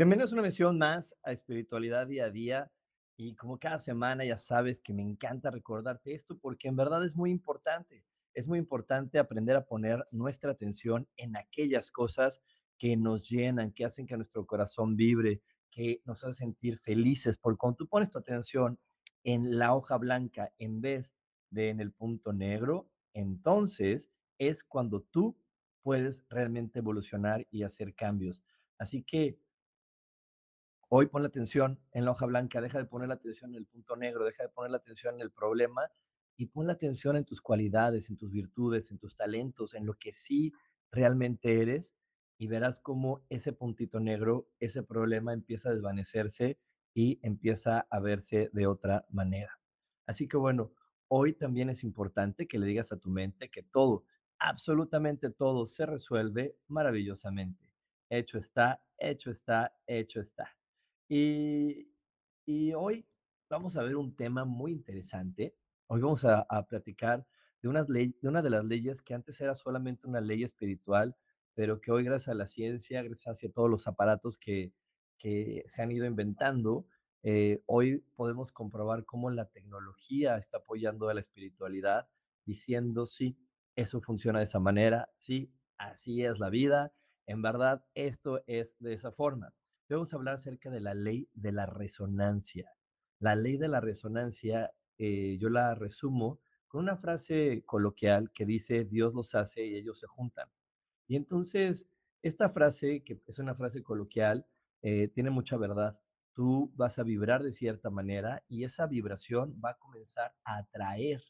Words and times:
Bienvenidos 0.00 0.32
a 0.32 0.36
una 0.36 0.44
misión 0.44 0.78
más 0.78 1.14
a 1.22 1.30
Espiritualidad 1.30 2.06
Día 2.06 2.24
a 2.24 2.30
Día. 2.30 2.72
Y 3.18 3.34
como 3.34 3.58
cada 3.58 3.78
semana 3.78 4.24
ya 4.24 4.38
sabes 4.38 4.80
que 4.80 4.94
me 4.94 5.02
encanta 5.02 5.50
recordarte 5.50 6.14
esto 6.14 6.38
porque 6.38 6.68
en 6.68 6.76
verdad 6.76 7.04
es 7.04 7.14
muy 7.14 7.30
importante. 7.30 8.02
Es 8.32 8.48
muy 8.48 8.58
importante 8.58 9.18
aprender 9.18 9.56
a 9.56 9.66
poner 9.66 10.02
nuestra 10.10 10.52
atención 10.52 11.06
en 11.18 11.36
aquellas 11.36 11.90
cosas 11.90 12.40
que 12.78 12.96
nos 12.96 13.28
llenan, 13.28 13.72
que 13.72 13.84
hacen 13.84 14.06
que 14.06 14.16
nuestro 14.16 14.46
corazón 14.46 14.96
vibre, 14.96 15.42
que 15.70 16.00
nos 16.06 16.24
hacen 16.24 16.46
sentir 16.46 16.78
felices. 16.78 17.36
Porque 17.36 17.58
cuando 17.58 17.76
tú 17.76 17.86
pones 17.86 18.10
tu 18.10 18.18
atención 18.18 18.78
en 19.22 19.58
la 19.58 19.74
hoja 19.74 19.98
blanca 19.98 20.50
en 20.56 20.80
vez 20.80 21.14
de 21.50 21.68
en 21.68 21.78
el 21.78 21.92
punto 21.92 22.32
negro, 22.32 22.88
entonces 23.12 24.08
es 24.38 24.64
cuando 24.64 25.02
tú 25.02 25.36
puedes 25.82 26.24
realmente 26.30 26.78
evolucionar 26.78 27.46
y 27.50 27.64
hacer 27.64 27.94
cambios. 27.94 28.42
Así 28.78 29.02
que 29.02 29.38
Hoy 30.92 31.06
pon 31.06 31.22
la 31.22 31.28
atención 31.28 31.78
en 31.92 32.04
la 32.04 32.10
hoja 32.10 32.26
blanca, 32.26 32.60
deja 32.60 32.78
de 32.78 32.84
poner 32.84 33.06
la 33.06 33.14
atención 33.14 33.52
en 33.52 33.58
el 33.58 33.66
punto 33.66 33.94
negro, 33.94 34.24
deja 34.24 34.42
de 34.42 34.48
poner 34.48 34.72
la 34.72 34.78
atención 34.78 35.14
en 35.14 35.20
el 35.20 35.30
problema 35.30 35.88
y 36.36 36.46
pon 36.46 36.66
la 36.66 36.72
atención 36.72 37.14
en 37.14 37.24
tus 37.24 37.40
cualidades, 37.40 38.10
en 38.10 38.16
tus 38.16 38.32
virtudes, 38.32 38.90
en 38.90 38.98
tus 38.98 39.14
talentos, 39.14 39.74
en 39.74 39.86
lo 39.86 39.94
que 39.94 40.10
sí 40.10 40.52
realmente 40.90 41.62
eres 41.62 41.94
y 42.38 42.48
verás 42.48 42.80
cómo 42.80 43.24
ese 43.28 43.52
puntito 43.52 44.00
negro, 44.00 44.48
ese 44.58 44.82
problema 44.82 45.32
empieza 45.32 45.68
a 45.68 45.74
desvanecerse 45.74 46.58
y 46.92 47.20
empieza 47.22 47.86
a 47.88 48.00
verse 48.00 48.50
de 48.52 48.66
otra 48.66 49.06
manera. 49.10 49.60
Así 50.06 50.26
que 50.26 50.38
bueno, 50.38 50.72
hoy 51.06 51.34
también 51.34 51.70
es 51.70 51.84
importante 51.84 52.48
que 52.48 52.58
le 52.58 52.66
digas 52.66 52.90
a 52.90 52.98
tu 52.98 53.10
mente 53.10 53.48
que 53.48 53.62
todo, 53.62 54.06
absolutamente 54.40 55.30
todo 55.30 55.66
se 55.66 55.86
resuelve 55.86 56.56
maravillosamente. 56.66 57.70
Hecho 58.08 58.38
está, 58.38 58.82
hecho 58.98 59.30
está, 59.30 59.72
hecho 59.86 60.18
está. 60.18 60.56
Y, 61.12 61.88
hoy 62.76 63.04
vamos 63.48 63.76
a 63.76 63.82
ver 63.82 63.96
un 63.96 64.14
tema 64.14 64.44
muy 64.44 64.70
interesante. 64.70 65.56
Hoy 65.88 66.00
vamos 66.00 66.24
a, 66.24 66.46
platicar 66.68 67.26
de 67.60 67.68
una, 67.68 67.82
de 67.82 68.50
las 68.50 68.64
leyes 68.64 69.02
que 69.02 69.14
antes 69.14 69.40
era 69.40 69.56
solamente 69.56 70.06
una 70.06 70.20
ley 70.20 70.44
espiritual, 70.44 71.16
pero 71.54 71.80
que 71.80 71.90
hoy 71.90 72.04
gracias 72.04 72.28
a 72.28 72.34
la 72.34 72.46
ciencia, 72.46 73.02
gracias 73.02 73.42
a 73.42 73.48
todos 73.48 73.68
los 73.68 73.88
aparatos 73.88 74.38
que, 74.38 74.72
que 75.18 75.64
se 75.66 75.82
han 75.82 75.90
ido 75.90 76.06
inventando, 76.06 76.86
eh, 77.24 77.60
hoy 77.66 78.04
podemos 78.14 78.52
comprobar 78.52 79.04
cómo 79.04 79.30
la 79.30 79.46
tecnología 79.46 80.36
está 80.36 80.58
apoyando 80.58 81.08
a 81.08 81.14
la 81.14 81.20
espiritualidad, 81.20 82.08
diciendo, 82.46 83.08
sí, 83.08 83.36
eso 83.74 84.00
funciona 84.00 84.38
de 84.38 84.44
esa 84.44 84.60
manera, 84.60 85.10
sí, 85.16 85.52
así 85.76 86.24
es 86.24 86.38
la 86.38 86.50
vida, 86.50 86.94
en 87.26 87.42
verdad, 87.42 87.84
esto 87.94 88.44
es 88.46 88.76
de 88.78 88.92
esa 88.92 89.10
forma 89.10 89.52
a 89.90 90.16
hablar 90.16 90.34
acerca 90.36 90.70
de 90.70 90.80
la 90.80 90.94
ley 90.94 91.28
de 91.34 91.50
la 91.50 91.66
resonancia. 91.66 92.70
La 93.18 93.34
ley 93.34 93.56
de 93.56 93.66
la 93.66 93.80
resonancia, 93.80 94.72
eh, 94.98 95.36
yo 95.40 95.48
la 95.50 95.74
resumo 95.74 96.38
con 96.68 96.82
una 96.82 96.96
frase 96.96 97.64
coloquial 97.66 98.30
que 98.32 98.46
dice, 98.46 98.84
Dios 98.84 99.14
los 99.14 99.34
hace 99.34 99.66
y 99.66 99.74
ellos 99.74 99.98
se 99.98 100.06
juntan. 100.06 100.48
Y 101.08 101.16
entonces, 101.16 101.86
esta 102.22 102.50
frase, 102.50 103.02
que 103.02 103.20
es 103.26 103.38
una 103.40 103.56
frase 103.56 103.82
coloquial, 103.82 104.46
eh, 104.82 105.08
tiene 105.08 105.30
mucha 105.30 105.56
verdad. 105.56 105.98
Tú 106.34 106.72
vas 106.76 107.00
a 107.00 107.02
vibrar 107.02 107.42
de 107.42 107.50
cierta 107.50 107.90
manera 107.90 108.44
y 108.48 108.62
esa 108.62 108.86
vibración 108.86 109.60
va 109.62 109.70
a 109.70 109.78
comenzar 109.78 110.32
a 110.44 110.58
atraer 110.58 111.20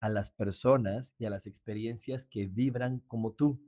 a 0.00 0.08
las 0.08 0.30
personas 0.30 1.14
y 1.16 1.26
a 1.26 1.30
las 1.30 1.46
experiencias 1.46 2.26
que 2.26 2.46
vibran 2.46 2.98
como 3.06 3.34
tú. 3.34 3.62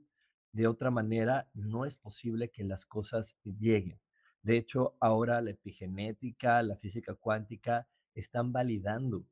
De 0.51 0.67
otra 0.67 0.91
manera, 0.91 1.49
no 1.53 1.85
es 1.85 1.95
posible 1.95 2.51
que 2.51 2.65
las 2.65 2.85
cosas 2.85 3.37
lleguen. 3.45 4.01
De 4.41 4.57
hecho, 4.57 4.95
ahora 4.99 5.41
la 5.41 5.51
epigenética, 5.51 6.61
la 6.63 6.77
física 6.77 7.15
cuántica 7.15 7.87
están 8.13 8.51
validando 8.51 9.25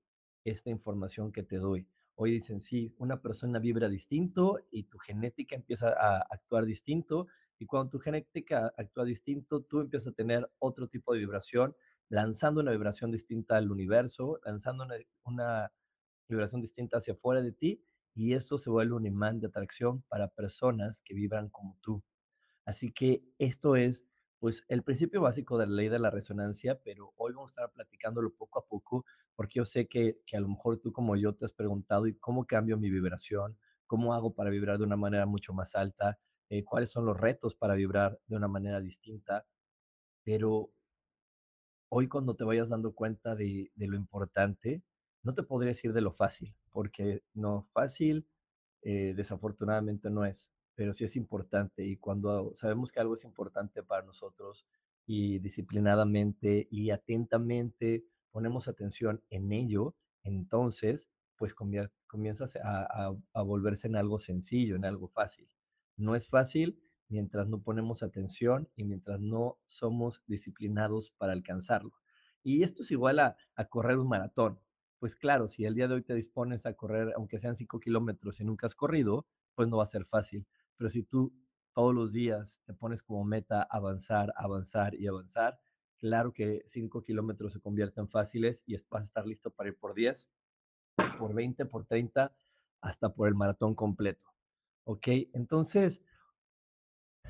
esta 0.44 0.70
información 0.70 1.32
que 1.32 1.44
te 1.44 1.58
doy. 1.58 1.88
Hoy 2.16 2.32
dicen, 2.32 2.62
sí, 2.62 2.94
una 2.98 3.22
persona 3.22 3.60
vibra 3.60 3.90
distinto 3.90 4.60
y 4.72 4.84
tu 4.84 4.98
genética 5.00 5.56
empieza 5.56 5.90
a 5.90 6.20
actuar 6.30 6.66
distinto. 6.66 7.28
Y 7.60 7.66
cuando 7.66 7.92
tu 7.92 8.00
genética 8.00 8.74
actúa 8.78 9.04
distinto, 9.04 9.62
tú 9.62 9.82
empiezas 9.82 10.14
a 10.14 10.16
tener 10.16 10.50
otro 10.60 10.88
tipo 10.88 11.14
de 11.14 11.20
vibración, 11.20 11.76
lanzando 12.08 12.62
una 12.62 12.72
vibración 12.72 13.12
distinta 13.12 13.58
al 13.58 13.70
universo, 13.70 14.40
lanzando 14.46 14.86
una, 15.26 15.72
vibración 16.30 16.62
distinta 16.62 16.98
hacia 16.98 17.14
afuera 17.16 17.42
de 17.42 17.52
ti. 17.52 17.84
Y 18.14 18.34
eso 18.34 18.58
se 18.58 18.70
vuelve 18.70 18.96
un 18.96 19.06
imán 19.06 19.42
de 19.42 19.48
atracción 19.48 20.02
para 20.04 20.30
personas 20.30 21.02
que 21.04 21.14
vibran 21.14 21.50
como 21.50 21.78
tú. 21.82 22.02
Así 22.64 22.92
que 22.92 23.24
esto 23.40 23.76
es 23.76 24.06
pues 24.46 24.64
el 24.68 24.84
principio 24.84 25.22
básico 25.22 25.58
de 25.58 25.66
la 25.66 25.74
ley 25.74 25.90
de 25.90 25.98
la 25.98 26.12
resonancia, 26.12 26.80
pero 26.84 27.14
hoy 27.18 27.34
vamos 27.34 27.50
a 27.50 27.54
estar 27.54 27.72
platicándolo 27.72 28.32
poco 28.36 28.60
a 28.60 28.68
poco, 28.68 29.04
porque 29.36 29.58
yo 29.58 29.66
sé 29.66 29.88
que, 29.88 30.20
a 30.32 30.40
lo 30.40 30.50
mejor 30.50 30.78
tú 30.78 30.94
como 30.94 31.16
yo 31.16 31.34
te 31.34 31.46
has 31.46 31.52
preguntado, 31.52 32.06
¿y 32.06 32.14
cómo 32.20 32.46
cambio 32.46 32.78
mi 32.78 32.92
vibración? 32.92 33.58
¿Cómo 33.88 34.14
hago 34.14 34.36
para 34.36 34.52
vibrar 34.52 34.78
de 34.78 34.84
una 34.84 34.98
manera 34.98 35.26
mucho 35.26 35.52
más 35.56 35.74
alta? 35.74 36.20
Eh, 36.50 36.64
¿Cuáles 36.64 36.92
son 36.92 37.08
los 37.08 37.20
retos 37.20 37.56
para 37.56 37.74
vibrar 37.74 38.20
de 38.28 38.36
una 38.36 38.48
manera 38.48 38.80
distinta? 38.80 39.48
Pero 40.24 40.70
hoy 41.90 42.08
cuando 42.08 42.36
te 42.36 42.44
vayas 42.44 42.70
dando 42.70 42.94
cuenta 42.94 43.36
de, 43.36 43.72
de 43.74 43.88
lo 43.88 43.96
importante, 43.96 44.84
no 45.24 45.34
te 45.34 45.42
podría 45.42 45.70
decir 45.70 45.92
de 45.92 46.02
lo 46.02 46.12
fácil, 46.12 46.56
porque 46.70 47.24
no 47.34 47.68
fácil, 47.74 48.28
eh, 48.84 49.16
desafortunadamente 49.16 50.12
no 50.12 50.24
es 50.24 50.52
pero 50.76 50.94
sí 50.94 51.06
es 51.06 51.16
importante 51.16 51.86
y 51.86 51.98
cuando 51.98 52.54
sabemos 52.54 52.92
que 52.92 53.00
algo 53.00 53.16
es 53.16 53.24
importante 53.24 53.82
para 53.84 54.06
nosotros 54.06 54.66
y 55.06 55.40
disciplinadamente 55.40 56.68
y 56.70 56.92
atentamente 56.92 58.06
ponemos 58.32 58.68
atención 58.68 59.24
en 59.30 59.52
ello, 59.52 59.96
entonces 60.24 61.10
pues 61.38 61.54
comienzas 61.54 62.56
a, 62.58 63.14
a, 63.34 63.42
volverse 63.42 63.88
en 63.88 63.96
algo 63.96 64.20
sencillo, 64.20 64.76
en 64.76 64.86
algo 64.86 65.08
fácil. 65.10 65.50
No 65.98 66.16
es 66.16 66.28
fácil 66.28 66.80
mientras 67.10 67.48
no 67.48 67.62
ponemos 67.62 68.04
atención 68.04 68.70
y 68.76 68.84
mientras 68.86 69.20
no 69.20 69.58
somos 69.66 70.24
disciplinados 70.28 71.12
para 71.12 71.34
alcanzarlo. 71.34 71.94
Y 72.42 72.64
esto 72.64 72.84
es 72.84 72.92
igual 72.92 73.20
a, 73.20 73.36
a 73.56 73.66
correr 73.66 73.98
un 73.98 74.08
maratón. 74.08 74.60
Pues 75.00 75.16
claro, 75.16 75.48
si 75.48 75.66
el 75.66 75.76
día 75.76 75.88
de 75.88 75.96
hoy 75.96 76.04
te 76.04 76.16
dispones 76.16 76.66
a 76.66 76.74
correr, 76.74 77.12
aunque 77.16 77.40
sean 77.40 77.56
cinco 77.56 77.80
kilómetros 77.80 78.40
y 78.40 78.46
nunca 78.46 78.68
has 78.68 78.76
corrido, 78.76 79.28
pues 79.56 79.68
no 79.68 79.78
va 79.78 79.84
a 79.84 79.88
ser 79.88 80.06
fácil. 80.06 80.48
Pero 80.78 80.90
si 80.90 81.04
tú 81.04 81.34
todos 81.74 81.94
los 81.94 82.12
días 82.12 82.62
te 82.66 82.74
pones 82.74 83.04
como 83.04 83.24
meta 83.26 83.64
avanzar, 83.64 84.34
avanzar 84.38 84.96
y 84.96 85.08
avanzar, 85.08 85.60
claro 85.98 86.34
que 86.34 86.64
5 86.66 87.04
kilómetros 87.04 87.54
se 87.54 87.60
convierten 87.60 88.08
fáciles 88.08 88.64
y 88.66 88.76
vas 88.90 89.04
a 89.04 89.06
estar 89.06 89.26
listo 89.26 89.52
para 89.52 89.70
ir 89.70 89.78
por 89.78 89.94
10, 89.94 90.30
por 91.20 91.34
20, 91.34 91.66
por 91.66 91.86
30, 91.86 92.36
hasta 92.82 93.14
por 93.14 93.28
el 93.28 93.36
maratón 93.36 93.76
completo. 93.76 94.26
¿Ok? 94.86 95.08
Entonces, 95.34 96.02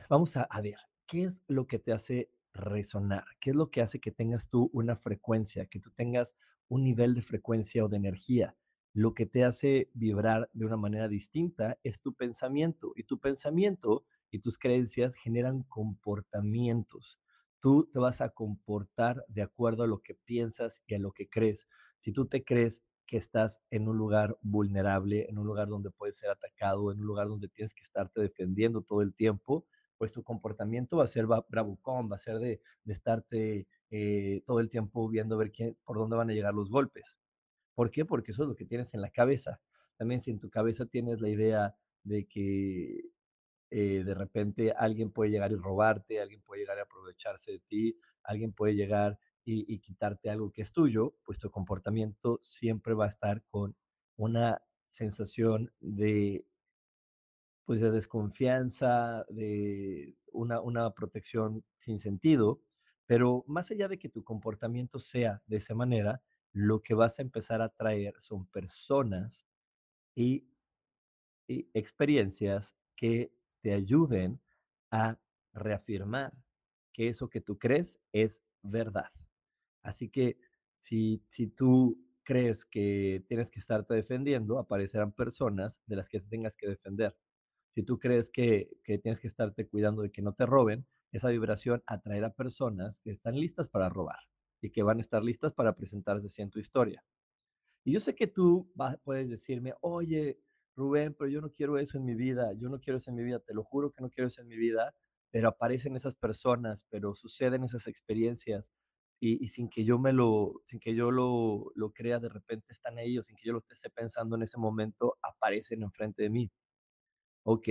vamos 0.09 0.35
a, 0.37 0.43
a 0.43 0.61
ver, 0.61 0.77
¿qué 1.07 1.23
es 1.23 1.41
lo 1.47 1.67
que 1.67 1.79
te 1.79 1.93
hace 1.93 2.31
resonar? 2.53 3.25
¿Qué 3.39 3.51
es 3.51 3.55
lo 3.55 3.71
que 3.71 3.81
hace 3.81 3.99
que 3.99 4.11
tengas 4.11 4.49
tú 4.49 4.69
una 4.73 4.95
frecuencia, 4.95 5.65
que 5.67 5.79
tú 5.79 5.91
tengas 5.91 6.35
un 6.67 6.83
nivel 6.83 7.15
de 7.15 7.21
frecuencia 7.21 7.83
o 7.85 7.89
de 7.89 7.97
energía? 7.97 8.55
Lo 8.95 9.13
que 9.13 9.25
te 9.25 9.43
hace 9.43 9.91
vibrar 9.93 10.49
de 10.53 10.65
una 10.65 10.77
manera 10.77 11.09
distinta 11.09 11.77
es 11.83 11.99
tu 11.99 12.13
pensamiento 12.13 12.93
y 12.95 13.03
tu 13.03 13.19
pensamiento 13.19 14.05
y 14.31 14.39
tus 14.39 14.57
creencias 14.57 15.15
generan 15.15 15.63
comportamientos. 15.63 17.19
Tú 17.59 17.89
te 17.91 17.99
vas 17.99 18.21
a 18.21 18.29
comportar 18.29 19.25
de 19.27 19.41
acuerdo 19.41 19.83
a 19.83 19.87
lo 19.87 19.99
que 19.99 20.15
piensas 20.15 20.81
y 20.87 20.95
a 20.95 20.99
lo 20.99 21.11
que 21.11 21.27
crees. 21.27 21.67
Si 21.99 22.13
tú 22.13 22.27
te 22.27 22.45
crees 22.45 22.83
que 23.05 23.17
estás 23.17 23.59
en 23.69 23.89
un 23.89 23.97
lugar 23.97 24.37
vulnerable, 24.41 25.29
en 25.29 25.39
un 25.39 25.45
lugar 25.45 25.67
donde 25.67 25.91
puedes 25.91 26.15
ser 26.15 26.29
atacado, 26.29 26.89
en 26.93 27.01
un 27.01 27.05
lugar 27.05 27.27
donde 27.27 27.49
tienes 27.49 27.73
que 27.73 27.83
estarte 27.83 28.21
defendiendo 28.21 28.81
todo 28.81 29.01
el 29.01 29.13
tiempo, 29.13 29.65
pues 29.97 30.13
tu 30.13 30.23
comportamiento 30.23 30.95
va 30.95 31.03
a 31.03 31.07
ser 31.07 31.25
bravucón, 31.49 32.09
va 32.09 32.15
a 32.15 32.19
ser 32.19 32.39
de, 32.39 32.61
de 32.85 32.93
estarte 32.93 33.67
eh, 33.91 34.41
todo 34.45 34.61
el 34.61 34.69
tiempo 34.69 35.09
viendo 35.09 35.35
ver 35.35 35.51
quién, 35.51 35.77
por 35.83 35.97
dónde 35.97 36.15
van 36.15 36.29
a 36.29 36.33
llegar 36.33 36.53
los 36.53 36.69
golpes. 36.69 37.17
¿Por 37.75 37.91
qué? 37.91 38.05
Porque 38.05 38.31
eso 38.31 38.43
es 38.43 38.49
lo 38.49 38.55
que 38.55 38.65
tienes 38.65 38.93
en 38.93 39.01
la 39.01 39.11
cabeza. 39.11 39.61
También 39.97 40.21
si 40.21 40.31
en 40.31 40.39
tu 40.39 40.49
cabeza 40.49 40.85
tienes 40.85 41.21
la 41.21 41.29
idea 41.29 41.75
de 42.03 42.27
que 42.27 43.11
eh, 43.71 44.03
de 44.03 44.13
repente 44.13 44.71
alguien 44.71 45.11
puede 45.11 45.31
llegar 45.31 45.51
y 45.51 45.55
robarte, 45.55 46.21
alguien 46.21 46.41
puede 46.41 46.61
llegar 46.61 46.79
a 46.79 46.83
aprovecharse 46.83 47.53
de 47.53 47.59
ti, 47.59 47.99
alguien 48.23 48.53
puede 48.53 48.75
llegar 48.75 49.19
y, 49.43 49.71
y 49.73 49.79
quitarte 49.79 50.29
algo 50.29 50.51
que 50.51 50.61
es 50.63 50.71
tuyo, 50.71 51.15
pues 51.23 51.39
tu 51.39 51.49
comportamiento 51.51 52.39
siempre 52.41 52.93
va 52.93 53.05
a 53.05 53.09
estar 53.09 53.43
con 53.49 53.75
una 54.17 54.61
sensación 54.87 55.73
de 55.79 56.47
pues 57.65 57.81
de 57.81 57.91
desconfianza, 57.91 59.25
de 59.29 60.15
una, 60.31 60.61
una 60.61 60.91
protección 60.93 61.65
sin 61.79 61.99
sentido, 61.99 62.61
pero 63.07 63.43
más 63.47 63.71
allá 63.71 63.87
de 63.87 63.97
que 63.97 64.09
tu 64.09 64.23
comportamiento 64.23 64.99
sea 64.99 65.41
de 65.47 65.57
esa 65.57 65.73
manera, 65.73 66.21
lo 66.55 66.81
que 66.81 66.93
vas 66.93 67.19
a 67.19 67.21
empezar 67.21 67.61
a 67.61 67.67
traer 67.67 68.15
son 68.19 68.45
personas 68.47 69.45
y, 70.15 70.47
experiencias 71.47 72.73
que 72.95 73.31
te 73.61 73.73
ayuden 73.73 74.39
a 74.89 75.19
reafirmar 75.53 76.33
que 76.91 77.09
eso 77.09 77.29
que 77.29 77.41
tú 77.41 77.59
crees 77.59 77.99
es 78.13 78.41
verdad. 78.63 79.11
Así 79.83 80.09
que 80.09 80.39
si, 80.79 81.21
si 81.29 81.47
tú 81.47 82.01
crees 82.23 82.65
que 82.65 83.23
tienes 83.27 83.51
que 83.51 83.59
estarte 83.59 83.93
defendiendo, 83.93 84.57
aparecerán 84.57 85.11
personas 85.11 85.81
de 85.85 85.97
las 85.97 86.09
que 86.09 86.21
te 86.21 86.29
tengas 86.29 86.55
que 86.55 86.69
defender 86.69 87.15
si 87.75 87.83
tú 87.83 87.99
crees 87.99 88.31
que, 88.31 88.69
que 88.83 88.97
tienes 88.97 89.19
que 89.19 89.27
estarte 89.27 89.67
cuidando 89.67 90.01
de 90.01 90.11
que 90.11 90.21
no 90.21 90.33
te 90.33 90.45
roben, 90.45 90.87
esa 91.11 91.27
vibración 91.29 91.83
atraerá 91.85 92.33
personas 92.33 93.01
que 93.01 93.11
están 93.11 93.35
listas 93.35 93.67
para 93.67 93.89
robar 93.89 94.19
y 94.61 94.71
que 94.71 94.83
van 94.83 94.97
a 94.97 95.01
estar 95.01 95.23
listas 95.23 95.53
para 95.53 95.75
presentarse 95.75 96.41
en 96.41 96.49
tu 96.49 96.59
historia. 96.59 97.03
Y 97.83 97.93
yo 97.93 97.99
sé 97.99 98.15
que 98.15 98.27
tú 98.27 98.71
puedes 99.03 99.29
decirme, 99.29 99.73
oye, 99.81 100.39
Rubén, 100.75 101.13
pero 101.13 101.29
yo 101.29 101.41
no 101.41 101.51
quiero 101.51 101.77
eso 101.77 101.97
en 101.97 102.05
mi 102.05 102.15
vida, 102.15 102.51
yo 102.53 102.69
no 102.69 102.79
quiero 102.79 102.97
eso 102.97 103.09
en 103.11 103.15
mi 103.15 103.23
vida, 103.23 103.39
te 103.39 103.53
lo 103.53 103.63
juro 103.63 103.91
que 103.91 104.01
no 104.01 104.09
quiero 104.09 104.27
eso 104.27 104.41
en 104.41 104.47
mi 104.47 104.57
vida, 104.57 104.93
pero 105.31 105.49
aparecen 105.49 105.95
esas 105.95 106.15
personas, 106.15 106.85
pero 106.89 107.13
suceden 107.13 107.63
esas 107.63 107.87
experiencias 107.87 108.71
y, 109.19 109.43
y 109.43 109.49
sin 109.49 109.69
que 109.69 109.85
yo 109.85 109.99
me 109.99 110.13
lo, 110.13 110.61
sin 110.65 110.79
que 110.79 110.95
yo 110.95 111.11
lo, 111.11 111.71
lo 111.75 111.91
crea, 111.93 112.19
de 112.19 112.29
repente 112.29 112.73
están 112.73 112.99
ellos, 112.99 113.27
sin 113.27 113.35
que 113.35 113.47
yo 113.47 113.53
lo 113.53 113.63
esté 113.69 113.89
pensando 113.89 114.35
en 114.35 114.43
ese 114.43 114.57
momento, 114.57 115.17
aparecen 115.21 115.83
enfrente 115.83 116.23
de 116.23 116.29
mí. 116.29 116.51
Ok, 117.43 117.69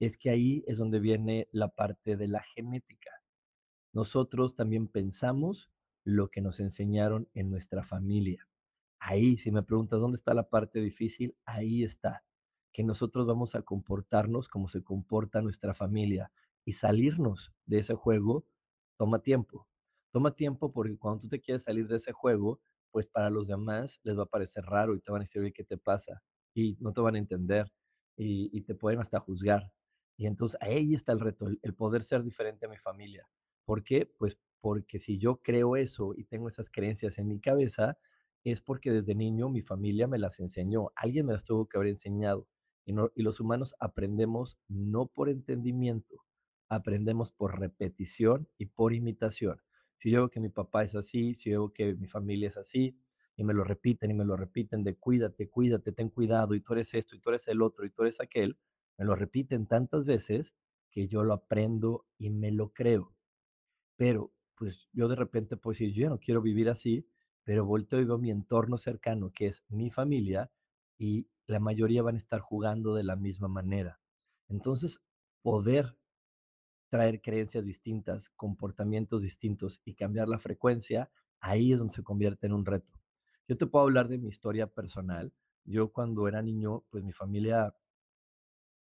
es 0.00 0.16
que 0.18 0.30
ahí 0.30 0.64
es 0.66 0.78
donde 0.78 0.98
viene 1.00 1.48
la 1.52 1.68
parte 1.68 2.16
de 2.16 2.28
la 2.28 2.42
genética. 2.42 3.10
Nosotros 3.92 4.54
también 4.54 4.88
pensamos 4.88 5.71
lo 6.04 6.30
que 6.30 6.40
nos 6.40 6.60
enseñaron 6.60 7.28
en 7.34 7.50
nuestra 7.50 7.84
familia. 7.84 8.48
Ahí, 8.98 9.36
si 9.36 9.50
me 9.50 9.62
preguntas 9.62 10.00
dónde 10.00 10.16
está 10.16 10.34
la 10.34 10.48
parte 10.48 10.80
difícil, 10.80 11.36
ahí 11.44 11.82
está. 11.82 12.24
Que 12.72 12.84
nosotros 12.84 13.26
vamos 13.26 13.54
a 13.54 13.62
comportarnos 13.62 14.48
como 14.48 14.68
se 14.68 14.82
comporta 14.82 15.42
nuestra 15.42 15.74
familia 15.74 16.30
y 16.64 16.72
salirnos 16.72 17.52
de 17.66 17.78
ese 17.78 17.94
juego 17.94 18.46
toma 18.96 19.20
tiempo. 19.20 19.66
Toma 20.12 20.34
tiempo 20.36 20.72
porque 20.72 20.96
cuando 20.96 21.22
tú 21.22 21.28
te 21.28 21.40
quieres 21.40 21.64
salir 21.64 21.88
de 21.88 21.96
ese 21.96 22.12
juego, 22.12 22.60
pues 22.92 23.08
para 23.08 23.30
los 23.30 23.48
demás 23.48 23.98
les 24.04 24.16
va 24.16 24.24
a 24.24 24.26
parecer 24.26 24.64
raro 24.64 24.94
y 24.94 25.00
te 25.00 25.10
van 25.10 25.22
a 25.22 25.24
decir, 25.24 25.52
¿qué 25.52 25.64
te 25.64 25.78
pasa? 25.78 26.22
Y 26.54 26.76
no 26.78 26.92
te 26.92 27.00
van 27.00 27.16
a 27.16 27.18
entender 27.18 27.72
y, 28.16 28.60
te 28.60 28.74
pueden 28.74 29.00
hasta 29.00 29.18
juzgar. 29.18 29.72
Y 30.16 30.26
entonces 30.26 30.56
ahí 30.60 30.94
está 30.94 31.12
el 31.12 31.20
reto, 31.20 31.48
el, 31.48 31.74
poder 31.74 32.04
ser 32.04 32.22
diferente 32.22 32.66
a 32.66 32.68
mi 32.68 32.76
familia. 32.76 33.26
¿Por 33.64 33.82
qué? 33.82 34.06
Pues 34.18 34.38
porque 34.62 35.00
si 35.00 35.18
yo 35.18 35.42
creo 35.42 35.76
eso 35.76 36.14
y 36.16 36.24
tengo 36.24 36.48
esas 36.48 36.70
creencias 36.70 37.18
en 37.18 37.28
mi 37.28 37.40
cabeza, 37.40 37.98
es 38.44 38.60
porque 38.60 38.92
desde 38.92 39.14
niño 39.14 39.48
mi 39.48 39.60
familia 39.60 40.06
me 40.06 40.18
las 40.18 40.40
enseñó, 40.40 40.92
alguien 40.94 41.26
me 41.26 41.32
las 41.34 41.44
tuvo 41.44 41.68
que 41.68 41.76
haber 41.76 41.90
enseñado. 41.90 42.46
Y, 42.86 43.22
los 43.22 43.40
humanos 43.40 43.74
aprendemos 43.78 44.58
no 44.68 45.06
por 45.06 45.28
entendimiento, 45.28 46.24
aprendemos 46.68 47.32
por 47.32 47.58
repetición 47.58 48.48
y 48.56 48.66
por 48.66 48.94
imitación. 48.94 49.60
Si 49.98 50.10
yo 50.10 50.20
veo 50.20 50.30
que 50.30 50.40
mi 50.40 50.48
papá 50.48 50.84
es 50.84 50.94
así, 50.94 51.34
si 51.34 51.50
yo 51.50 51.60
veo 51.60 51.72
que 51.72 51.94
mi 51.94 52.08
familia 52.08 52.48
es 52.48 52.56
así, 52.56 52.96
y 53.36 53.44
me 53.44 53.54
lo 53.54 53.64
repiten 53.64 54.10
y 54.10 54.14
me 54.14 54.24
lo 54.24 54.36
repiten 54.36 54.84
de 54.84 54.96
cuídate, 54.96 55.48
cuídate, 55.48 55.92
ten 55.92 56.08
cuidado, 56.08 56.54
y 56.54 56.60
tú 56.60 56.74
eres 56.74 56.94
esto, 56.94 57.16
y 57.16 57.20
tú 57.20 57.30
eres 57.30 57.48
el 57.48 57.62
otro, 57.62 57.84
y 57.84 57.90
tú 57.90 58.02
eres 58.02 58.20
aquel, 58.20 58.58
me 58.96 59.04
lo 59.04 59.16
repiten 59.16 59.66
tantas 59.66 60.04
veces 60.04 60.54
que 60.90 61.08
yo 61.08 61.24
lo 61.24 61.34
aprendo 61.34 62.06
y 62.18 62.30
me 62.30 62.52
lo 62.52 62.72
creo. 62.72 63.14
Pero 63.96 64.32
pues 64.56 64.88
yo 64.92 65.08
de 65.08 65.16
repente 65.16 65.56
puedo 65.56 65.72
decir, 65.72 65.92
yo 65.92 66.08
no 66.08 66.18
quiero 66.18 66.42
vivir 66.42 66.68
así, 66.68 67.06
pero 67.44 67.64
volteo 67.64 68.00
y 68.00 68.04
veo 68.04 68.18
mi 68.18 68.30
entorno 68.30 68.78
cercano, 68.78 69.32
que 69.32 69.46
es 69.46 69.64
mi 69.68 69.90
familia, 69.90 70.50
y 70.98 71.26
la 71.46 71.60
mayoría 71.60 72.02
van 72.02 72.14
a 72.14 72.18
estar 72.18 72.40
jugando 72.40 72.94
de 72.94 73.02
la 73.02 73.16
misma 73.16 73.48
manera. 73.48 74.00
Entonces, 74.48 75.02
poder 75.42 75.96
traer 76.88 77.22
creencias 77.22 77.64
distintas, 77.64 78.28
comportamientos 78.30 79.22
distintos 79.22 79.80
y 79.84 79.94
cambiar 79.94 80.28
la 80.28 80.38
frecuencia, 80.38 81.10
ahí 81.40 81.72
es 81.72 81.78
donde 81.78 81.94
se 81.94 82.02
convierte 82.02 82.46
en 82.46 82.52
un 82.52 82.66
reto. 82.66 83.00
Yo 83.48 83.56
te 83.56 83.66
puedo 83.66 83.84
hablar 83.84 84.08
de 84.08 84.18
mi 84.18 84.28
historia 84.28 84.66
personal. 84.66 85.32
Yo 85.64 85.92
cuando 85.92 86.28
era 86.28 86.42
niño, 86.42 86.84
pues 86.90 87.02
mi 87.02 87.12
familia 87.12 87.74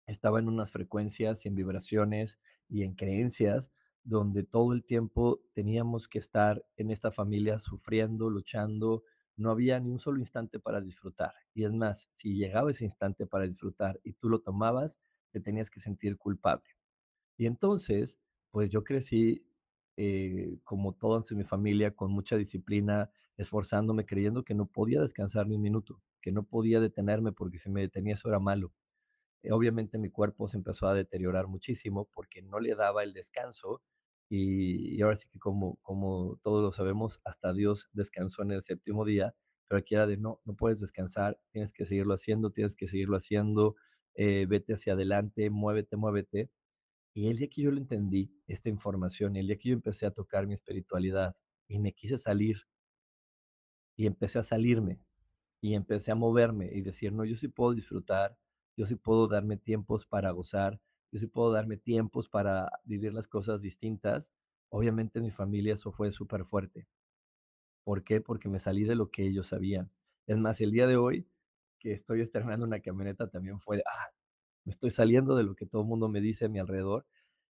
estaba 0.07 0.41
en 0.41 0.49
unas 0.49 0.71
frecuencias 0.73 1.45
y 1.45 1.49
en 1.49 1.55
vibraciones 1.55 2.39
y 2.69 2.83
en 2.83 2.95
creencias 2.95 3.71
donde 4.05 4.43
todo 4.45 4.73
el 4.73 4.85
tiempo 4.85 5.41
teníamos 5.53 6.09
que 6.09 6.19
estar 6.19 6.65
en 6.77 6.91
esta 6.91 7.11
familia 7.13 7.59
sufriendo, 7.59 8.31
luchando, 8.31 9.05
no 9.37 9.51
había 9.51 9.81
ni 9.81 9.91
un 9.91 9.99
solo 10.01 10.19
instante 10.21 10.59
para 10.61 10.81
disfrutar. 10.81 11.33
Y 11.55 11.65
es 11.65 11.73
más, 11.73 12.11
si 12.15 12.35
llegaba 12.35 12.71
ese 12.71 12.85
instante 12.85 13.27
para 13.27 13.47
disfrutar 13.47 14.01
y 14.05 14.13
tú 14.15 14.29
lo 14.29 14.41
tomabas, 14.41 14.99
te 15.33 15.41
tenías 15.41 15.71
que 15.71 15.81
sentir 15.81 16.17
culpable. 16.19 16.69
Y 17.37 17.47
entonces, 17.47 18.19
pues 18.51 18.71
yo 18.71 18.85
crecí 18.85 19.47
eh, 19.97 20.59
como 20.65 20.95
todos 20.95 21.31
en 21.31 21.39
mi 21.39 21.45
familia, 21.45 21.93
con 21.93 22.13
mucha 22.13 22.37
disciplina, 22.37 23.11
esforzándome, 23.37 24.07
creyendo 24.07 24.45
que 24.45 24.55
no 24.55 24.67
podía 24.67 25.01
descansar 25.01 25.47
ni 25.47 25.57
un 25.57 25.63
minuto, 25.63 26.03
que 26.21 26.33
no 26.33 26.45
podía 26.45 26.81
detenerme 26.81 27.33
porque 27.33 27.59
si 27.59 27.71
me 27.71 27.81
detenía 27.83 28.15
eso 28.15 28.29
era 28.29 28.39
malo. 28.39 28.73
Eh, 29.43 29.53
obviamente 29.53 29.99
mi 29.99 30.11
cuerpo 30.11 30.49
se 30.49 30.57
empezó 30.59 30.87
a 30.89 30.95
deteriorar 30.95 31.47
muchísimo 31.49 32.09
porque 32.15 32.43
no 32.43 32.61
le 32.61 32.75
daba 32.75 33.03
el 33.03 33.13
descanso 33.15 33.83
y, 34.31 35.03
ahora 35.03 35.17
sí 35.17 35.29
que 35.29 35.39
como, 35.41 35.77
como 35.83 36.39
todos 36.43 36.63
lo 36.63 36.73
sabemos, 36.73 37.21
hasta 37.25 37.53
Dios 37.53 37.89
descansó 37.93 38.43
en 38.43 38.53
el 38.53 38.63
séptimo 38.63 39.05
día, 39.05 39.35
pero 39.69 39.81
aquí 39.81 39.97
era 39.97 40.07
de 40.07 40.17
no, 40.17 40.41
no 40.45 40.55
puedes 40.55 40.81
descansar, 40.81 41.39
tienes 41.53 41.73
que 41.73 41.85
seguirlo 41.85 42.15
haciendo, 42.15 42.51
tienes 42.51 42.77
que 42.77 42.87
seguirlo 42.89 43.17
haciendo, 43.17 43.77
eh, 44.15 44.47
vete 44.49 44.75
hacia 44.75 44.93
adelante, 44.95 45.51
muévete, 45.51 45.97
muévete. 45.97 46.51
Y 47.15 47.29
el 47.29 47.39
día 47.39 47.49
que 47.49 47.63
yo 47.63 47.73
lo 47.73 47.79
entendí, 47.79 48.33
esta 48.47 48.69
información, 48.69 49.37
y 49.37 49.41
el 49.41 49.49
día 49.49 49.59
que 49.59 49.71
yo 49.71 49.75
empecé 49.75 50.07
a 50.07 50.13
tocar 50.13 50.47
mi 50.47 50.55
espiritualidad 50.55 51.37
y 51.69 51.81
me 51.81 51.93
quise 51.93 52.19
salir 52.19 52.63
y 53.97 54.07
empecé 54.07 54.39
a 54.39 54.43
salirme 54.45 55.01
y 55.61 55.75
empecé 55.75 56.13
a 56.13 56.15
moverme 56.15 56.71
y 56.73 56.83
decir, 56.83 57.13
no, 57.13 57.25
yo 57.25 57.37
sí 57.37 57.49
puedo 57.49 57.75
disfrutar, 57.75 58.39
yo 58.77 58.87
sí 58.87 58.97
puedo 58.97 59.29
darme 59.29 59.57
tiempos 59.57 60.07
para 60.07 60.31
gozar, 60.31 60.81
yo 61.13 61.19
sí 61.19 61.27
puedo 61.27 61.53
darme 61.53 61.77
tiempos 61.77 62.29
para 62.29 62.71
vivir 62.85 63.13
las 63.13 63.29
cosas 63.29 63.63
distintas. 63.63 64.33
Obviamente 64.71 65.19
en 65.19 65.27
mi 65.27 65.31
familia 65.31 65.75
eso 65.75 65.93
fue 65.93 66.11
súper 66.13 66.45
fuerte. 66.45 66.87
¿Por 67.85 68.05
qué? 68.05 68.21
Porque 68.21 68.49
me 68.49 68.59
salí 68.59 68.85
de 68.85 68.95
lo 68.95 69.11
que 69.11 69.25
ellos 69.27 69.49
sabían. 69.49 69.91
Es 70.27 70.37
más, 70.39 70.61
el 70.61 70.71
día 70.71 70.87
de 70.87 70.97
hoy 70.97 71.27
que 71.79 71.93
estoy 71.93 72.21
estrenando 72.21 72.67
una 72.67 72.81
camioneta 72.81 73.29
también 73.29 73.61
fue, 73.61 73.83
ah, 73.87 74.11
me 74.65 74.73
estoy 74.73 74.91
saliendo 74.91 75.35
de 75.37 75.45
lo 75.45 75.55
que 75.57 75.67
todo 75.67 75.83
el 75.83 75.89
mundo 75.89 76.09
me 76.09 76.21
dice 76.21 76.47
a 76.47 76.49
mi 76.49 76.59
alrededor. 76.59 77.07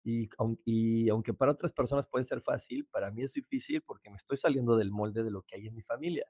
Y, 0.03 0.29
y, 0.65 1.09
aunque 1.09 1.33
para 1.33 1.51
otras 1.53 1.73
personas 1.73 2.07
puede 2.07 2.25
ser 2.25 2.41
fácil, 2.41 2.85
para 2.85 3.11
mí 3.11 3.23
es 3.23 3.33
difícil 3.33 3.81
porque 3.81 4.09
me 4.09 4.17
estoy 4.17 4.37
saliendo 4.37 4.77
del 4.77 4.91
molde 4.91 5.23
de 5.23 5.31
lo 5.31 5.41
que 5.43 5.55
hay 5.55 5.67
en 5.67 5.75
mi 5.75 5.81
familia. 5.81 6.27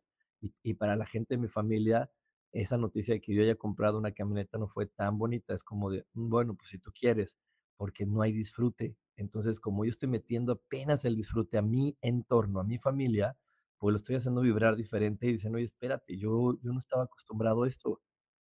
Y, 0.63 0.75
para 0.75 0.95
la 0.95 1.05
gente 1.05 1.35
de 1.35 1.41
mi 1.41 1.47
familia, 1.47 2.11
esa 2.51 2.77
noticia 2.77 3.13
de 3.15 3.21
que 3.21 3.33
yo 3.33 3.43
haya 3.43 3.55
comprado 3.55 3.97
una 3.97 4.11
camioneta 4.13 4.57
no 4.57 4.67
fue 4.67 4.87
tan 4.87 5.17
bonita. 5.17 5.53
Es 5.53 5.63
como 5.63 5.89
de, 5.91 6.05
mm, 6.13 6.29
bueno, 6.29 6.55
pues 6.55 6.69
si 6.71 6.79
tú 6.79 6.91
quieres, 6.97 7.37
porque 7.77 8.05
no 8.05 8.21
hay 8.21 8.31
disfrute. 8.33 8.97
Entonces, 9.15 9.59
como 9.59 9.85
yo 9.85 9.91
estoy 9.91 10.09
metiendo 10.09 10.53
apenas 10.53 11.05
el 11.05 11.15
disfrute 11.15 11.57
a 11.57 11.61
mi 11.61 11.97
entorno, 12.01 12.59
a 12.59 12.63
mi 12.63 12.77
familia, 12.79 13.37
pues 13.77 13.91
lo 13.93 13.97
estoy 13.97 14.15
haciendo 14.15 14.41
vibrar 14.41 14.75
diferente 14.75 15.27
y 15.27 15.33
dicen, 15.33 15.55
oye, 15.55 15.65
espérate, 15.65 16.17
yo, 16.17 16.57
yo 16.61 16.73
no 16.73 16.79
estaba 16.79 17.03
acostumbrado 17.03 17.63
a 17.63 17.67
esto 17.67 18.01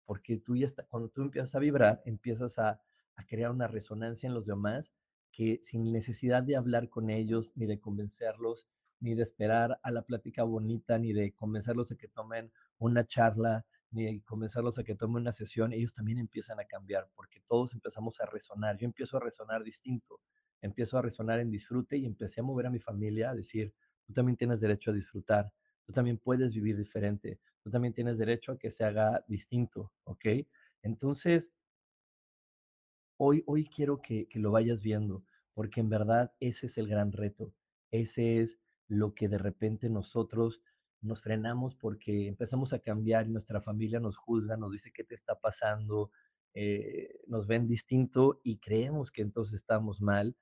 porque 0.05 0.39
tú 0.39 0.57
ya 0.57 0.67
está, 0.67 0.85
cuando 0.85 1.09
tú 1.09 1.23
empiezas 1.23 1.55
a 1.55 1.59
vibrar, 1.59 2.03
empiezas 2.05 2.59
a, 2.59 2.81
a 3.17 3.27
crear 3.27 3.51
una 3.51 3.67
resonancia 3.69 4.27
en 4.29 4.35
los 4.35 4.47
demás 4.47 4.93
que 5.33 5.59
sin 5.63 5.93
necesidad 5.93 6.43
de 6.43 6.57
hablar 6.57 6.89
con 6.89 7.11
ellos 7.11 7.53
ni 7.57 7.67
de 7.67 7.79
convencerlos, 7.81 8.69
ni 9.01 9.15
de 9.15 9.23
esperar 9.23 9.79
a 9.83 9.91
la 9.91 10.03
plática 10.03 10.45
bonita, 10.45 10.99
ni 10.99 11.13
de 11.13 11.33
convencerlos 11.35 11.89
de 11.89 11.97
que 11.97 12.09
tomen 12.09 12.53
una 12.79 13.05
charla, 13.07 13.67
ni 13.91 14.05
de 14.05 14.23
convencerlos 14.25 14.79
a 14.79 14.85
que 14.85 14.95
tomen 14.95 15.23
una 15.23 15.33
sesión, 15.33 15.73
ellos 15.73 15.93
también 15.93 16.19
empiezan 16.19 16.61
a 16.61 16.65
cambiar 16.65 17.09
porque 17.15 17.41
todos 17.47 17.75
empezamos 17.75 18.21
a 18.21 18.27
resonar. 18.27 18.77
Yo 18.79 18.87
empiezo 18.87 19.17
a 19.17 19.21
resonar 19.21 19.63
distinto, 19.63 20.21
empiezo 20.61 20.99
a 20.99 21.03
resonar 21.03 21.41
en 21.41 21.51
disfrute 21.51 21.97
y 21.97 22.07
empecé 22.07 22.41
a 22.41 22.45
mover 22.45 22.67
a 22.67 22.71
mi 22.71 22.79
familia 22.81 23.31
a 23.31 23.35
decir, 23.35 23.73
tú 24.07 24.13
también 24.13 24.37
tienes 24.37 24.61
derecho 24.61 24.91
a 24.91 24.95
disfrutar, 24.95 25.53
tú 25.85 25.93
también 25.93 26.19
puedes 26.19 26.55
vivir 26.55 26.77
diferente, 26.77 27.41
tú 27.63 27.71
también 27.71 27.95
tienes 27.95 28.19
derecho 28.19 28.53
a 28.53 28.59
que 28.59 28.71
se 28.71 28.85
haga 28.85 29.25
distinto, 29.29 29.93
¿ok? 30.05 30.27
Entonces, 30.83 31.53
hoy, 33.17 33.43
hoy 33.47 33.67
quiero 33.67 34.01
que, 34.01 34.29
que 34.29 34.39
lo 34.39 34.51
vayas 34.51 34.83
viendo, 34.83 35.25
porque 35.55 35.81
en 35.81 35.89
verdad 35.89 36.33
ese 36.41 36.67
es 36.67 36.79
el 36.79 36.89
gran 36.89 37.13
reto, 37.13 37.55
ese 37.91 38.41
es 38.41 38.59
lo 38.89 39.15
que 39.15 39.29
de 39.29 39.39
repente 39.39 39.89
nosotros 39.89 40.61
nos 41.07 41.23
frenamos 41.23 41.75
porque 41.75 42.29
empezamos 42.29 42.73
a 42.73 42.79
cambiar 42.79 43.27
y 43.27 43.31
nuestra 43.31 43.61
familia 43.61 44.01
nos 44.01 44.17
juzga, 44.17 44.57
nos 44.57 44.73
dice 44.73 44.93
qué 44.93 45.05
te 45.05 45.15
está 45.15 45.35
pasando, 45.37 46.11
eh, 46.55 47.21
nos 47.27 47.47
ven 47.47 47.67
distinto 47.67 48.41
y 48.43 48.59
creemos 48.59 49.11
que 49.11 49.23
entonces 49.23 49.55
estamos 49.55 50.01
mal. 50.01 50.37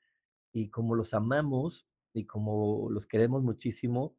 Y 0.52 0.70
como 0.70 0.94
los 0.94 1.14
amamos 1.14 1.86
y 2.12 2.26
como 2.26 2.88
los 2.90 3.06
queremos 3.06 3.42
muchísimo, 3.42 4.16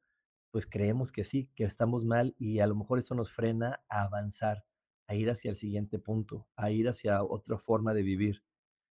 pues 0.51 0.67
creemos 0.67 1.11
que 1.11 1.23
sí, 1.23 1.49
que 1.55 1.63
estamos 1.65 2.05
mal 2.05 2.35
y 2.37 2.59
a 2.59 2.67
lo 2.67 2.75
mejor 2.75 2.99
eso 2.99 3.15
nos 3.15 3.31
frena 3.31 3.83
a 3.89 4.03
avanzar, 4.03 4.63
a 5.07 5.15
ir 5.15 5.29
hacia 5.29 5.51
el 5.51 5.57
siguiente 5.57 5.99
punto, 5.99 6.47
a 6.55 6.71
ir 6.71 6.87
hacia 6.87 7.23
otra 7.23 7.57
forma 7.57 7.93
de 7.93 8.03
vivir. 8.03 8.43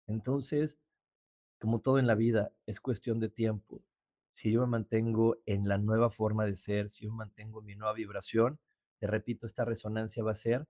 Entonces, 0.06 0.78
como 1.60 1.80
todo 1.80 1.98
en 1.98 2.06
la 2.06 2.14
vida, 2.14 2.52
es 2.66 2.80
cuestión 2.80 3.20
de 3.20 3.28
tiempo 3.28 3.82
si 4.40 4.52
yo 4.52 4.62
me 4.62 4.68
mantengo 4.68 5.36
en 5.44 5.68
la 5.68 5.76
nueva 5.76 6.08
forma 6.08 6.46
de 6.46 6.56
ser, 6.56 6.88
si 6.88 7.04
yo 7.04 7.12
mantengo 7.12 7.60
mi 7.60 7.76
nueva 7.76 7.92
vibración, 7.92 8.58
te 8.98 9.06
repito, 9.06 9.46
esta 9.46 9.66
resonancia 9.66 10.24
va 10.24 10.30
a 10.30 10.34
ser 10.34 10.66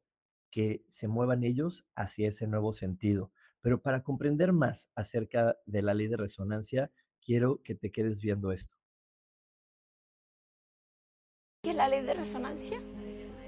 que 0.51 0.83
se 0.89 1.07
muevan 1.07 1.45
ellos 1.45 1.87
hacia 1.95 2.27
ese 2.27 2.49
nuevo 2.49 2.73
sentido. 2.73 3.31
Pero 3.61 3.81
para 3.81 4.03
comprender 4.03 4.53
más 4.53 4.89
acerca 4.97 5.57
de 5.67 5.83
la 5.83 5.95
ley 5.95 6.09
de 6.09 6.17
resonancia, 6.17 6.91
quiero 7.25 7.63
que 7.63 7.77
te 7.77 7.93
quedes 7.93 8.21
viendo 8.21 8.51
esto. 8.51 8.77
¿Qué 11.63 11.71
es 11.71 11.77
la 11.77 11.89
ley 11.89 12.03
de 12.03 12.15
resonancia? 12.15 12.81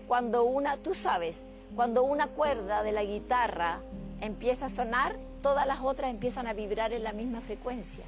Cuando 0.06 0.44
una, 0.44 0.76
tú 0.76 0.94
sabes, 0.94 1.42
cuando 1.74 2.04
una 2.04 2.28
cuerda 2.28 2.84
de 2.84 2.92
la 2.92 3.02
guitarra 3.02 3.80
empieza 4.20 4.66
a 4.66 4.68
sonar, 4.68 5.18
todas 5.42 5.66
las 5.66 5.80
otras 5.80 6.12
empiezan 6.12 6.46
a 6.46 6.52
vibrar 6.52 6.92
en 6.92 7.02
la 7.02 7.12
misma 7.12 7.40
frecuencia. 7.40 8.04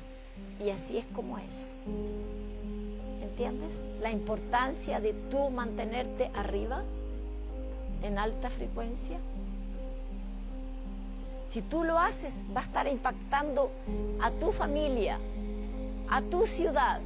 Y 0.61 0.71
así 0.71 0.99
es 0.99 1.07
como 1.15 1.39
es. 1.39 1.75
¿Entiendes? 3.23 3.73
La 4.01 4.11
importancia 4.11 5.01
de 5.01 5.13
tú 5.31 5.51
mantenerte 5.51 6.31
arriba, 6.35 6.83
en 8.03 8.19
alta 8.19 8.51
frecuencia. 8.51 9.19
Si 11.49 11.63
tú 11.63 11.85
lo 11.85 11.99
haces, 11.99 12.35
va 12.55 12.61
a 12.61 12.65
estar 12.65 12.87
impactando 12.87 13.71
a 14.21 14.31
tu 14.31 14.53
familia, 14.53 15.19
a 16.09 16.21
tu 16.21 16.47
ciudad, 16.47 17.01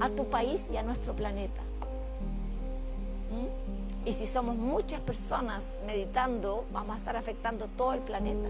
a 0.00 0.08
tu 0.10 0.28
país 0.28 0.64
y 0.72 0.76
a 0.76 0.82
nuestro 0.82 1.14
planeta. 1.14 1.62
¿Mm? 3.30 4.08
Y 4.08 4.12
si 4.12 4.26
somos 4.26 4.56
muchas 4.56 5.00
personas 5.00 5.80
meditando, 5.86 6.66
vamos 6.72 6.96
a 6.96 6.98
estar 6.98 7.16
afectando 7.16 7.66
todo 7.76 7.94
el 7.94 8.00
planeta. 8.00 8.48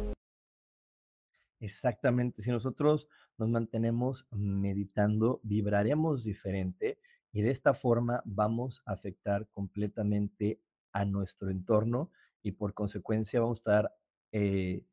Exactamente, 1.61 2.43
si 2.43 2.51
nosotros 2.51 3.07
nos 3.39 3.49
mantenemos 3.49 4.27
meditando, 4.31 5.41
vibraremos 5.43 6.25
diferente 6.25 6.99
y 7.33 7.43
de 7.43 7.51
esta 7.51 7.75
forma 7.75 8.23
vamos 8.25 8.83
a 8.87 8.93
afectar 8.93 9.47
completamente 9.49 10.61
a 10.93 11.05
nuestro 11.05 11.51
entorno 11.51 12.11
y 12.43 12.53
por 12.53 12.73
consecuencia 12.73 13.41
vamos 13.41 13.59
a 13.59 13.61
estar 13.61 13.95
eh, 14.33 14.85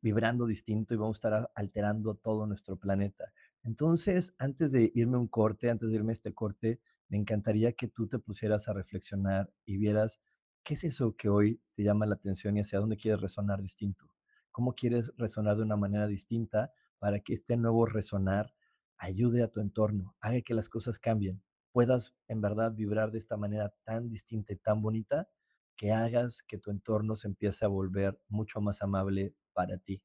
vibrando 0.00 0.46
distinto 0.46 0.94
y 0.94 0.96
vamos 0.96 1.16
a 1.16 1.18
estar 1.18 1.50
alterando 1.54 2.14
todo 2.14 2.46
nuestro 2.46 2.76
planeta. 2.76 3.32
Entonces, 3.64 4.34
antes 4.38 4.72
de 4.72 4.92
irme 4.94 5.16
un 5.16 5.28
corte, 5.28 5.70
antes 5.70 5.88
de 5.88 5.94
irme 5.94 6.12
este 6.12 6.34
corte, 6.34 6.80
me 7.08 7.16
encantaría 7.16 7.72
que 7.72 7.88
tú 7.88 8.06
te 8.06 8.18
pusieras 8.18 8.68
a 8.68 8.74
reflexionar 8.74 9.50
y 9.64 9.78
vieras 9.78 10.20
qué 10.62 10.74
es 10.74 10.84
eso 10.84 11.16
que 11.16 11.28
hoy 11.28 11.60
te 11.72 11.82
llama 11.82 12.06
la 12.06 12.14
atención 12.14 12.56
y 12.56 12.60
hacia 12.60 12.80
dónde 12.80 12.96
quieres 12.96 13.20
resonar 13.20 13.62
distinto. 13.62 14.10
¿Cómo 14.50 14.74
quieres 14.74 15.12
resonar 15.16 15.56
de 15.56 15.62
una 15.62 15.76
manera 15.76 16.06
distinta 16.06 16.72
para 16.98 17.20
que 17.20 17.34
este 17.34 17.56
nuevo 17.56 17.86
resonar 17.86 18.52
ayude 18.98 19.42
a 19.42 19.48
tu 19.48 19.60
entorno, 19.60 20.16
haga 20.20 20.40
que 20.42 20.54
las 20.54 20.68
cosas 20.68 20.98
cambien, 20.98 21.42
puedas 21.72 22.14
en 22.26 22.40
verdad 22.40 22.72
vibrar 22.74 23.12
de 23.12 23.18
esta 23.18 23.36
manera 23.36 23.72
tan 23.84 24.08
distinta 24.08 24.52
y 24.52 24.56
tan 24.56 24.82
bonita 24.82 25.28
que 25.76 25.92
hagas 25.92 26.42
que 26.42 26.58
tu 26.58 26.70
entorno 26.70 27.14
se 27.14 27.28
empiece 27.28 27.64
a 27.64 27.68
volver 27.68 28.20
mucho 28.28 28.60
más 28.60 28.82
amable 28.82 29.34
para 29.52 29.78
ti. 29.78 30.02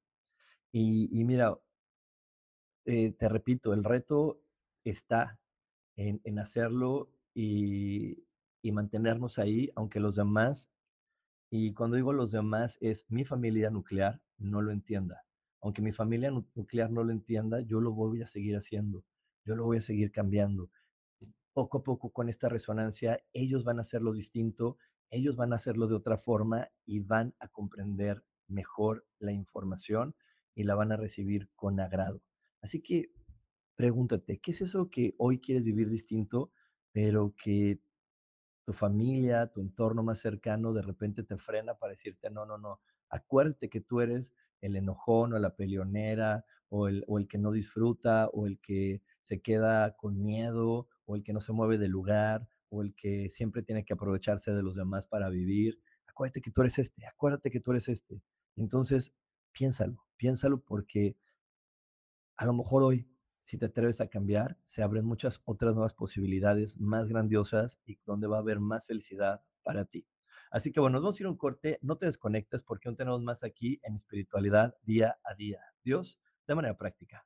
Y, 0.72 1.24
mira, 1.26 1.58
eh, 2.86 3.12
te 3.14 3.30
repito, 3.30 3.74
el 3.74 3.84
reto 3.84 4.42
está 4.84 5.40
en, 5.96 6.40
hacerlo 6.40 7.12
y, 7.34 8.24
y 8.62 8.72
mantenernos 8.72 9.40
ahí, 9.40 9.72
aunque 9.76 10.00
los 10.00 10.16
demás, 10.16 10.70
y 11.50 11.74
cuando 11.74 11.98
digo 11.98 12.14
los 12.14 12.32
demás 12.32 12.78
es 12.82 13.06
mi 13.10 13.26
familia 13.26 13.70
nuclear, 13.70 14.22
no 14.38 14.62
lo 14.62 14.72
entienda 14.72 15.24
aunque 15.64 15.82
mi 15.82 15.94
familia 15.94 16.30
nuclear 16.56 16.92
no 16.92 17.06
lo 17.06 17.14
entienda, 17.14 17.62
yo 17.62 17.80
lo 17.80 17.94
voy 17.94 18.22
a 18.22 18.28
seguir 18.28 18.58
haciendo, 18.58 19.06
yo 19.46 19.56
lo 19.56 19.64
voy 19.64 19.78
a 19.78 19.82
seguir 19.82 20.12
cambiando. 20.12 20.70
Poco 21.54 21.78
a 21.78 21.84
poco 21.84 22.12
con 22.12 22.28
esta 22.28 22.50
resonancia, 22.50 23.24
ellos 23.32 23.64
van 23.64 23.78
a 23.78 23.82
hacerlo 23.82 24.12
distinto, 24.12 24.78
ellos 25.10 25.38
van 25.38 25.54
a 25.54 25.56
hacerlo 25.56 25.88
de 25.88 25.96
otra 25.96 26.18
forma 26.18 26.68
y 26.86 27.00
van 27.00 27.34
a 27.40 27.48
comprender 27.48 28.26
mejor 28.50 29.08
la 29.20 29.32
información 29.32 30.16
y 30.54 30.66
la 30.66 30.76
van 30.76 30.92
a 30.92 30.98
recibir 30.98 31.50
con 31.56 31.80
agrado. 31.80 32.22
Así 32.62 32.82
que 32.82 33.14
pregúntate, 33.78 34.40
¿qué 34.40 34.52
es 34.52 34.62
eso 34.62 34.90
que 34.90 35.16
hoy 35.18 35.40
quieres 35.40 35.64
vivir 35.64 35.90
distinto, 35.90 36.52
pero 36.92 37.34
que 37.42 37.80
tu 38.66 38.74
familia, 38.74 39.48
tu 39.48 39.62
entorno 39.62 40.04
más 40.04 40.20
cercano 40.20 40.74
de 40.74 40.82
repente 40.82 41.24
te 41.24 41.38
frena 41.38 41.76
para 41.76 41.92
decirte, 41.92 42.30
no, 42.30 42.46
no, 42.46 42.58
no, 42.58 42.82
acuérdate 43.08 43.70
que 43.70 43.80
tú 43.80 44.02
eres 44.02 44.34
el 44.64 44.78
enojón 44.78 45.34
o 45.34 45.40
la 45.40 45.56
peleonera 45.56 46.46
o 46.70 46.88
el, 46.88 47.04
o 47.08 47.20
el 47.20 47.28
que 47.28 47.38
no 47.38 47.52
disfruta 47.52 48.30
o 48.34 48.48
el 48.48 48.60
que 48.60 49.02
se 49.22 49.42
queda 49.42 49.96
con 49.96 50.22
miedo 50.22 50.88
o 51.06 51.16
el 51.16 51.24
que 51.24 51.34
no 51.34 51.42
se 51.42 51.52
mueve 51.52 51.78
del 51.78 51.92
lugar 51.92 52.48
o 52.70 52.82
el 52.82 52.96
que 52.96 53.30
siempre 53.30 53.62
tiene 53.62 53.84
que 53.86 53.94
aprovecharse 53.94 54.52
de 54.52 54.64
los 54.64 54.76
demás 54.76 55.06
para 55.06 55.30
vivir. 55.30 55.80
Acuérdate 56.08 56.42
que 56.42 56.52
tú 56.52 56.62
eres 56.62 56.80
este, 56.80 57.06
acuérdate 57.06 57.52
que 57.52 57.60
tú 57.60 57.72
eres 57.72 57.90
este. 57.90 58.24
Entonces, 58.56 59.14
piénsalo, 59.52 60.06
piénsalo 60.18 60.62
porque 60.62 61.18
a 62.38 62.46
lo 62.46 62.54
mejor 62.54 62.84
hoy, 62.84 63.08
si 63.44 63.58
te 63.58 63.66
atreves 63.66 64.00
a 64.00 64.08
cambiar, 64.08 64.58
se 64.64 64.82
abren 64.82 65.06
muchas 65.06 65.42
otras 65.46 65.74
nuevas 65.74 65.94
posibilidades 65.94 66.80
más 66.80 67.10
grandiosas 67.10 67.80
y 67.86 68.00
donde 68.06 68.28
va 68.28 68.38
a 68.38 68.42
haber 68.42 68.60
más 68.60 68.86
felicidad 68.86 69.44
para 69.64 69.86
ti. 69.86 70.08
Así 70.54 70.72
que 70.72 70.80
bueno, 70.80 70.98
nos 70.98 71.02
vamos 71.02 71.20
a 71.20 71.24
ir 71.24 71.26
a 71.26 71.32
un 71.32 71.38
corte, 71.38 71.80
no 71.82 71.98
te 71.98 72.06
desconectes 72.06 72.62
porque 72.62 72.88
aún 72.88 72.96
tenemos 72.96 73.24
más 73.24 73.44
aquí 73.44 73.80
en 73.82 73.96
espiritualidad 73.96 74.76
día 74.84 75.18
a 75.24 75.34
día. 75.34 75.60
Dios, 75.84 76.20
de 76.46 76.54
manera 76.54 76.78
práctica. 76.78 77.26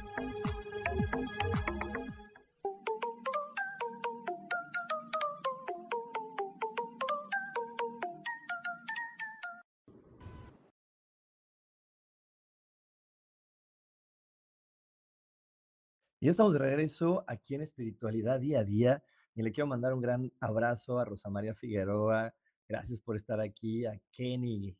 Y 16.23 16.29
estamos 16.29 16.53
de 16.53 16.59
regreso 16.59 17.23
aquí 17.25 17.55
en 17.55 17.61
Espiritualidad 17.61 18.39
Día 18.39 18.59
a 18.59 18.63
Día. 18.63 19.03
Y 19.33 19.41
le 19.41 19.51
quiero 19.51 19.65
mandar 19.65 19.91
un 19.91 20.01
gran 20.01 20.31
abrazo 20.39 20.99
a 20.99 21.05
Rosa 21.05 21.31
María 21.31 21.55
Figueroa. 21.55 22.35
Gracias 22.69 23.01
por 23.01 23.15
estar 23.15 23.39
aquí. 23.39 23.87
A 23.87 23.99
Kenny. 24.11 24.77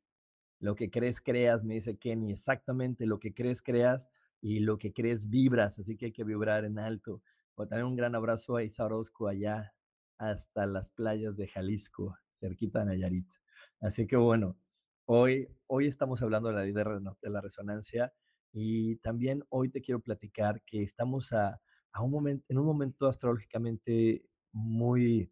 Lo 0.60 0.75
que 0.75 0.91
crees, 0.91 1.19
creas, 1.19 1.63
me 1.63 1.74
dice 1.74 1.98
Kenny. 1.98 2.31
Exactamente 2.31 3.07
lo 3.07 3.19
que 3.19 3.33
crees, 3.33 3.63
creas 3.63 4.07
y 4.39 4.60
lo 4.60 4.77
que 4.77 4.93
crees, 4.93 5.31
vibras. 5.31 5.79
Así 5.79 5.98
que 5.98 6.05
hay 6.05 6.12
que 6.12 6.24
vibrar 6.24 6.63
en 6.63 6.77
alto. 6.77 7.24
O 7.55 7.67
también 7.67 7.88
un 7.88 7.95
gran 7.95 8.13
abrazo 8.13 8.57
a 8.57 8.63
Isa 8.63 8.86
Orozco 8.86 9.27
allá 9.27 9.74
hasta 10.19 10.67
las 10.67 10.91
playas 10.91 11.38
de 11.38 11.48
Jalisco, 11.48 12.15
cerquita 12.39 12.81
de 12.81 12.86
Nayarit. 12.86 13.33
Así 13.79 14.05
que 14.05 14.15
bueno, 14.15 14.60
hoy, 15.05 15.48
hoy 15.65 15.88
estamos 15.88 16.21
hablando 16.21 16.50
de 16.50 16.55
la 16.55 16.62
ley 16.62 16.71
de 16.71 17.29
la 17.31 17.41
resonancia 17.41 18.13
y 18.53 18.98
también 18.98 19.43
hoy 19.50 19.70
te 19.70 19.81
quiero 19.81 20.01
platicar 20.01 20.62
que 20.63 20.84
estamos 20.84 21.31
a, 21.34 21.62
un 22.00 22.12
momento, 22.12 22.46
en 22.50 22.58
un 22.58 22.65
momento 22.65 23.08
astrológicamente 23.08 24.25
muy, 24.51 25.31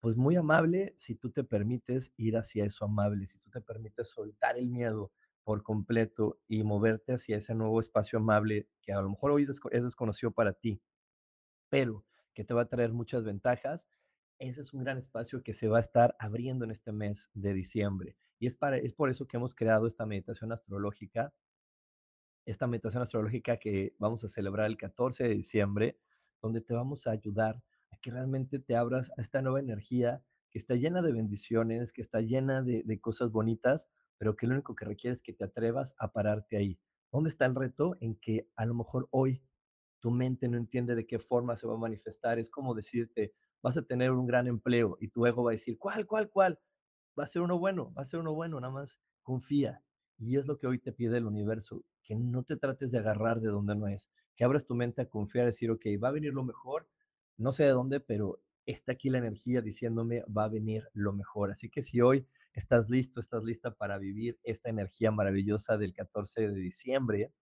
pues 0.00 0.16
muy 0.16 0.36
amable 0.36 0.94
si 0.96 1.14
tú 1.16 1.30
te 1.30 1.44
permites 1.44 2.12
ir 2.16 2.36
hacia 2.36 2.64
eso 2.64 2.84
amable, 2.84 3.26
si 3.26 3.38
tú 3.38 3.50
te 3.50 3.60
permites 3.60 4.08
soltar 4.08 4.56
el 4.58 4.68
miedo 4.68 5.12
por 5.42 5.62
completo 5.62 6.40
y 6.48 6.64
moverte 6.64 7.14
hacia 7.14 7.36
ese 7.36 7.54
nuevo 7.54 7.80
espacio 7.80 8.18
amable 8.18 8.68
que 8.82 8.92
a 8.92 9.00
lo 9.00 9.10
mejor 9.10 9.32
hoy 9.32 9.46
es 9.70 9.82
desconocido 9.84 10.32
para 10.32 10.52
ti, 10.52 10.80
pero 11.68 12.04
que 12.34 12.44
te 12.44 12.54
va 12.54 12.62
a 12.62 12.68
traer 12.68 12.92
muchas 12.92 13.24
ventajas. 13.24 13.88
Ese 14.38 14.60
es 14.60 14.72
un 14.74 14.84
gran 14.84 14.98
espacio 14.98 15.42
que 15.42 15.52
se 15.52 15.68
va 15.68 15.78
a 15.78 15.80
estar 15.80 16.14
abriendo 16.18 16.64
en 16.64 16.70
este 16.70 16.92
mes 16.92 17.30
de 17.32 17.54
diciembre. 17.54 18.16
Y 18.38 18.46
es, 18.46 18.54
para, 18.54 18.76
es 18.76 18.92
por 18.92 19.08
eso 19.08 19.26
que 19.26 19.38
hemos 19.38 19.54
creado 19.54 19.86
esta 19.86 20.04
meditación 20.04 20.52
astrológica 20.52 21.32
esta 22.46 22.66
meditación 22.66 23.02
astrológica 23.02 23.58
que 23.58 23.94
vamos 23.98 24.22
a 24.24 24.28
celebrar 24.28 24.66
el 24.66 24.76
14 24.76 25.24
de 25.24 25.34
diciembre, 25.34 25.98
donde 26.40 26.60
te 26.60 26.74
vamos 26.74 27.06
a 27.06 27.10
ayudar 27.10 27.62
a 27.90 27.98
que 27.98 28.12
realmente 28.12 28.60
te 28.60 28.76
abras 28.76 29.10
a 29.18 29.22
esta 29.22 29.42
nueva 29.42 29.60
energía 29.60 30.22
que 30.50 30.60
está 30.60 30.76
llena 30.76 31.02
de 31.02 31.12
bendiciones, 31.12 31.92
que 31.92 32.02
está 32.02 32.20
llena 32.20 32.62
de, 32.62 33.00
cosas 33.00 33.32
bonitas, 33.32 33.88
pero 34.16 34.36
que 34.36 34.46
lo 34.46 34.54
único 34.54 34.76
que 34.76 34.84
requiere 34.84 35.14
es 35.14 35.22
que 35.22 35.32
te 35.32 35.44
atrevas 35.44 35.92
a 35.98 36.12
pararte 36.12 36.56
ahí. 36.56 36.78
¿Dónde 37.12 37.30
está 37.30 37.46
el 37.46 37.54
reto? 37.54 37.96
En 38.00 38.14
que 38.14 38.48
a 38.56 38.64
lo 38.64 38.74
mejor 38.74 39.08
hoy 39.10 39.42
tu 40.00 40.10
mente 40.10 40.48
no 40.48 40.56
entiende 40.56 40.94
de 40.94 41.06
qué 41.06 41.18
forma 41.18 41.56
se 41.56 41.66
va 41.66 41.74
a 41.74 41.78
manifestar. 41.78 42.38
Es 42.38 42.48
como 42.48 42.74
decirte, 42.74 43.34
vas 43.60 43.76
a 43.76 43.82
tener 43.82 44.12
un 44.12 44.26
gran 44.26 44.46
empleo 44.46 44.96
y 45.00 45.08
tu 45.08 45.26
ego 45.26 45.42
va 45.42 45.50
a 45.50 45.52
decir, 45.52 45.78
¿cuál, 45.78 46.06
cuál, 46.06 46.30
cuál? 46.30 46.60
Va 47.18 47.24
a 47.24 47.26
ser 47.26 47.42
uno 47.42 47.58
bueno, 47.58 47.92
va 47.92 48.02
a 48.02 48.06
ser 48.06 48.20
uno 48.20 48.34
bueno, 48.34 48.60
nada 48.60 48.72
más 48.72 49.00
confía. 49.22 49.82
Y 50.18 50.36
es 50.36 50.46
lo 50.46 50.58
que 50.58 50.66
hoy 50.66 50.78
te 50.78 50.92
pide 50.92 51.18
el 51.18 51.26
universo 51.26 51.84
que 52.06 52.14
no 52.14 52.44
te 52.44 52.56
trates 52.56 52.90
de 52.90 52.98
agarrar 52.98 53.40
de 53.40 53.48
donde 53.48 53.74
no 53.74 53.88
es, 53.88 54.08
que 54.36 54.44
abras 54.44 54.64
tu 54.64 54.74
mente 54.74 55.02
a 55.02 55.08
confiar, 55.08 55.44
a 55.44 55.46
decir, 55.46 55.70
ok, 55.70 55.84
va 56.02 56.08
a 56.08 56.12
venir 56.12 56.32
lo 56.32 56.44
mejor, 56.44 56.88
no 57.36 57.52
sé 57.52 57.64
de 57.64 57.70
dónde, 57.70 58.00
pero 58.00 58.40
está 58.64 58.92
aquí 58.92 59.10
la 59.10 59.18
energía 59.18 59.60
diciéndome, 59.60 60.24
va 60.24 60.44
a 60.44 60.48
venir 60.48 60.88
lo 60.92 61.12
mejor. 61.12 61.50
Así 61.50 61.68
que 61.68 61.82
si 61.82 62.00
hoy 62.00 62.26
estás 62.52 62.88
listo, 62.88 63.20
estás 63.20 63.42
lista 63.42 63.72
para 63.72 63.98
vivir 63.98 64.38
esta 64.44 64.70
energía 64.70 65.10
maravillosa 65.10 65.76
del 65.76 65.92
14 65.92 66.48
de 66.48 66.54
diciembre, 66.54 67.32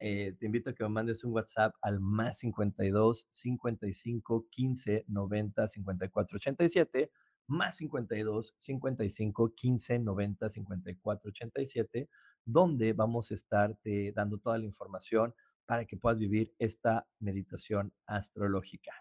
eh, 0.00 0.34
te 0.38 0.46
invito 0.46 0.70
a 0.70 0.74
que 0.74 0.82
me 0.82 0.88
mandes 0.90 1.24
un 1.24 1.32
WhatsApp 1.32 1.74
al 1.82 2.00
más 2.00 2.38
52 2.38 3.28
55 3.30 4.46
15 4.50 5.04
90 5.08 5.68
54 5.68 6.36
87 6.36 7.10
más 7.46 7.76
52 7.76 8.54
55 8.56 9.54
15 9.54 9.98
90 9.98 10.48
54 10.48 11.28
87 11.28 12.08
donde 12.44 12.92
vamos 12.92 13.30
a 13.30 13.34
estarte 13.34 14.12
dando 14.12 14.38
toda 14.38 14.58
la 14.58 14.64
información 14.64 15.34
para 15.66 15.84
que 15.84 15.96
puedas 15.96 16.18
vivir 16.18 16.54
esta 16.58 17.06
meditación 17.20 17.92
astrológica. 18.06 18.92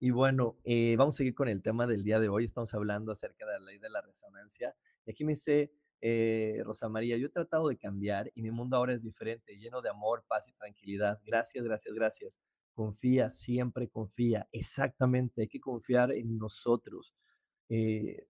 Y 0.00 0.10
bueno, 0.10 0.58
eh, 0.64 0.96
vamos 0.96 1.16
a 1.16 1.18
seguir 1.18 1.34
con 1.34 1.48
el 1.48 1.62
tema 1.62 1.86
del 1.86 2.02
día 2.02 2.20
de 2.20 2.28
hoy. 2.28 2.44
Estamos 2.44 2.72
hablando 2.74 3.12
acerca 3.12 3.46
de 3.46 3.52
la 3.52 3.66
ley 3.66 3.78
de 3.78 3.90
la 3.90 4.00
resonancia. 4.00 4.74
Y 5.06 5.10
aquí 5.12 5.24
me 5.24 5.32
dice 5.32 5.72
eh, 6.00 6.60
Rosa 6.64 6.88
María, 6.88 7.16
yo 7.16 7.28
he 7.28 7.30
tratado 7.30 7.68
de 7.68 7.78
cambiar 7.78 8.30
y 8.34 8.42
mi 8.42 8.50
mundo 8.50 8.76
ahora 8.76 8.92
es 8.92 9.02
diferente, 9.02 9.56
lleno 9.56 9.80
de 9.80 9.88
amor, 9.88 10.24
paz 10.28 10.46
y 10.48 10.52
tranquilidad. 10.52 11.20
Gracias, 11.24 11.64
gracias, 11.64 11.94
gracias. 11.94 12.40
Confía, 12.74 13.30
siempre 13.30 13.88
confía. 13.88 14.46
Exactamente, 14.52 15.42
hay 15.42 15.48
que 15.48 15.60
confiar 15.60 16.12
en 16.12 16.36
nosotros. 16.36 17.14
Eh, 17.70 18.26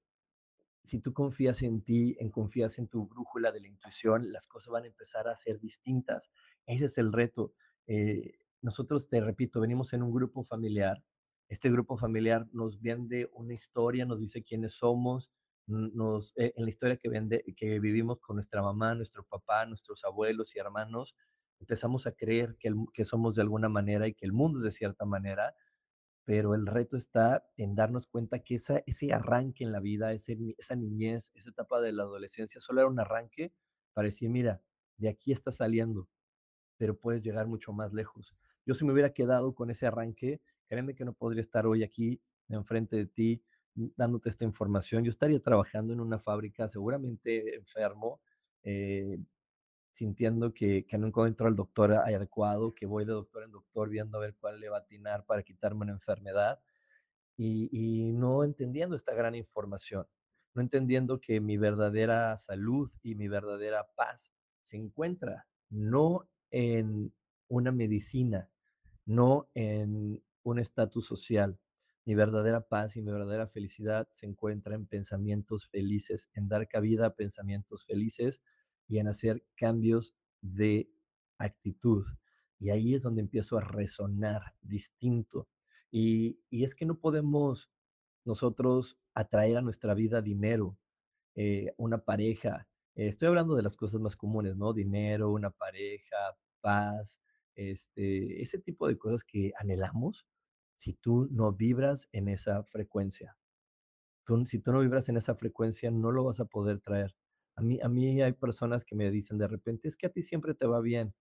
si 0.85 1.01
tú 1.01 1.15
confías 1.15 1.63
en 1.63 1.83
ti, 1.83 2.17
en 2.21 2.31
confías 2.31 2.79
en 2.79 2.89
tu 2.89 3.07
brújula 3.07 3.51
de 3.53 3.61
la 3.61 3.69
intuición, 3.69 4.31
las 4.31 4.47
cosas 4.47 4.71
van 4.71 4.85
a 4.85 4.89
empezar 4.89 5.29
a 5.29 5.37
ser 5.37 5.59
distintas. 5.59 6.31
Ese 6.67 6.85
es 6.85 6.99
el 6.99 7.13
reto. 7.13 7.55
Eh, 7.87 8.39
nosotros, 8.61 9.09
te 9.09 9.21
repito, 9.21 9.61
venimos 9.61 9.93
en 9.95 10.03
un 10.03 10.13
grupo 10.13 10.45
familiar. 10.45 11.03
Este 11.49 11.71
grupo 11.71 11.97
familiar 11.97 12.47
nos 12.53 12.81
vende 12.81 13.31
una 13.33 13.55
historia, 13.55 14.05
nos 14.05 14.21
dice 14.21 14.43
quiénes 14.43 14.75
somos, 14.75 15.31
nos, 15.67 16.33
eh, 16.37 16.53
en 16.57 16.65
la 16.65 16.71
historia 16.71 16.97
que, 16.99 17.09
vende, 17.09 17.45
que 17.57 17.81
vivimos 17.81 18.21
con 18.21 18.37
nuestra 18.37 18.63
mamá, 18.63 18.95
nuestro 18.95 19.25
papá, 19.25 19.65
nuestros 19.65 20.05
abuelos 20.05 20.55
y 20.55 20.59
hermanos, 20.59 21.17
empezamos 21.61 22.07
a 22.07 22.13
creer 22.13 22.57
que, 22.59 22.75
que 22.93 23.05
somos 23.07 23.37
de 23.37 23.43
alguna 23.43 23.71
manera 23.71 24.07
y 24.07 24.15
que 24.15 24.27
el 24.27 24.33
mundo 24.33 24.59
es 24.59 24.65
de 24.65 24.73
cierta 24.73 25.07
manera, 25.07 25.55
pero 26.25 26.55
el 26.55 26.67
reto 26.67 26.97
está 26.97 27.47
en 27.57 27.75
darnos 27.75 28.07
cuenta 28.07 28.39
que 28.39 28.55
ese 28.55 29.13
arranque 29.13 29.65
en 29.65 29.73
la 29.73 29.81
vida, 29.81 30.13
esa 30.13 30.75
niñez, 30.75 31.31
esa 31.35 31.51
etapa 31.51 31.81
de 31.81 31.93
la 31.93 32.05
adolescencia, 32.05 32.61
solo 32.61 32.81
era 32.81 32.89
un 32.89 32.99
arranque 32.99 33.53
para 33.93 34.07
decir, 34.07 34.31
mira, 34.31 34.63
de 34.97 35.09
aquí 35.09 35.33
está 35.33 35.53
saliendo, 35.53 36.09
pero 36.77 36.99
puedes 36.99 37.23
llegar 37.23 37.47
mucho 37.47 37.73
más 37.73 37.93
lejos. 37.93 38.35
Yo 38.67 38.75
si 38.75 38.85
me 38.85 38.93
hubiera 38.93 39.13
quedado 39.13 39.55
con 39.55 39.71
ese 39.71 39.87
arranque, 39.87 40.41
créeme 40.67 40.95
que 40.95 41.05
no 41.05 41.13
podría 41.13 41.43
estar 41.43 41.67
hoy 41.67 41.83
aquí 41.83 42.23
enfrente 42.49 42.97
de 42.97 43.07
ti 43.07 43.43
mm, 43.75 43.89
dándote 43.97 44.31
esta 44.31 44.45
información. 44.45 45.05
Yo 45.05 45.11
estaría 45.11 45.41
trabajando 45.41 45.93
en 45.93 46.01
una 46.01 46.19
fábrica, 46.19 46.69
seguramente 46.69 47.57
enfermo, 47.57 48.21
eh, 48.63 49.19
sintiendo 49.95 50.53
que, 50.53 50.85
que 50.87 50.99
no 50.99 51.07
encuentro 51.07 51.47
al 51.47 51.57
doctor 51.57 51.93
adecuado, 51.93 52.75
que 52.75 52.85
voy 52.85 53.05
de 53.05 53.13
doctor 53.13 53.45
en 53.45 53.53
doctor 53.53 53.89
viendo 53.89 54.19
a 54.19 54.21
ver 54.21 54.35
cuál 54.37 54.61
le 54.61 54.69
va 54.69 54.79
a 54.79 54.81
atinar 54.81 55.25
para 55.25 55.43
quitarme 55.43 55.83
una 55.83 55.93
enfermedad 55.93 56.61
y, 57.37 57.69
y 57.73 58.13
no 58.13 58.45
entendiendo 58.45 58.97
esta 58.97 59.15
gran 59.15 59.35
información, 59.37 60.07
no 60.55 60.63
entendiendo 60.63 61.21
que 61.21 61.41
mi 61.41 61.57
verdadera 61.57 62.37
salud 62.39 62.91
y 63.03 63.15
mi 63.15 63.29
verdadera 63.29 63.87
paz 63.95 64.33
se 64.65 64.77
encuentra 64.77 65.47
no 65.71 66.29
en 66.51 67.15
una 67.49 67.71
medicina, 67.73 68.51
no 69.07 69.49
en 69.55 70.23
un 70.43 70.59
estatus 70.59 71.07
social. 71.07 71.59
Mi 72.05 72.15
verdadera 72.15 72.61
paz 72.63 72.97
y 72.97 73.03
mi 73.03 73.13
verdadera 73.13 73.47
felicidad 73.47 74.09
se 74.11 74.27
encuentra 74.27 74.75
en 74.75 74.87
pensamientos 74.87 75.69
felices, 75.69 76.29
en 76.35 76.49
dar 76.49 76.69
cabida 76.69 77.07
a 77.07 77.15
pensamientos 77.15 77.87
felices 77.87 78.43
y 78.89 78.99
en 78.99 79.09
hacer 79.09 79.45
cambios 79.57 80.15
de 80.41 80.91
actitud. 81.39 82.05
Y 82.59 82.71
ahí 82.71 82.95
es 82.95 83.03
donde 83.03 83.23
empiezo 83.23 83.57
a 83.59 83.61
resonar 83.61 84.55
distinto. 84.63 85.49
Y, 85.91 86.41
es 86.51 86.75
que 86.75 86.87
no 86.87 86.99
podemos 86.99 87.71
nosotros 88.25 88.99
atraer 89.15 89.59
a 89.59 89.63
nuestra 89.63 89.95
vida 89.95 90.23
dinero, 90.23 90.79
eh, 91.35 91.73
una 91.77 91.99
pareja. 92.05 92.69
Estoy 92.95 93.29
hablando 93.29 93.55
de 93.55 93.63
las 93.63 93.77
cosas 93.77 94.01
más 94.01 94.17
comunes, 94.17 94.57
¿no? 94.57 94.73
Dinero, 94.73 95.31
una 95.31 95.51
pareja, 95.51 96.37
paz, 96.61 97.21
este, 97.55 98.43
ese 98.43 98.59
tipo 98.59 98.89
de 98.89 98.99
cosas 98.99 99.25
que 99.25 99.53
anhelamos 99.59 100.27
si 100.77 100.95
tú 100.95 101.29
no 101.31 101.53
vibras 101.53 102.09
en 102.13 102.29
esa 102.29 102.63
frecuencia. 102.65 103.37
Tú, 104.25 104.45
si 104.47 104.59
tú 104.59 104.73
no 104.73 104.81
vibras 104.81 105.09
en 105.09 105.17
esa 105.17 105.35
frecuencia, 105.35 105.91
no 105.91 106.11
lo 106.11 106.25
vas 106.25 106.41
a 106.41 106.47
poder 106.47 106.81
traer. 106.81 107.15
A 107.57 107.63
mí, 107.63 107.79
a 107.83 107.89
mí 107.89 108.21
hay 108.23 108.33
personas 108.33 108.85
que 108.85 108.95
me 108.97 109.11
dicen 109.11 109.39
de 109.39 109.49
repente, 109.49 109.89
es 109.89 109.97
que 109.97 110.07
a 110.07 110.11
ti 110.11 110.23
siempre 110.23 110.55
te 110.55 110.67
va 110.67 110.81
bien. 110.81 111.15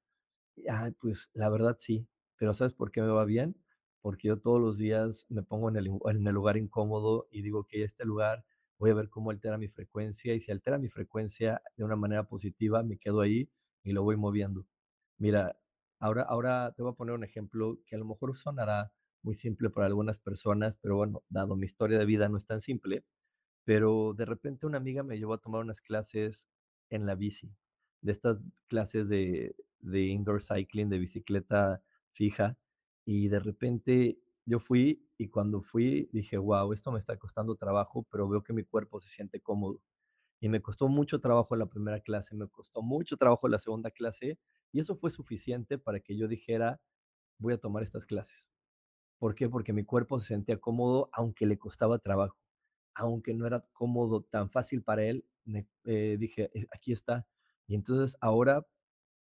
Ay, 0.70 0.92
pues 0.94 1.30
la 1.34 1.50
verdad 1.50 1.78
sí, 1.80 2.08
pero 2.38 2.54
¿sabes 2.54 2.74
por 2.74 2.92
qué 2.92 3.02
me 3.02 3.08
va 3.10 3.26
bien? 3.26 3.56
Porque 4.02 4.28
yo 4.30 4.40
todos 4.40 4.62
los 4.62 4.78
días 4.78 5.26
me 5.30 5.44
pongo 5.44 5.70
en 5.70 5.78
el, 5.78 6.34
lugar 6.34 6.58
incómodo 6.58 7.28
y 7.32 7.42
digo 7.44 7.66
que 7.66 7.84
este 7.84 8.06
lugar 8.06 8.46
voy 8.80 8.92
a 8.92 8.94
ver 8.96 9.10
cómo 9.10 9.32
altera 9.32 9.58
mi 9.58 9.68
frecuencia 9.70 10.34
y 10.36 10.40
si 10.40 10.52
altera 10.52 10.78
mi 10.80 10.90
frecuencia 10.90 11.62
de 11.78 11.84
una 11.86 11.96
manera 11.96 12.26
positiva, 12.28 12.84
me 12.84 12.98
quedo 12.98 13.22
ahí 13.22 13.50
y 13.84 13.94
lo 13.94 14.04
voy 14.04 14.18
moviendo. 14.18 14.68
Mira, 15.18 15.58
ahora, 16.00 16.24
ahora 16.24 16.74
te 16.76 16.84
voy 16.84 16.92
a 16.92 16.96
poner 16.96 17.16
un 17.16 17.24
ejemplo 17.24 17.80
que 17.88 17.96
a 17.96 18.00
lo 18.00 18.06
mejor 18.06 18.38
sonará 18.38 18.92
muy 19.24 19.36
simple 19.36 19.70
para 19.70 19.88
algunas 19.88 20.20
personas, 20.20 20.78
pero 20.78 20.98
bueno, 20.98 21.24
dado 21.30 21.56
mi 21.56 21.66
historia 21.66 21.98
de 22.00 22.06
vida 22.06 22.30
no 22.30 22.38
es 22.38 22.46
tan 22.46 22.62
simple, 22.62 23.06
pero 23.66 24.14
de 24.14 24.26
repente 24.26 24.66
una 24.66 24.78
amiga 24.78 25.04
me 25.04 25.18
llevó 25.18 25.34
a 25.34 25.40
tomar 25.42 25.62
unas 25.62 25.82
clases 25.82 26.50
en 26.90 27.06
la 27.06 27.16
bici, 27.16 27.56
de 28.02 28.12
estas 28.12 28.40
clases 28.68 29.08
de, 29.10 29.56
de 29.80 30.02
indoor 30.08 30.42
cycling, 30.44 30.90
de 30.90 31.00
bicicleta 31.00 31.82
fija, 32.12 32.58
y 33.06 33.28
de 33.30 33.40
repente 33.40 34.20
yo 34.46 34.60
fui 34.60 35.08
y 35.18 35.30
cuando 35.30 35.62
fui 35.62 36.10
dije, 36.14 36.38
wow, 36.38 36.74
esto 36.74 36.92
me 36.92 37.00
está 37.00 37.18
costando 37.18 37.56
trabajo, 37.56 38.06
pero 38.10 38.28
veo 38.28 38.44
que 38.44 38.54
mi 38.54 38.64
cuerpo 38.64 39.00
se 39.00 39.10
siente 39.10 39.42
cómodo. 39.42 39.82
Y 40.42 40.50
me 40.50 40.62
costó 40.62 40.88
mucho 40.90 41.20
trabajo 41.22 41.56
la 41.56 41.68
primera 41.68 42.02
clase, 42.02 42.36
me 42.36 42.48
costó 42.50 42.82
mucho 42.82 43.18
trabajo 43.18 43.48
la 43.48 43.60
segunda 43.60 43.92
clase, 43.92 44.40
y 44.72 44.80
eso 44.82 44.96
fue 44.98 45.10
suficiente 45.12 45.78
para 45.78 46.00
que 46.02 46.18
yo 46.18 46.28
dijera, 46.28 46.82
voy 47.40 47.54
a 47.54 47.60
tomar 47.60 47.84
estas 47.84 48.06
clases. 48.06 48.50
¿Por 49.20 49.36
qué? 49.36 49.50
Porque 49.50 49.74
mi 49.74 49.86
cuerpo 49.86 50.20
se 50.20 50.28
sentía 50.30 50.60
cómodo, 50.60 51.10
aunque 51.14 51.46
le 51.48 51.58
costaba 51.58 52.00
trabajo, 52.00 52.38
aunque 52.96 53.34
no 53.34 53.48
era 53.48 53.66
cómodo, 53.74 54.22
tan 54.24 54.50
fácil 54.50 54.84
para 54.84 55.04
él, 55.04 55.26
me, 55.46 55.68
eh, 55.86 56.18
dije, 56.20 56.52
eh, 56.54 56.68
aquí 56.72 56.92
está. 56.92 57.28
Y 57.68 57.76
entonces 57.76 58.18
ahora 58.22 58.66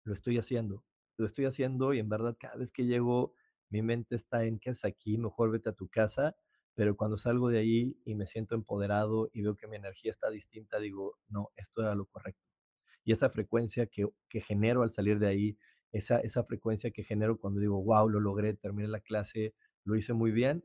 lo 0.05 0.15
estoy 0.15 0.39
haciendo, 0.39 0.85
lo 1.17 1.27
estoy 1.27 1.47
haciendo 1.47 1.95
y 1.95 1.99
en 1.99 2.09
verdad 2.09 2.37
cada 2.39 2.57
vez 2.57 2.73
que 2.73 2.85
llego, 2.87 3.35
mi 3.69 3.83
mente 3.83 4.17
está 4.17 4.45
en, 4.45 4.59
¿qué 4.59 4.71
es 4.71 4.85
aquí? 4.85 5.19
Mejor 5.19 5.51
vete 5.51 5.71
a 5.71 5.75
tu 5.75 5.89
casa. 5.89 6.37
Pero 6.75 6.97
cuando 6.97 7.19
salgo 7.19 7.49
de 7.51 7.59
ahí 7.59 7.97
y 8.05 8.15
me 8.15 8.27
siento 8.27 8.55
empoderado 8.55 9.29
y 9.33 9.43
veo 9.43 9.57
que 9.57 9.67
mi 9.67 9.77
energía 9.77 10.11
está 10.11 10.31
distinta, 10.31 10.79
digo, 10.79 11.19
no, 11.29 11.51
esto 11.57 11.83
era 11.83 11.95
lo 11.95 12.07
correcto. 12.07 12.41
Y 13.05 13.13
esa 13.13 13.29
frecuencia 13.29 13.87
que, 13.87 14.09
genero 14.41 14.83
al 14.83 14.93
salir 14.93 15.19
de 15.19 15.29
ahí, 15.29 15.59
esa, 15.93 16.23
frecuencia 16.45 16.91
que 16.91 17.03
genero 17.03 17.39
cuando 17.39 17.61
digo, 17.61 17.83
wow, 17.83 18.09
lo 18.09 18.21
logré, 18.21 18.55
terminé 18.55 18.89
la 18.89 19.01
clase, 19.01 19.55
lo 19.85 19.97
hice 19.97 20.13
muy 20.13 20.31
bien, 20.31 20.65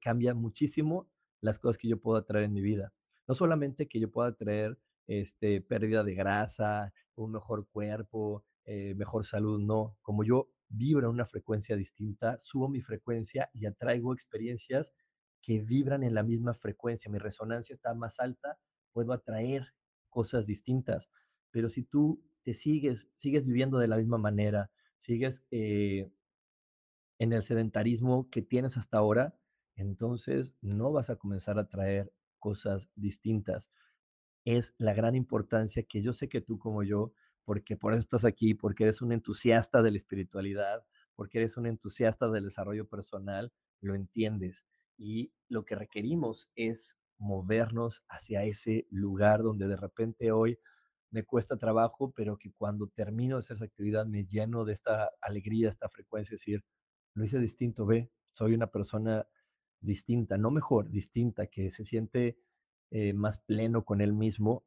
cambia 0.00 0.34
muchísimo 0.34 1.11
las 1.42 1.58
cosas 1.58 1.76
que 1.76 1.88
yo 1.88 2.00
puedo 2.00 2.16
atraer 2.16 2.46
en 2.46 2.54
mi 2.54 2.62
vida. 2.62 2.92
No 3.28 3.34
solamente 3.34 3.86
que 3.88 4.00
yo 4.00 4.10
pueda 4.10 4.28
atraer 4.30 4.78
este, 5.06 5.60
pérdida 5.60 6.02
de 6.04 6.14
grasa, 6.14 6.92
un 7.16 7.32
mejor 7.32 7.66
cuerpo, 7.68 8.44
eh, 8.64 8.94
mejor 8.94 9.26
salud, 9.26 9.60
no. 9.60 9.96
Como 10.02 10.24
yo 10.24 10.48
vibro 10.68 11.08
en 11.08 11.14
una 11.14 11.26
frecuencia 11.26 11.76
distinta, 11.76 12.38
subo 12.38 12.68
mi 12.68 12.80
frecuencia 12.80 13.50
y 13.52 13.66
atraigo 13.66 14.14
experiencias 14.14 14.92
que 15.42 15.60
vibran 15.60 16.02
en 16.04 16.14
la 16.14 16.22
misma 16.22 16.54
frecuencia. 16.54 17.10
Mi 17.10 17.18
resonancia 17.18 17.74
está 17.74 17.94
más 17.94 18.20
alta, 18.20 18.58
puedo 18.92 19.12
atraer 19.12 19.66
cosas 20.08 20.46
distintas. 20.46 21.10
Pero 21.50 21.68
si 21.68 21.82
tú 21.82 22.22
te 22.44 22.54
sigues, 22.54 23.06
sigues 23.16 23.46
viviendo 23.46 23.78
de 23.78 23.88
la 23.88 23.96
misma 23.96 24.18
manera, 24.18 24.70
sigues 24.98 25.44
eh, 25.50 26.10
en 27.18 27.32
el 27.32 27.42
sedentarismo 27.42 28.28
que 28.30 28.42
tienes 28.42 28.76
hasta 28.76 28.98
ahora, 28.98 29.34
entonces 29.82 30.54
no 30.62 30.92
vas 30.92 31.10
a 31.10 31.16
comenzar 31.16 31.58
a 31.58 31.68
traer 31.68 32.12
cosas 32.38 32.88
distintas. 32.96 33.70
Es 34.44 34.74
la 34.78 34.94
gran 34.94 35.14
importancia 35.14 35.82
que 35.84 36.02
yo 36.02 36.12
sé 36.14 36.28
que 36.28 36.40
tú 36.40 36.58
como 36.58 36.82
yo, 36.82 37.12
porque 37.44 37.76
por 37.76 37.92
eso 37.92 38.00
estás 38.00 38.24
aquí, 38.24 38.54
porque 38.54 38.84
eres 38.84 39.02
un 39.02 39.12
entusiasta 39.12 39.82
de 39.82 39.90
la 39.90 39.96
espiritualidad, 39.98 40.84
porque 41.14 41.38
eres 41.38 41.56
un 41.56 41.66
entusiasta 41.66 42.28
del 42.30 42.44
desarrollo 42.44 42.88
personal, 42.88 43.52
lo 43.80 43.94
entiendes. 43.94 44.64
Y 44.96 45.32
lo 45.48 45.64
que 45.64 45.74
requerimos 45.74 46.48
es 46.54 46.96
movernos 47.18 48.02
hacia 48.08 48.44
ese 48.44 48.86
lugar 48.90 49.42
donde 49.42 49.68
de 49.68 49.76
repente 49.76 50.32
hoy 50.32 50.58
me 51.10 51.24
cuesta 51.24 51.56
trabajo, 51.56 52.12
pero 52.16 52.38
que 52.38 52.52
cuando 52.52 52.88
termino 52.88 53.36
de 53.36 53.40
hacer 53.40 53.56
esa 53.56 53.66
actividad 53.66 54.06
me 54.06 54.24
lleno 54.24 54.64
de 54.64 54.72
esta 54.72 55.10
alegría, 55.20 55.68
esta 55.68 55.88
frecuencia, 55.88 56.34
es 56.34 56.40
decir, 56.40 56.64
lo 57.14 57.24
hice 57.24 57.38
distinto, 57.38 57.86
ve, 57.86 58.10
soy 58.32 58.54
una 58.54 58.68
persona 58.68 59.26
distinta, 59.82 60.38
no 60.38 60.50
mejor, 60.50 60.90
distinta, 60.90 61.46
que 61.46 61.70
se 61.70 61.84
siente 61.84 62.38
eh, 62.90 63.12
más 63.12 63.38
pleno 63.40 63.84
con 63.84 64.00
él 64.00 64.12
mismo, 64.12 64.64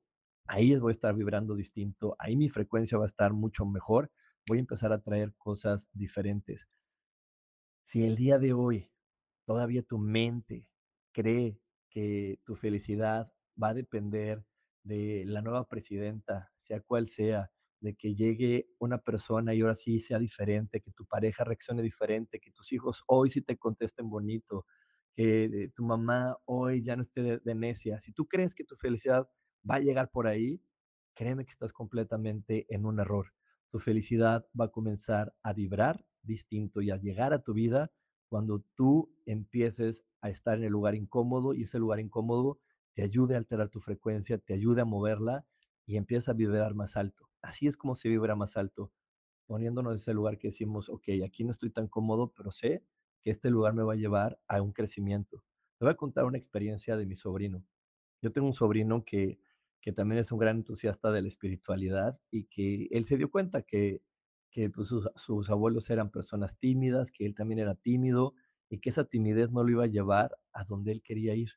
ahí 0.48 0.76
voy 0.76 0.92
a 0.92 0.94
estar 0.94 1.16
vibrando 1.16 1.56
distinto, 1.56 2.16
ahí 2.20 2.36
mi 2.36 2.50
frecuencia 2.50 2.98
va 2.98 3.06
a 3.06 3.08
estar 3.08 3.34
mucho 3.34 3.66
mejor, 3.66 4.12
voy 4.48 4.60
a 4.60 4.62
empezar 4.62 4.94
a 4.94 5.02
traer 5.02 5.34
cosas 5.38 5.88
diferentes. 5.94 6.68
Si 7.86 8.04
el 8.04 8.16
día 8.16 8.40
de 8.40 8.54
hoy 8.54 8.92
todavía 9.46 9.84
tu 9.84 9.98
mente 9.98 10.68
cree 11.12 11.60
que 11.90 12.40
tu 12.44 12.56
felicidad 12.56 13.32
va 13.62 13.70
a 13.70 13.74
depender 13.74 14.44
de 14.84 15.24
la 15.26 15.42
nueva 15.42 15.68
presidenta, 15.68 16.52
sea 16.62 16.82
cual 16.82 17.08
sea, 17.08 17.52
de 17.80 17.96
que 17.96 18.16
llegue 18.16 18.68
una 18.80 18.98
persona 18.98 19.54
y 19.54 19.62
ahora 19.62 19.76
sí 19.76 20.00
sea 20.00 20.18
diferente, 20.18 20.82
que 20.82 20.92
tu 20.92 21.06
pareja 21.06 21.44
reaccione 21.44 21.84
diferente, 21.84 22.40
que 22.40 22.52
tus 22.52 22.72
hijos 22.74 23.04
hoy 23.08 23.30
sí 23.30 23.42
te 23.42 23.58
contesten 23.58 24.10
bonito, 24.10 24.66
que 25.16 25.72
tu 25.74 25.84
mamá 25.84 26.38
hoy 26.46 26.84
ya 26.84 26.96
no 26.96 27.02
esté 27.02 27.40
de, 27.40 27.56
necia. 27.56 28.02
Si 28.02 28.12
tú 28.12 28.28
crees 28.28 28.54
que 28.54 28.66
tu 28.66 28.76
felicidad 28.76 29.30
va 29.70 29.76
a 29.76 29.80
llegar 29.80 30.12
por 30.12 30.28
ahí, 30.28 30.62
créeme 31.14 31.46
que 31.46 31.52
estás 31.52 31.72
completamente 31.72 32.66
en 32.70 32.86
un 32.86 33.00
error. 33.00 33.34
Tu 33.72 33.80
felicidad 33.80 34.46
va 34.60 34.66
a 34.66 34.72
comenzar 34.72 35.34
a 35.42 35.54
vibrar 35.54 36.06
distinto 36.22 36.82
y 36.82 36.92
a 36.92 36.98
llegar 36.98 37.34
a 37.34 37.42
tu 37.42 37.54
vida 37.54 37.92
cuando 38.28 38.60
tú 38.76 39.14
empieces 39.26 40.04
a 40.20 40.30
estar 40.30 40.58
en 40.58 40.66
el 40.66 40.72
lugar 40.72 40.96
incómodo 40.96 41.54
y 41.54 41.64
ese 41.64 41.80
lugar 41.80 42.00
incómodo 42.00 42.60
te 42.94 43.04
ayude 43.04 43.36
a 43.36 43.38
alterar 43.38 43.70
tu 43.70 43.80
frecuencia, 43.80 44.38
te 44.38 44.54
ayude 44.54 44.82
a 44.82 44.86
moverla 44.86 45.46
y 45.86 45.98
empieza 45.98 46.32
a 46.32 46.36
vibrar 46.36 46.74
más 46.74 46.98
alto. 46.98 47.30
Así 47.42 47.68
es 47.68 47.78
como 47.78 47.96
se 47.96 48.10
vibra 48.10 48.36
más 48.36 48.58
alto, 48.58 48.92
poniéndonos 49.46 49.94
en 49.94 49.98
ese 49.98 50.14
lugar 50.14 50.38
que 50.38 50.48
decimos, 50.48 50.90
ok, 50.90 51.04
aquí 51.26 51.44
no 51.44 51.52
estoy 51.52 51.70
tan 51.70 51.88
cómodo, 51.88 52.34
pero 52.36 52.52
sé 52.52 52.84
que 53.26 53.32
este 53.32 53.50
lugar 53.50 53.74
me 53.74 53.82
va 53.82 53.94
a 53.94 53.96
llevar 53.96 54.40
a 54.48 54.62
un 54.62 54.72
crecimiento. 54.72 55.44
Te 55.80 55.86
voy 55.86 55.92
a 55.92 55.98
contar 55.98 56.26
una 56.26 56.38
experiencia 56.38 56.96
de 56.96 57.08
mi 57.08 57.16
sobrino. 57.16 57.66
Yo 58.22 58.32
tengo 58.32 58.46
un 58.46 58.54
sobrino 58.54 59.04
que, 59.04 59.40
que 59.82 59.92
también 59.92 60.20
es 60.20 60.32
un 60.32 60.38
gran 60.38 60.58
entusiasta 60.58 61.12
de 61.12 61.24
la 61.24 61.28
espiritualidad 61.28 62.20
y 62.30 62.46
que 62.46 62.88
él 62.92 63.06
se 63.06 63.18
dio 63.18 63.32
cuenta 63.32 63.64
que, 63.64 64.04
que 64.52 64.70
pues, 64.70 64.90
sus, 64.90 65.10
sus 65.16 65.50
abuelos 65.50 65.90
eran 65.90 66.12
personas 66.12 66.60
tímidas, 66.60 67.12
que 67.12 67.26
él 67.26 67.34
también 67.34 67.58
era 67.58 67.74
tímido 67.74 68.36
y 68.70 68.80
que 68.80 68.92
esa 68.92 69.06
timidez 69.06 69.52
no 69.52 69.64
lo 69.64 69.72
iba 69.72 69.86
a 69.86 69.88
llevar 69.88 70.38
a 70.54 70.64
donde 70.64 70.92
él 70.92 71.02
quería 71.02 71.34
ir. 71.34 71.50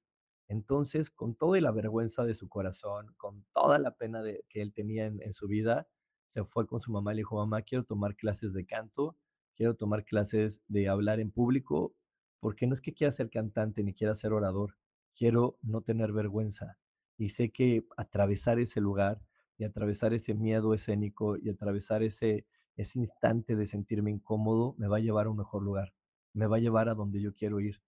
Entonces, 0.48 1.10
con 1.10 1.34
toda 1.34 1.60
la 1.60 1.70
vergüenza 1.70 2.24
de 2.24 2.32
su 2.32 2.48
corazón, 2.48 3.12
con 3.18 3.44
toda 3.52 3.78
la 3.78 3.94
pena 3.94 4.22
de, 4.22 4.42
que 4.48 4.62
él 4.62 4.72
tenía 4.72 5.04
en, 5.04 5.34
su 5.34 5.48
vida, 5.48 5.86
se 6.30 6.44
fue 6.44 6.66
con 6.66 6.80
su 6.80 6.90
mamá 6.92 7.12
y 7.12 7.16
le 7.16 7.20
dijo, 7.20 7.36
mamá, 7.36 7.60
quiero 7.60 7.84
tomar 7.84 8.16
clases 8.16 8.54
de 8.54 8.64
canto, 8.64 9.18
quiero 9.58 9.74
tomar 9.74 10.04
clases 10.04 10.62
de 10.68 10.88
hablar 10.88 11.18
en 11.18 11.32
público, 11.32 11.92
porque 12.38 12.68
no 12.68 12.74
es 12.74 12.80
que 12.80 12.94
quiera 12.94 13.10
ser 13.10 13.28
cantante 13.28 13.82
ni 13.82 13.92
quiera 13.92 14.14
ser 14.14 14.32
orador, 14.32 14.76
quiero 15.16 15.58
no 15.62 15.82
tener 15.82 16.12
vergüenza. 16.12 16.78
Y 17.18 17.30
sé 17.30 17.50
que 17.50 17.84
atravesar 17.96 18.60
ese 18.60 18.80
lugar 18.80 19.20
y 19.58 19.64
atravesar 19.64 20.14
ese 20.14 20.34
miedo 20.34 20.74
escénico 20.74 21.36
y 21.36 21.48
atravesar 21.50 22.04
ese, 22.04 22.46
ese 22.76 23.00
instante 23.00 23.56
de 23.56 23.66
sentirme 23.66 24.12
incómodo 24.12 24.76
me 24.78 24.86
va 24.86 24.98
a 24.98 25.00
llevar 25.00 25.26
a 25.26 25.30
un 25.30 25.38
mejor 25.38 25.64
lugar, 25.64 25.92
me 26.32 26.46
va 26.46 26.58
a 26.58 26.60
llevar 26.60 26.88
a 26.88 26.94
donde 26.94 27.20
yo 27.20 27.34
quiero 27.34 27.58
ir. 27.58 27.82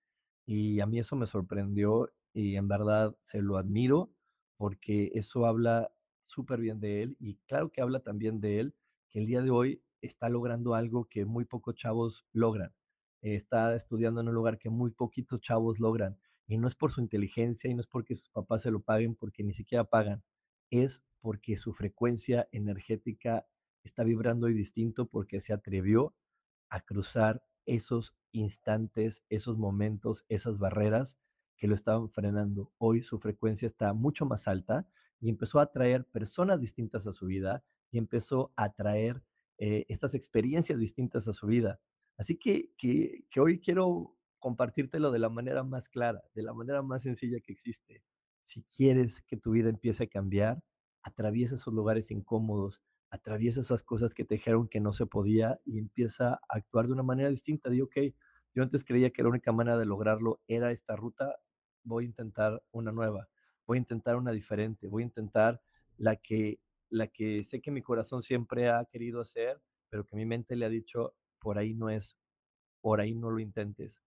Y 0.46 0.80
a 0.80 0.86
mí 0.86 0.98
eso 0.98 1.14
me 1.14 1.28
sorprendió 1.28 2.10
y 2.34 2.56
en 2.56 2.66
verdad 2.66 3.16
se 3.22 3.42
lo 3.42 3.58
admiro 3.58 4.10
porque 4.56 5.12
eso 5.14 5.46
habla 5.46 5.92
súper 6.26 6.58
bien 6.60 6.80
de 6.80 7.02
él 7.02 7.16
y 7.20 7.36
claro 7.46 7.70
que 7.70 7.80
habla 7.80 8.00
también 8.00 8.40
de 8.40 8.58
él 8.58 8.74
que 9.08 9.20
el 9.20 9.26
día 9.26 9.42
de 9.42 9.50
hoy 9.50 9.82
está 10.02 10.28
logrando 10.28 10.74
algo 10.74 11.06
que 11.06 11.24
muy 11.24 11.44
pocos 11.44 11.74
chavos 11.74 12.26
logran. 12.32 12.74
está 13.22 13.74
estudiando 13.74 14.20
en 14.22 14.28
un 14.28 14.34
lugar 14.34 14.58
que 14.58 14.70
muy 14.70 14.90
poquitos 14.92 15.40
chavos 15.40 15.78
logran. 15.78 16.18
Y 16.46 16.58
no 16.58 16.68
es 16.68 16.74
por 16.74 16.90
su 16.92 17.00
inteligencia 17.00 17.70
y 17.70 17.74
no 17.74 17.80
es 17.80 17.86
porque 17.86 18.14
sus 18.14 18.30
papás 18.30 18.62
se 18.62 18.70
lo 18.70 18.80
paguen, 18.80 19.14
porque 19.14 19.44
ni 19.44 19.52
siquiera 19.52 19.84
pagan. 19.84 20.22
Es 20.70 21.02
porque 21.20 21.56
su 21.56 21.74
frecuencia 21.74 22.48
energética 22.50 23.46
está 23.84 24.04
vibrando 24.04 24.48
y 24.48 24.54
distinto 24.54 25.06
porque 25.06 25.40
se 25.40 25.52
atrevió 25.52 26.14
a 26.70 26.80
cruzar 26.80 27.42
esos 27.66 28.14
instantes, 28.32 29.22
esos 29.28 29.58
momentos, 29.58 30.24
esas 30.28 30.58
barreras 30.58 31.18
que 31.56 31.68
lo 31.68 31.74
estaban 31.74 32.08
frenando. 32.08 32.72
Hoy 32.78 33.02
su 33.02 33.18
frecuencia 33.18 33.68
está 33.68 33.92
mucho 33.92 34.24
más 34.24 34.48
alta 34.48 34.88
y 35.20 35.28
empezó 35.28 35.60
a 35.60 35.64
atraer 35.64 36.06
personas 36.06 36.60
distintas 36.60 37.06
a 37.06 37.12
su 37.12 37.26
vida 37.26 37.62
y 37.90 37.98
empezó 37.98 38.52
a 38.56 38.64
atraer 38.64 39.22
eh, 39.60 39.84
estas 39.88 40.14
experiencias 40.14 40.80
distintas 40.80 41.28
a 41.28 41.34
su 41.34 41.46
vida. 41.46 41.78
Así 42.16 42.38
que, 42.38 42.70
que, 42.78 43.24
que 43.30 43.40
hoy 43.40 43.60
quiero 43.60 44.16
compartírtelo 44.38 45.10
de 45.10 45.18
la 45.18 45.28
manera 45.28 45.62
más 45.62 45.90
clara, 45.90 46.22
de 46.34 46.42
la 46.42 46.54
manera 46.54 46.82
más 46.82 47.02
sencilla 47.02 47.38
que 47.40 47.52
existe. 47.52 48.02
Si 48.44 48.62
quieres 48.64 49.22
que 49.22 49.36
tu 49.36 49.50
vida 49.52 49.68
empiece 49.68 50.04
a 50.04 50.08
cambiar, 50.08 50.62
atraviesa 51.02 51.56
esos 51.56 51.74
lugares 51.74 52.10
incómodos, 52.10 52.80
atraviesa 53.10 53.60
esas 53.60 53.82
cosas 53.82 54.14
que 54.14 54.24
te 54.24 54.36
dijeron 54.36 54.66
que 54.66 54.80
no 54.80 54.94
se 54.94 55.04
podía 55.04 55.60
y 55.66 55.78
empieza 55.78 56.34
a 56.34 56.40
actuar 56.48 56.86
de 56.86 56.94
una 56.94 57.02
manera 57.02 57.28
distinta. 57.28 57.68
Digo, 57.68 57.86
ok, 57.86 58.14
yo 58.54 58.62
antes 58.62 58.84
creía 58.84 59.10
que 59.10 59.22
la 59.22 59.28
única 59.28 59.52
manera 59.52 59.76
de 59.76 59.84
lograrlo 59.84 60.40
era 60.48 60.72
esta 60.72 60.96
ruta, 60.96 61.36
voy 61.84 62.04
a 62.04 62.08
intentar 62.08 62.62
una 62.72 62.92
nueva, 62.92 63.28
voy 63.66 63.76
a 63.76 63.80
intentar 63.80 64.16
una 64.16 64.32
diferente, 64.32 64.88
voy 64.88 65.02
a 65.02 65.06
intentar 65.06 65.60
la 65.98 66.16
que, 66.16 66.60
la 66.90 67.08
que 67.08 67.44
sé 67.44 67.60
que 67.60 67.70
mi 67.70 67.82
corazón 67.82 68.22
siempre 68.22 68.68
ha 68.70 68.84
querido 68.86 69.20
hacer, 69.20 69.60
pero 69.90 70.04
que 70.06 70.16
mi 70.16 70.26
mente 70.26 70.56
le 70.56 70.66
ha 70.66 70.68
dicho, 70.68 71.14
por 71.40 71.58
ahí 71.58 71.74
no 71.74 71.90
es, 71.90 72.16
por 72.82 73.00
ahí 73.00 73.14
no 73.14 73.30
lo 73.30 73.40
intentes. 73.40 74.00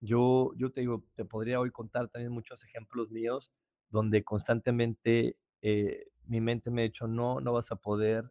Yo, 0.00 0.52
yo 0.56 0.70
te 0.70 0.82
digo, 0.82 1.04
te 1.14 1.24
podría 1.24 1.60
hoy 1.60 1.70
contar 1.70 2.08
también 2.08 2.32
muchos 2.32 2.62
ejemplos 2.64 3.10
míos 3.10 3.52
donde 3.90 4.24
constantemente 4.24 5.38
eh, 5.62 6.08
mi 6.26 6.40
mente 6.40 6.70
me 6.70 6.82
ha 6.82 6.84
dicho, 6.84 7.06
no, 7.08 7.40
no 7.40 7.52
vas 7.52 7.70
a 7.72 7.76
poder, 7.76 8.30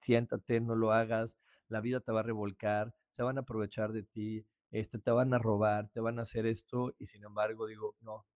siéntate, 0.00 0.60
no 0.60 0.74
lo 0.74 0.92
hagas, 0.92 1.38
la 1.68 1.80
vida 1.80 2.00
te 2.00 2.12
va 2.12 2.20
a 2.20 2.22
revolcar, 2.24 2.94
se 3.16 3.22
van 3.22 3.38
a 3.38 3.42
aprovechar 3.42 3.92
de 3.92 4.02
ti, 4.02 4.46
este, 4.70 4.98
te 4.98 5.10
van 5.10 5.32
a 5.34 5.38
robar, 5.38 5.90
te 5.90 6.00
van 6.00 6.18
a 6.18 6.22
hacer 6.22 6.46
esto, 6.46 6.94
y 6.98 7.06
sin 7.06 7.24
embargo 7.24 7.66
digo, 7.66 7.96
no, 8.00 8.26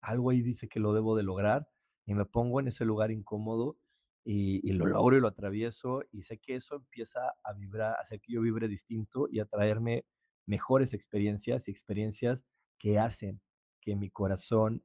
algo 0.00 0.30
ahí 0.30 0.42
dice 0.42 0.68
que 0.68 0.80
lo 0.80 0.92
debo 0.94 1.16
de 1.16 1.22
lograr, 1.24 1.68
y 2.06 2.14
me 2.14 2.24
pongo 2.24 2.60
en 2.60 2.68
ese 2.68 2.84
lugar 2.84 3.10
incómodo, 3.10 3.78
y, 4.24 4.72
lo 4.72 4.86
logro 4.86 5.16
y 5.16 5.20
lo 5.20 5.28
atravieso, 5.28 6.02
y 6.10 6.22
sé 6.24 6.38
que 6.38 6.56
eso 6.56 6.76
empieza 6.76 7.34
a 7.44 7.52
vibrar, 7.52 7.96
hacer 8.00 8.20
que 8.20 8.32
yo 8.32 8.40
vibre 8.42 8.68
distinto 8.68 9.28
y 9.30 9.40
a 9.40 9.46
traerme 9.46 10.04
mejores 10.46 10.94
experiencias 10.94 11.68
y 11.68 11.70
experiencias 11.70 12.44
que 12.78 12.98
hacen 12.98 13.40
que 13.80 13.94
mi 13.96 14.10
corazón 14.10 14.84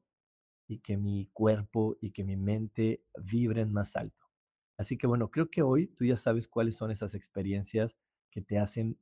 y 0.67 0.79
que 0.79 0.97
mi 0.97 1.29
cuerpo 1.33 1.97
y 2.01 2.11
que 2.11 2.23
mi 2.23 2.37
mente 2.37 3.03
vibren 3.17 3.73
más 3.73 3.95
alto. 3.95 4.25
Así 4.77 4.97
que 4.97 5.07
bueno, 5.07 5.31
creo 5.31 5.49
que 5.49 5.61
hoy 5.63 5.87
tú 5.87 6.05
ya 6.05 6.17
sabes 6.17 6.47
cuáles 6.47 6.75
son 6.77 6.91
esas 6.91 7.15
experiencias 7.15 7.97
que 8.31 8.41
te 8.41 8.57
hacen, 8.59 8.97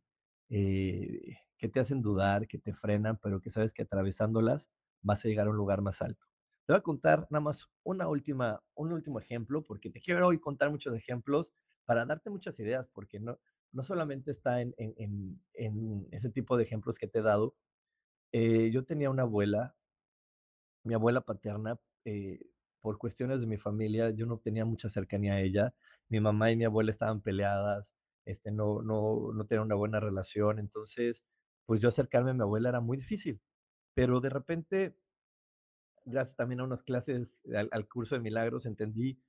eh, 0.50 1.38
que 1.58 1.70
te 1.70 1.80
hacen 1.80 2.02
dudar, 2.02 2.48
que 2.48 2.58
te 2.60 2.74
frenan, 2.74 3.18
pero 3.22 3.42
que 3.42 3.50
sabes 3.50 3.74
que 3.74 3.84
atravesándolas 3.84 4.70
vas 5.02 5.24
a 5.26 5.30
llegar 5.30 5.48
a 5.48 5.52
un 5.52 5.58
lugar 5.58 5.82
más 5.82 6.02
alto. 6.02 6.29
Te 6.70 6.74
voy 6.74 6.82
a 6.82 6.84
contar 6.84 7.26
nada 7.32 7.42
más 7.42 7.68
una 7.82 8.08
última, 8.08 8.62
un 8.76 8.94
último 8.94 9.20
ejemplo, 9.20 9.64
porque 9.64 9.90
te 9.90 10.00
quiero 10.00 10.28
hoy 10.28 10.40
contar 10.40 10.70
muchos 10.70 10.96
ejemplos 10.96 11.52
para 11.84 12.06
darte 12.06 12.30
muchas 12.30 12.60
ideas, 12.60 12.88
porque 12.94 13.20
no, 13.20 13.40
no 13.72 13.84
solamente 13.84 14.30
está 14.30 14.62
en, 14.62 14.76
en, 14.78 15.42
en, 15.56 16.08
ese 16.12 16.30
tipo 16.30 16.58
de 16.58 16.66
ejemplos 16.66 17.00
que 17.00 17.08
te 17.08 17.18
he 17.18 17.22
dado. 17.24 17.56
Eh, 18.32 18.70
yo 18.72 18.86
tenía 18.86 19.10
una 19.10 19.24
abuela 19.24 19.76
mi 20.84 20.94
abuela 20.94 21.22
paterna, 21.22 21.80
eh, 22.06 22.40
por 22.82 23.00
cuestiones 23.00 23.42
de 23.42 23.48
mi 23.48 23.58
familia, 23.58 24.12
yo 24.12 24.28
no 24.28 24.38
tenía 24.38 24.64
mucha 24.64 24.90
cercanía 24.90 25.34
a 25.34 25.42
ella. 25.42 25.74
Mi 26.08 26.20
mamá 26.20 26.52
y 26.52 26.56
mi 26.56 26.66
abuela 26.66 26.92
estaban 26.92 27.22
peleadas, 27.22 27.96
este, 28.26 28.52
no, 28.52 28.84
no, 28.84 29.32
no 29.34 29.46
tenían 29.48 29.66
una 29.66 29.76
buena 29.76 30.00
relación. 30.00 30.60
Entonces, 30.60 31.24
pues 31.66 31.82
yo 31.82 31.90
acercarme 31.90 32.30
a 32.30 32.34
mi 32.36 32.42
abuela 32.42 32.70
era 32.70 32.80
muy 32.80 32.98
difícil. 32.98 33.42
Pero 33.96 34.22
de 34.22 34.30
repente, 34.30 34.96
gracias 36.10 36.36
también 36.36 36.60
a 36.62 36.64
unas 36.64 36.84
clases 36.84 37.42
al, 37.72 37.88
curso 37.88 38.16
de 38.16 38.22
milagros, 38.22 38.66
entendí 38.66 39.20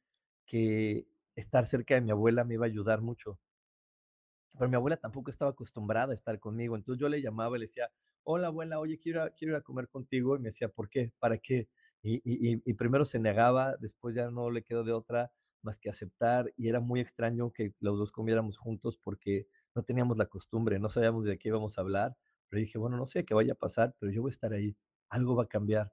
que 0.46 1.06
estar 1.36 1.66
cerca 1.66 1.94
de 1.94 2.00
mi 2.00 2.10
abuela 2.10 2.44
me 2.44 2.54
iba 2.54 2.66
a 2.66 2.68
ayudar 2.68 3.00
mucho. 3.00 3.38
Pero 4.58 4.68
mi 4.68 4.76
abuela 4.76 4.96
tampoco 4.96 5.30
estaba 5.30 5.52
acostumbrada 5.52 6.12
a 6.12 6.14
estar 6.14 6.38
conmigo. 6.40 6.76
Entonces 6.76 7.00
yo 7.00 7.08
le 7.08 7.22
llamaba 7.22 7.56
y 7.56 7.60
le 7.60 7.66
decía, 7.66 7.90
hola 8.24 8.48
abuela, 8.48 8.80
oye, 8.80 8.98
quiero, 8.98 9.22
quiero 9.36 9.54
ir 9.54 9.56
a 9.58 9.62
comer 9.62 9.88
contigo. 9.88 10.36
Y 10.36 10.40
me 10.40 10.48
decía, 10.48 10.68
¿por 10.68 10.88
qué? 10.88 11.12
¿Para 11.18 11.38
qué? 11.38 11.68
Y, 12.02 12.20
y, 12.24 12.74
primero 12.74 13.04
se 13.04 13.18
negaba, 13.18 13.76
después 13.76 14.14
ya 14.14 14.30
no 14.30 14.50
le 14.50 14.62
quedó 14.64 14.84
de 14.84 14.92
otra 14.92 15.30
más 15.62 15.78
que 15.78 15.90
aceptar. 15.90 16.52
Y 16.56 16.68
era 16.68 16.80
muy 16.80 17.00
extraño 17.00 17.52
que 17.52 17.74
los 17.80 17.98
dos 17.98 18.12
comiéramos 18.12 18.58
juntos 18.58 18.98
porque 19.02 19.46
no 19.74 19.82
teníamos 19.82 20.18
la 20.18 20.26
costumbre, 20.26 20.78
no 20.78 20.88
sabíamos 20.88 21.24
de 21.24 21.38
qué 21.38 21.48
íbamos 21.48 21.78
a 21.78 21.82
hablar. 21.82 22.16
Pero 22.48 22.60
dije, 22.60 22.78
bueno, 22.78 22.96
no 22.96 23.06
sé 23.06 23.24
qué 23.24 23.34
vaya 23.34 23.52
a 23.52 23.56
pasar, 23.56 23.94
pero 24.00 24.12
yo 24.12 24.22
voy 24.22 24.30
a 24.30 24.32
estar 24.32 24.52
ahí, 24.52 24.76
algo 25.08 25.36
va 25.36 25.44
a 25.44 25.48
cambiar. 25.48 25.92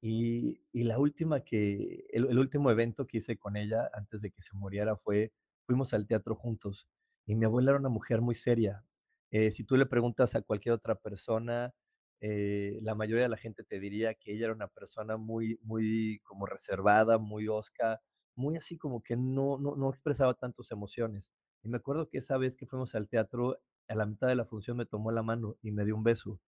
Y, 0.00 0.60
la 0.72 0.98
última 0.98 1.40
que, 1.40 2.06
el, 2.10 2.26
el 2.28 2.38
último 2.38 2.70
evento 2.70 3.06
que 3.06 3.18
hice 3.18 3.36
con 3.38 3.56
ella 3.56 3.90
antes 3.94 4.22
de 4.22 4.30
que 4.30 4.42
se 4.42 4.54
muriera 4.56 4.96
fue, 4.96 5.32
fuimos 5.66 5.92
al 5.94 6.06
teatro 6.06 6.34
juntos. 6.36 6.88
Y 7.26 7.34
mi 7.34 7.44
abuela 7.46 7.72
era 7.72 7.80
una 7.80 7.88
mujer 7.90 8.20
muy 8.20 8.34
seria, 8.34 8.84
eh, 9.30 9.50
si 9.50 9.64
tú 9.64 9.76
le 9.76 9.86
preguntas 9.86 10.34
a 10.34 10.42
cualquier 10.42 10.74
otra 10.74 10.94
persona, 10.94 11.74
eh, 12.20 12.78
la 12.82 12.94
mayoría 12.94 13.24
de 13.24 13.28
la 13.28 13.36
gente 13.36 13.62
te 13.64 13.78
diría 13.78 14.14
que 14.14 14.32
ella 14.32 14.46
era 14.46 14.54
una 14.54 14.68
persona 14.68 15.16
muy, 15.16 15.58
muy 15.62 16.20
como 16.24 16.46
reservada, 16.46 17.18
muy 17.18 17.48
osca, 17.48 18.00
muy 18.36 18.56
así 18.56 18.78
como 18.78 19.02
que 19.02 19.16
no, 19.16 19.58
no, 19.58 19.76
no 19.76 19.90
expresaba 19.90 20.34
tantas 20.34 20.70
emociones. 20.70 21.30
Y 21.62 21.68
me 21.68 21.76
acuerdo 21.78 22.08
que 22.08 22.18
esa 22.18 22.38
vez 22.38 22.56
que 22.56 22.66
fuimos 22.66 22.94
al 22.94 23.08
teatro, 23.08 23.58
a 23.88 23.94
la 23.94 24.06
mitad 24.06 24.28
de 24.28 24.36
la 24.36 24.46
función 24.46 24.76
me 24.78 24.86
tomó 24.86 25.12
la 25.12 25.22
mano 25.22 25.56
y 25.62 25.72
me 25.72 25.84
dio 25.84 25.96
un 25.96 26.04
beso. 26.04 26.40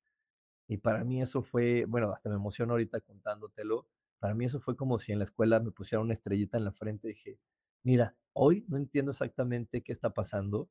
Y 0.71 0.77
para 0.77 1.05
mí 1.05 1.21
eso 1.21 1.43
fue, 1.43 1.85
bueno, 1.87 2.13
hasta 2.13 2.29
me 2.29 2.37
emociono 2.37 2.75
ahorita 2.75 3.01
contándotelo. 3.01 3.89
Para 4.21 4.35
mí 4.35 4.45
eso 4.45 4.61
fue 4.61 4.77
como 4.77 5.01
si 5.01 5.11
en 5.11 5.19
la 5.19 5.25
escuela 5.25 5.59
me 5.59 5.73
pusieran 5.73 6.05
una 6.05 6.15
estrellita 6.15 6.59
en 6.59 6.65
la 6.65 6.71
frente 6.71 7.09
y 7.09 7.11
dije, 7.11 7.41
mira, 7.83 8.17
hoy 8.35 8.65
no 8.69 8.77
entiendo 8.77 9.11
exactamente 9.11 9.83
qué 9.83 9.93
está 9.93 10.11
pasando, 10.11 10.71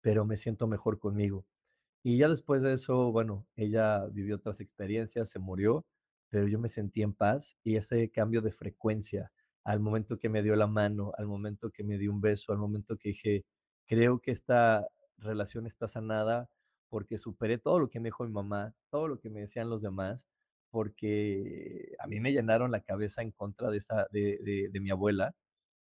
pero 0.00 0.24
me 0.24 0.36
siento 0.36 0.66
mejor 0.66 0.98
conmigo. 0.98 1.46
Y 2.02 2.18
ya 2.18 2.28
después 2.28 2.62
de 2.62 2.72
eso, 2.72 3.12
bueno, 3.12 3.46
ella 3.54 4.04
vivió 4.06 4.34
otras 4.34 4.60
experiencias, 4.60 5.30
se 5.30 5.38
murió, 5.38 5.86
pero 6.28 6.48
yo 6.48 6.58
me 6.58 6.68
sentí 6.68 7.02
en 7.02 7.14
paz 7.14 7.56
y 7.62 7.76
ese 7.76 8.10
cambio 8.10 8.42
de 8.42 8.50
frecuencia, 8.50 9.30
al 9.62 9.78
momento 9.78 10.18
que 10.18 10.28
me 10.28 10.42
dio 10.42 10.56
la 10.56 10.66
mano, 10.66 11.12
al 11.16 11.28
momento 11.28 11.70
que 11.70 11.84
me 11.84 11.98
dio 11.98 12.10
un 12.10 12.20
beso, 12.20 12.50
al 12.50 12.58
momento 12.58 12.96
que 12.96 13.10
dije, 13.10 13.44
creo 13.86 14.18
que 14.18 14.32
esta 14.32 14.88
relación 15.18 15.68
está 15.68 15.86
sanada 15.86 16.50
porque 16.90 17.18
superé 17.18 17.58
todo 17.58 17.78
lo 17.80 17.88
que 17.88 18.00
me 18.00 18.08
dijo 18.08 18.24
mi 18.26 18.32
mamá, 18.32 18.74
todo 18.90 19.08
lo 19.08 19.20
que 19.20 19.30
me 19.30 19.40
decían 19.40 19.70
los 19.70 19.82
demás, 19.82 20.28
porque 20.70 21.94
a 21.98 22.06
mí 22.06 22.20
me 22.20 22.32
llenaron 22.32 22.70
la 22.70 22.82
cabeza 22.82 23.22
en 23.22 23.32
contra 23.32 23.70
de, 23.70 23.78
esa, 23.78 24.06
de, 24.12 24.68
de, 24.70 24.80
mi 24.80 24.90
abuela, 24.90 25.34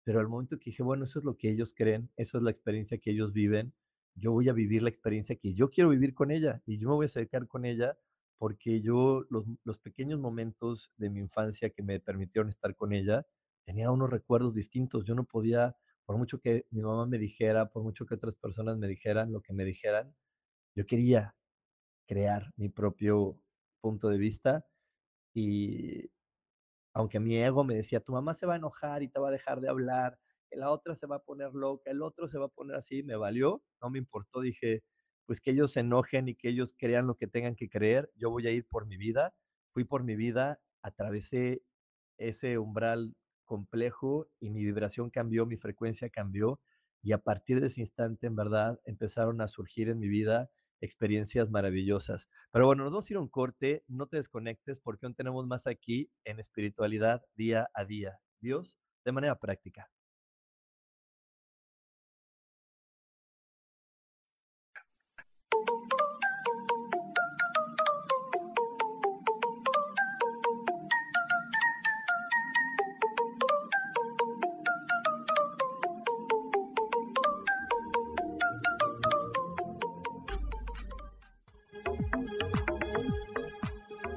pero 0.05 0.21
al 0.21 0.29
momento 0.29 0.59
que 0.59 0.67
dije, 0.71 0.83
bueno, 0.83 1.05
eso 1.05 1.19
es 1.19 1.25
lo 1.25 1.37
que 1.37 1.51
ellos 1.51 1.75
creen, 1.77 2.11
eso 2.17 2.39
es 2.39 2.45
la 2.45 2.51
experiencia 2.51 2.99
que 2.99 3.11
ellos 3.11 3.33
viven, 3.33 3.75
yo 4.15 4.33
voy 4.33 4.49
a 4.49 4.53
vivir 4.53 4.83
la 4.83 4.91
experiencia 4.91 5.37
que 5.37 5.55
yo 5.55 5.71
quiero 5.71 5.91
vivir 5.91 6.15
con 6.15 6.31
ella 6.31 6.63
y 6.67 6.79
yo 6.79 6.89
me 6.89 6.95
voy 6.97 7.05
a 7.05 7.07
acercar 7.07 7.47
con 7.49 7.65
ella 7.65 7.97
porque 8.39 8.81
yo 8.83 9.25
los, 9.31 9.45
los, 9.65 9.79
pequeños 9.79 10.19
momentos 10.19 10.91
de 10.97 11.11
mi 11.11 11.21
infancia 11.21 11.71
que 11.71 11.83
me 11.85 12.01
permitieron 12.01 12.49
estar 12.49 12.75
con 12.75 12.93
ella, 12.93 13.25
tenía 13.65 13.93
unos 13.93 14.11
recuerdos 14.11 14.55
distintos. 14.55 15.05
Yo 15.05 15.15
no 15.15 15.23
podía, 15.25 15.77
por 16.05 16.19
mucho 16.19 16.41
que 16.41 16.67
mi 16.71 16.83
mamá 16.83 17.07
me 17.07 17.19
dijera, 17.19 17.71
por 17.71 17.85
mucho 17.85 18.05
que 18.05 18.17
otras 18.17 18.35
personas 18.35 18.79
me 18.79 18.89
dijeran 18.89 19.33
lo 19.33 19.43
que 19.43 19.53
me 19.53 19.65
dijeran, 19.65 20.13
yo 20.75 20.87
quería 20.87 21.37
crear 22.07 22.53
mi 22.57 22.69
propio 22.69 23.41
punto 23.81 24.09
de 24.09 24.19
vista 24.19 24.67
y 25.35 26.11
aunque 26.95 27.21
mi 27.21 27.37
ego 27.39 27.65
me 27.65 27.75
decía, 27.75 28.01
tu 28.01 28.13
mamá 28.13 28.35
se 28.35 28.47
va 28.47 28.55
a 28.55 28.57
enojar 28.59 29.03
y 29.03 29.09
te 29.09 29.21
va 29.21 29.29
a 29.29 29.33
dejar 29.33 29.61
de 29.61 29.69
hablar 29.71 30.19
la 30.57 30.71
otra 30.71 30.95
se 30.95 31.07
va 31.07 31.17
a 31.17 31.23
poner 31.23 31.53
loca, 31.55 31.91
el 31.91 32.03
otro 32.03 32.29
se 32.29 32.39
va 32.39 32.47
a 32.47 32.49
poner 32.49 32.77
así, 32.77 33.03
me 33.03 33.17
valió, 33.17 33.63
no 33.81 33.91
me 33.91 33.99
importó, 33.99 34.41
dije, 34.41 34.83
pues 35.27 35.41
que 35.41 35.53
ellos 35.53 35.73
se 35.73 35.81
enojen 35.81 36.29
y 36.29 36.35
que 36.35 36.49
ellos 36.49 36.75
crean 36.77 37.07
lo 37.07 37.17
que 37.17 37.27
tengan 37.27 37.57
que 37.57 37.69
creer, 37.69 38.11
yo 38.17 38.31
voy 38.31 38.47
a 38.47 38.51
ir 38.51 38.67
por 38.69 38.87
mi 38.87 38.97
vida, 38.97 39.35
fui 39.73 39.85
por 39.85 40.05
mi 40.05 40.17
vida, 40.17 40.61
atravesé 40.83 41.63
ese 42.19 42.59
umbral 42.59 43.15
complejo 43.45 44.29
y 44.41 44.51
mi 44.51 44.65
vibración 44.65 45.11
cambió, 45.11 45.47
mi 45.47 45.57
frecuencia 45.57 46.11
cambió 46.11 46.61
y 47.03 47.13
a 47.13 47.19
partir 47.19 47.61
de 47.61 47.67
ese 47.69 47.81
instante, 47.81 48.27
en 48.27 48.37
verdad, 48.37 48.81
empezaron 48.85 49.41
a 49.41 49.49
surgir 49.49 49.89
en 49.89 49.99
mi 49.99 50.09
vida 50.09 50.51
experiencias 50.83 51.51
maravillosas. 51.51 52.29
Pero 52.53 52.67
bueno, 52.67 52.85
nos 52.85 52.93
vamos 52.93 53.09
a 53.09 53.13
ir 53.13 53.17
a 53.17 53.21
un 53.21 53.29
corte, 53.29 53.85
no 53.89 54.07
te 54.07 54.19
desconectes 54.19 54.81
porque 54.81 55.07
aún 55.07 55.15
tenemos 55.15 55.47
más 55.47 55.67
aquí 55.67 56.11
en 56.25 56.39
espiritualidad 56.41 57.23
día 57.35 57.69
a 57.73 57.85
día. 57.87 58.19
Dios, 58.41 58.77
de 59.05 59.13
manera 59.13 59.39
práctica. 59.39 59.91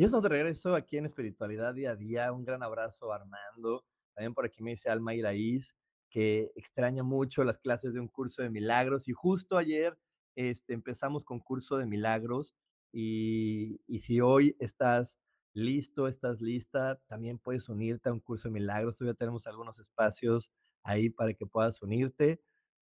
Y 0.00 0.04
eso 0.04 0.22
de 0.22 0.30
regreso 0.30 0.74
aquí 0.74 0.96
en 0.96 1.04
Espiritualidad 1.04 1.74
Día 1.74 1.90
a 1.90 1.94
Día. 1.94 2.32
Un 2.32 2.42
gran 2.42 2.62
abrazo 2.62 3.12
Armando. 3.12 3.84
También 4.14 4.32
por 4.32 4.46
aquí 4.46 4.62
me 4.62 4.70
dice 4.70 4.88
Alma 4.88 5.14
Iraíz, 5.14 5.76
que 6.08 6.50
extraña 6.56 7.02
mucho 7.02 7.44
las 7.44 7.58
clases 7.58 7.92
de 7.92 8.00
un 8.00 8.08
curso 8.08 8.40
de 8.40 8.48
milagros. 8.48 9.08
Y 9.08 9.12
justo 9.12 9.58
ayer 9.58 9.98
este, 10.36 10.72
empezamos 10.72 11.22
con 11.22 11.38
curso 11.38 11.76
de 11.76 11.84
milagros. 11.84 12.54
Y, 12.94 13.82
y 13.86 13.98
si 13.98 14.22
hoy 14.22 14.56
estás 14.58 15.18
listo, 15.52 16.08
estás 16.08 16.40
lista, 16.40 16.98
también 17.06 17.38
puedes 17.38 17.68
unirte 17.68 18.08
a 18.08 18.14
un 18.14 18.20
curso 18.20 18.48
de 18.48 18.54
milagros. 18.54 18.96
Todavía 18.96 19.18
tenemos 19.18 19.46
algunos 19.46 19.78
espacios 19.80 20.50
ahí 20.82 21.10
para 21.10 21.34
que 21.34 21.44
puedas 21.44 21.82
unirte. 21.82 22.40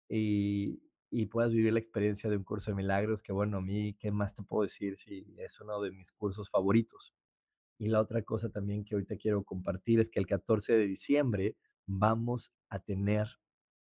Y, 0.10 0.82
y 1.10 1.28
puedas 1.28 1.52
vivir 1.52 1.74
la 1.74 1.80
experiencia 1.80 2.30
de 2.30 2.38
un 2.38 2.44
curso 2.44 2.72
de 2.72 2.76
milagros, 2.76 3.22
que 3.22 3.32
bueno, 3.32 3.58
a 3.58 3.62
mí, 3.62 3.96
¿qué 4.00 4.12
más 4.12 4.34
te 4.34 4.44
puedo 4.44 4.64
decir 4.64 4.98
si 4.98 5.26
es 5.38 5.60
uno 5.62 5.82
de 5.82 5.92
mis 5.92 6.12
cursos 6.12 6.50
favoritos? 6.50 7.14
Y 7.78 7.88
la 7.88 8.02
otra 8.02 8.22
cosa 8.24 8.50
también 8.50 8.86
que 8.86 8.96
hoy 8.96 9.06
te 9.06 9.18
quiero 9.18 9.44
compartir 9.44 10.00
es 10.00 10.10
que 10.10 10.20
el 10.20 10.28
14 10.28 10.74
de 10.74 10.88
diciembre 10.88 11.58
vamos 11.86 12.52
a 12.70 12.80
tener 12.80 13.28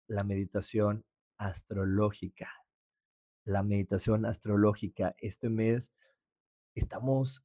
la 0.07 0.23
meditación 0.23 1.05
astrológica. 1.37 2.49
La 3.45 3.63
meditación 3.63 4.25
astrológica. 4.25 5.15
Este 5.19 5.49
mes 5.49 5.93
estamos 6.73 7.43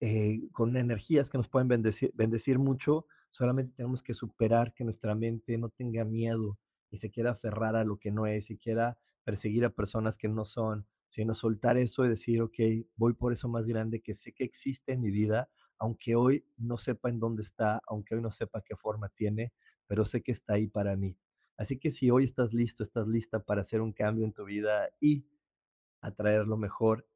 eh, 0.00 0.42
con 0.52 0.76
energías 0.76 1.30
que 1.30 1.38
nos 1.38 1.48
pueden 1.48 1.68
bendecir, 1.68 2.12
bendecir 2.14 2.58
mucho. 2.58 3.06
Solamente 3.30 3.72
tenemos 3.72 4.02
que 4.02 4.14
superar 4.14 4.74
que 4.74 4.84
nuestra 4.84 5.14
mente 5.14 5.56
no 5.56 5.70
tenga 5.70 6.04
miedo 6.04 6.58
y 6.94 6.98
se 6.98 7.10
quiera 7.10 7.32
aferrar 7.32 7.74
a 7.74 7.84
lo 7.84 7.98
que 7.98 8.12
no 8.12 8.26
es 8.26 8.50
y 8.50 8.56
quiera 8.56 8.96
perseguir 9.24 9.64
a 9.64 9.70
personas 9.70 10.16
que 10.16 10.28
no 10.28 10.44
son, 10.44 10.86
sino 11.08 11.34
soltar 11.34 11.76
eso 11.76 12.04
y 12.04 12.08
decir, 12.08 12.40
ok, 12.40 12.54
voy 12.94 13.14
por 13.14 13.32
eso 13.32 13.48
más 13.48 13.66
grande 13.66 14.00
que 14.00 14.14
sé 14.14 14.32
que 14.32 14.44
existe 14.44 14.92
en 14.92 15.00
mi 15.00 15.10
vida, 15.10 15.50
aunque 15.78 16.14
hoy 16.14 16.46
no 16.56 16.78
sepa 16.78 17.08
en 17.08 17.18
dónde 17.18 17.42
está, 17.42 17.80
aunque 17.88 18.14
hoy 18.14 18.22
no 18.22 18.30
sepa 18.30 18.62
qué 18.62 18.76
forma 18.76 19.08
tiene, 19.08 19.52
pero 19.88 20.04
sé 20.04 20.22
que 20.22 20.30
está 20.30 20.54
ahí 20.54 20.68
para 20.68 20.94
mí. 20.96 21.16
Así 21.56 21.78
que 21.78 21.90
si 21.90 22.10
hoy 22.10 22.24
estás 22.24 22.54
listo, 22.54 22.84
estás 22.84 23.08
lista 23.08 23.40
para 23.40 23.62
hacer 23.62 23.80
un 23.80 23.92
cambio 23.92 24.24
en 24.24 24.32
tu 24.32 24.44
vida 24.44 24.88
y 25.00 25.26
atraer 26.00 26.46
lo 26.46 26.56
mejor 26.56 27.08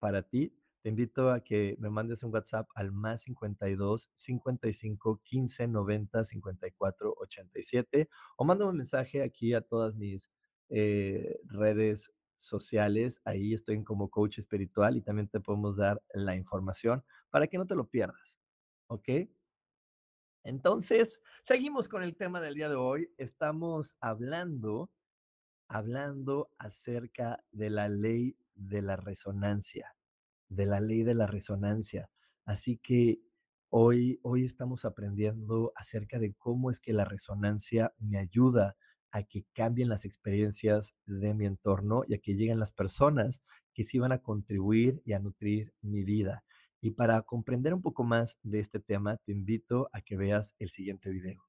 para 0.00 0.22
ti, 0.22 0.54
invito 0.88 1.30
a 1.30 1.40
que 1.40 1.76
me 1.78 1.90
mandes 1.90 2.22
un 2.22 2.32
WhatsApp 2.32 2.68
al 2.74 2.92
más 2.92 3.22
52 3.22 4.10
55 4.14 5.20
15 5.24 5.68
90 5.68 6.24
54 6.24 7.14
87 7.18 8.08
o 8.36 8.44
manda 8.44 8.66
un 8.66 8.76
mensaje 8.76 9.22
aquí 9.22 9.54
a 9.54 9.60
todas 9.60 9.96
mis 9.96 10.30
eh, 10.68 11.40
redes 11.44 12.12
sociales. 12.34 13.20
Ahí 13.24 13.54
estoy 13.54 13.82
como 13.84 14.08
coach 14.10 14.38
espiritual 14.38 14.96
y 14.96 15.02
también 15.02 15.28
te 15.28 15.40
podemos 15.40 15.76
dar 15.76 16.02
la 16.12 16.36
información 16.36 17.04
para 17.30 17.46
que 17.46 17.58
no 17.58 17.66
te 17.66 17.74
lo 17.74 17.88
pierdas. 17.88 18.36
¿Ok? 18.88 19.08
Entonces, 20.44 21.20
seguimos 21.44 21.88
con 21.88 22.02
el 22.02 22.16
tema 22.16 22.40
del 22.40 22.54
día 22.54 22.68
de 22.68 22.76
hoy. 22.76 23.12
Estamos 23.18 23.96
hablando, 24.00 24.90
hablando 25.68 26.50
acerca 26.58 27.44
de 27.52 27.70
la 27.70 27.88
ley 27.88 28.36
de 28.54 28.82
la 28.82 28.96
resonancia 28.96 29.97
de 30.48 30.66
la 30.66 30.80
ley 30.80 31.02
de 31.02 31.14
la 31.14 31.26
resonancia. 31.26 32.08
Así 32.44 32.78
que 32.78 33.20
hoy, 33.70 34.18
hoy 34.22 34.44
estamos 34.44 34.84
aprendiendo 34.84 35.72
acerca 35.76 36.18
de 36.18 36.34
cómo 36.34 36.70
es 36.70 36.80
que 36.80 36.92
la 36.92 37.04
resonancia 37.04 37.92
me 37.98 38.18
ayuda 38.18 38.76
a 39.10 39.22
que 39.22 39.44
cambien 39.54 39.88
las 39.88 40.04
experiencias 40.04 40.94
de 41.06 41.34
mi 41.34 41.46
entorno 41.46 42.02
y 42.06 42.14
a 42.14 42.18
que 42.18 42.34
lleguen 42.34 42.60
las 42.60 42.72
personas 42.72 43.42
que 43.74 43.84
sí 43.84 43.98
van 43.98 44.12
a 44.12 44.18
contribuir 44.18 45.02
y 45.04 45.12
a 45.12 45.18
nutrir 45.18 45.72
mi 45.80 46.04
vida. 46.04 46.44
Y 46.80 46.92
para 46.92 47.22
comprender 47.22 47.74
un 47.74 47.82
poco 47.82 48.04
más 48.04 48.38
de 48.42 48.60
este 48.60 48.80
tema, 48.80 49.16
te 49.24 49.32
invito 49.32 49.88
a 49.92 50.00
que 50.00 50.16
veas 50.16 50.54
el 50.58 50.68
siguiente 50.68 51.10
video. 51.10 51.47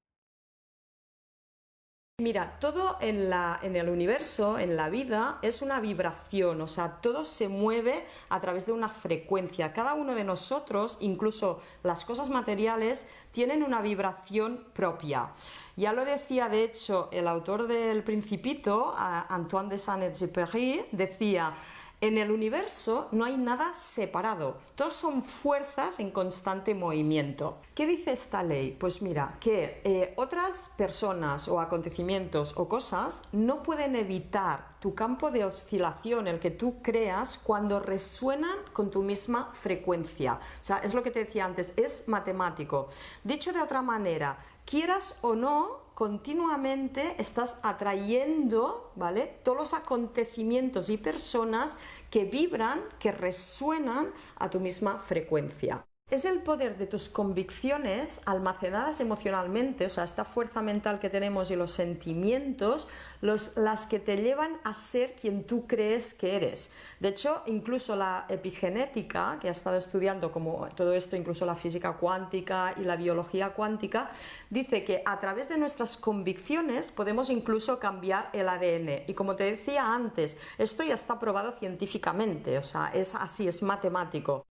Mira, 2.20 2.58
todo 2.60 2.98
en, 3.00 3.30
la, 3.30 3.58
en, 3.62 3.76
el 3.76 3.88
universo, 3.88 4.58
en 4.58 4.76
la 4.76 4.90
vida, 4.90 5.38
es 5.40 5.62
una 5.62 5.80
vibración, 5.80 6.60
o 6.60 6.66
sea, 6.66 6.98
todo 7.00 7.24
se 7.24 7.48
mueve 7.48 8.04
a 8.28 8.42
través 8.42 8.66
de 8.66 8.72
una 8.72 8.90
frecuencia. 8.90 9.72
Cada 9.72 9.94
uno 9.94 10.14
de 10.14 10.22
nosotros, 10.22 10.98
incluso 11.00 11.62
las 11.82 12.04
cosas 12.04 12.28
materiales, 12.28 13.06
tienen 13.32 13.62
una 13.62 13.80
vibración 13.80 14.66
propia. 14.74 15.30
Ya 15.76 15.94
lo 15.94 16.04
decía, 16.04 16.50
de 16.50 16.64
hecho, 16.64 17.08
el 17.10 17.26
autor 17.26 17.66
del 17.66 18.04
Principito, 18.04 18.92
Antoine 18.98 19.70
de 19.70 19.78
Saint-Exupéry, 19.78 20.88
decía, 20.92 21.54
en 22.00 22.16
el 22.16 22.30
universo 22.30 23.08
no 23.12 23.24
hay 23.26 23.36
nada 23.36 23.74
separado, 23.74 24.56
todos 24.74 24.94
son 24.94 25.22
fuerzas 25.22 26.00
en 26.00 26.10
constante 26.10 26.74
movimiento. 26.74 27.58
¿Qué 27.74 27.86
dice 27.86 28.12
esta 28.12 28.42
ley? 28.42 28.74
Pues 28.78 29.02
mira, 29.02 29.36
que 29.38 29.82
eh, 29.84 30.14
otras 30.16 30.70
personas 30.76 31.46
o 31.48 31.60
acontecimientos 31.60 32.54
o 32.56 32.68
cosas 32.68 33.22
no 33.32 33.62
pueden 33.62 33.96
evitar 33.96 34.70
tu 34.80 34.94
campo 34.94 35.30
de 35.30 35.44
oscilación, 35.44 36.26
el 36.26 36.40
que 36.40 36.50
tú 36.50 36.80
creas 36.82 37.36
cuando 37.36 37.80
resuenan 37.80 38.58
con 38.72 38.90
tu 38.90 39.02
misma 39.02 39.52
frecuencia. 39.52 40.34
O 40.34 40.64
sea, 40.64 40.78
es 40.78 40.94
lo 40.94 41.02
que 41.02 41.10
te 41.10 41.24
decía 41.24 41.44
antes, 41.44 41.74
es 41.76 42.08
matemático. 42.08 42.88
Dicho 43.24 43.52
de 43.52 43.60
otra 43.60 43.82
manera, 43.82 44.38
quieras 44.64 45.16
o 45.20 45.34
no, 45.34 45.89
continuamente 46.00 47.14
estás 47.18 47.58
atrayendo, 47.62 48.90
¿vale? 48.96 49.26
Todos 49.44 49.58
los 49.58 49.74
acontecimientos 49.74 50.88
y 50.88 50.96
personas 50.96 51.76
que 52.08 52.24
vibran, 52.24 52.80
que 52.98 53.12
resuenan 53.12 54.10
a 54.36 54.48
tu 54.48 54.60
misma 54.60 54.98
frecuencia. 54.98 55.84
Es 56.10 56.24
el 56.24 56.40
poder 56.42 56.76
de 56.76 56.86
tus 56.86 57.08
convicciones 57.08 58.20
almacenadas 58.26 58.98
emocionalmente, 58.98 59.86
o 59.86 59.88
sea, 59.88 60.02
esta 60.02 60.24
fuerza 60.24 60.60
mental 60.60 60.98
que 60.98 61.08
tenemos 61.08 61.52
y 61.52 61.56
los 61.56 61.70
sentimientos, 61.70 62.88
las 63.20 63.86
que 63.86 64.00
te 64.00 64.16
llevan 64.16 64.58
a 64.64 64.74
ser 64.74 65.14
quien 65.14 65.44
tú 65.44 65.68
crees 65.68 66.12
que 66.14 66.34
eres. 66.34 66.72
De 66.98 67.10
hecho, 67.10 67.42
incluso 67.46 67.94
la 67.94 68.26
epigenética, 68.28 69.38
que 69.40 69.46
ha 69.46 69.52
estado 69.52 69.76
estudiando 69.76 70.32
como 70.32 70.68
todo 70.74 70.94
esto, 70.94 71.14
incluso 71.14 71.46
la 71.46 71.54
física 71.54 71.92
cuántica 71.92 72.74
y 72.76 72.82
la 72.82 72.96
biología 72.96 73.54
cuántica, 73.54 74.10
dice 74.50 74.82
que 74.82 75.04
a 75.06 75.20
través 75.20 75.48
de 75.48 75.58
nuestras 75.58 75.96
convicciones 75.96 76.90
podemos 76.90 77.30
incluso 77.30 77.78
cambiar 77.78 78.30
el 78.32 78.48
ADN. 78.48 79.04
Y 79.06 79.14
como 79.14 79.36
te 79.36 79.44
decía 79.44 79.94
antes, 79.94 80.36
esto 80.58 80.82
ya 80.82 80.94
está 80.94 81.20
probado 81.20 81.52
científicamente, 81.52 82.58
o 82.58 82.62
sea, 82.62 82.90
es 82.92 83.14
así, 83.14 83.46
es 83.46 83.62
matemático. 83.62 84.49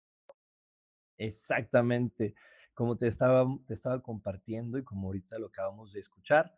Exactamente, 1.19 2.35
como 2.75 2.97
te 2.97 3.09
estaba, 3.09 3.45
te 3.67 3.75
estaba 3.75 4.01
compartiendo 4.03 4.79
y 4.79 4.85
como 4.85 5.09
ahorita 5.09 5.39
lo 5.39 5.49
acabamos 5.49 5.93
de 5.93 6.01
escuchar, 6.01 6.55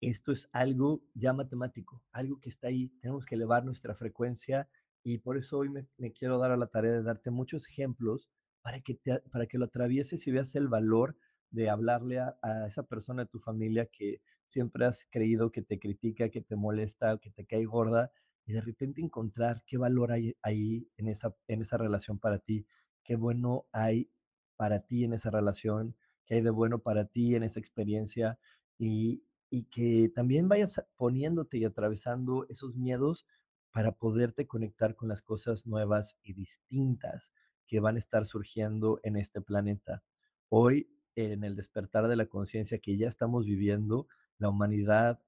esto 0.00 0.32
es 0.32 0.48
algo 0.52 1.02
ya 1.14 1.32
matemático, 1.32 2.02
algo 2.12 2.40
que 2.40 2.48
está 2.48 2.68
ahí, 2.68 2.90
tenemos 3.00 3.26
que 3.26 3.34
elevar 3.34 3.64
nuestra 3.64 3.94
frecuencia 3.96 4.68
y 5.02 5.18
por 5.18 5.36
eso 5.36 5.58
hoy 5.58 5.70
me, 5.70 6.12
quiero 6.12 6.38
dar 6.38 6.52
a 6.52 6.56
la 6.56 6.68
tarea 6.68 6.92
de 6.92 7.02
darte 7.02 7.30
muchos 7.30 7.68
ejemplos 7.68 8.30
para 8.62 8.80
que, 8.80 8.98
para 9.32 9.46
que 9.46 9.58
lo 9.58 9.64
atravieses 9.66 10.26
y 10.26 10.32
veas 10.32 10.54
el 10.54 10.68
valor 10.68 11.16
de 11.50 11.70
hablarle 11.70 12.20
a, 12.20 12.36
a, 12.42 12.66
esa 12.66 12.84
persona 12.84 13.24
de 13.24 13.30
tu 13.30 13.40
familia 13.40 13.86
que 13.86 14.20
siempre 14.46 14.86
has 14.86 15.06
creído 15.10 15.50
que 15.50 15.62
te 15.62 15.78
critica, 15.80 16.28
que 16.30 16.42
te 16.42 16.56
molesta, 16.56 17.18
que 17.18 17.30
te 17.30 17.46
cae 17.46 17.64
gorda, 17.64 18.12
y 18.46 18.52
de 18.52 18.60
repente 18.62 19.00
encontrar 19.02 19.62
qué 19.66 19.76
valor 19.76 20.12
hay 20.12 20.36
ahí 20.42 20.88
en 20.96 21.08
esa, 21.08 21.34
en 21.48 21.62
esa 21.62 21.76
relación 21.76 22.18
para 22.18 22.38
ti 22.38 22.66
qué 23.08 23.16
bueno 23.16 23.66
hay 23.72 24.10
para 24.56 24.80
ti 24.80 25.02
en 25.02 25.14
esa 25.14 25.30
relación, 25.30 25.96
qué 26.26 26.34
hay 26.34 26.40
de 26.42 26.50
bueno 26.50 26.80
para 26.80 27.06
ti 27.06 27.34
en 27.34 27.42
esa 27.42 27.58
experiencia 27.58 28.38
y, 28.78 29.24
que 29.70 30.12
también 30.14 30.46
vayas 30.46 30.84
poniéndote 30.94 31.56
y 31.56 31.64
atravesando 31.64 32.46
esos 32.50 32.76
miedos 32.76 33.24
para 33.72 33.92
poderte 33.92 34.46
conectar 34.46 34.94
con 34.94 35.08
las 35.08 35.22
cosas 35.22 35.66
nuevas 35.66 36.18
y 36.22 36.34
distintas 36.34 37.32
que 37.66 37.80
van 37.80 37.96
a 37.96 37.98
estar 37.98 38.26
surgiendo 38.26 39.00
en 39.04 39.16
este 39.16 39.40
planeta. 39.40 40.02
Hoy, 40.50 40.90
en 41.16 41.44
el 41.44 41.56
despertar 41.56 42.08
de 42.08 42.16
la 42.16 42.26
conciencia 42.26 42.78
que 42.78 42.98
ya 42.98 43.08
estamos 43.08 43.46
viviendo, 43.46 44.06
la 44.36 44.50
humanidad 44.50 45.22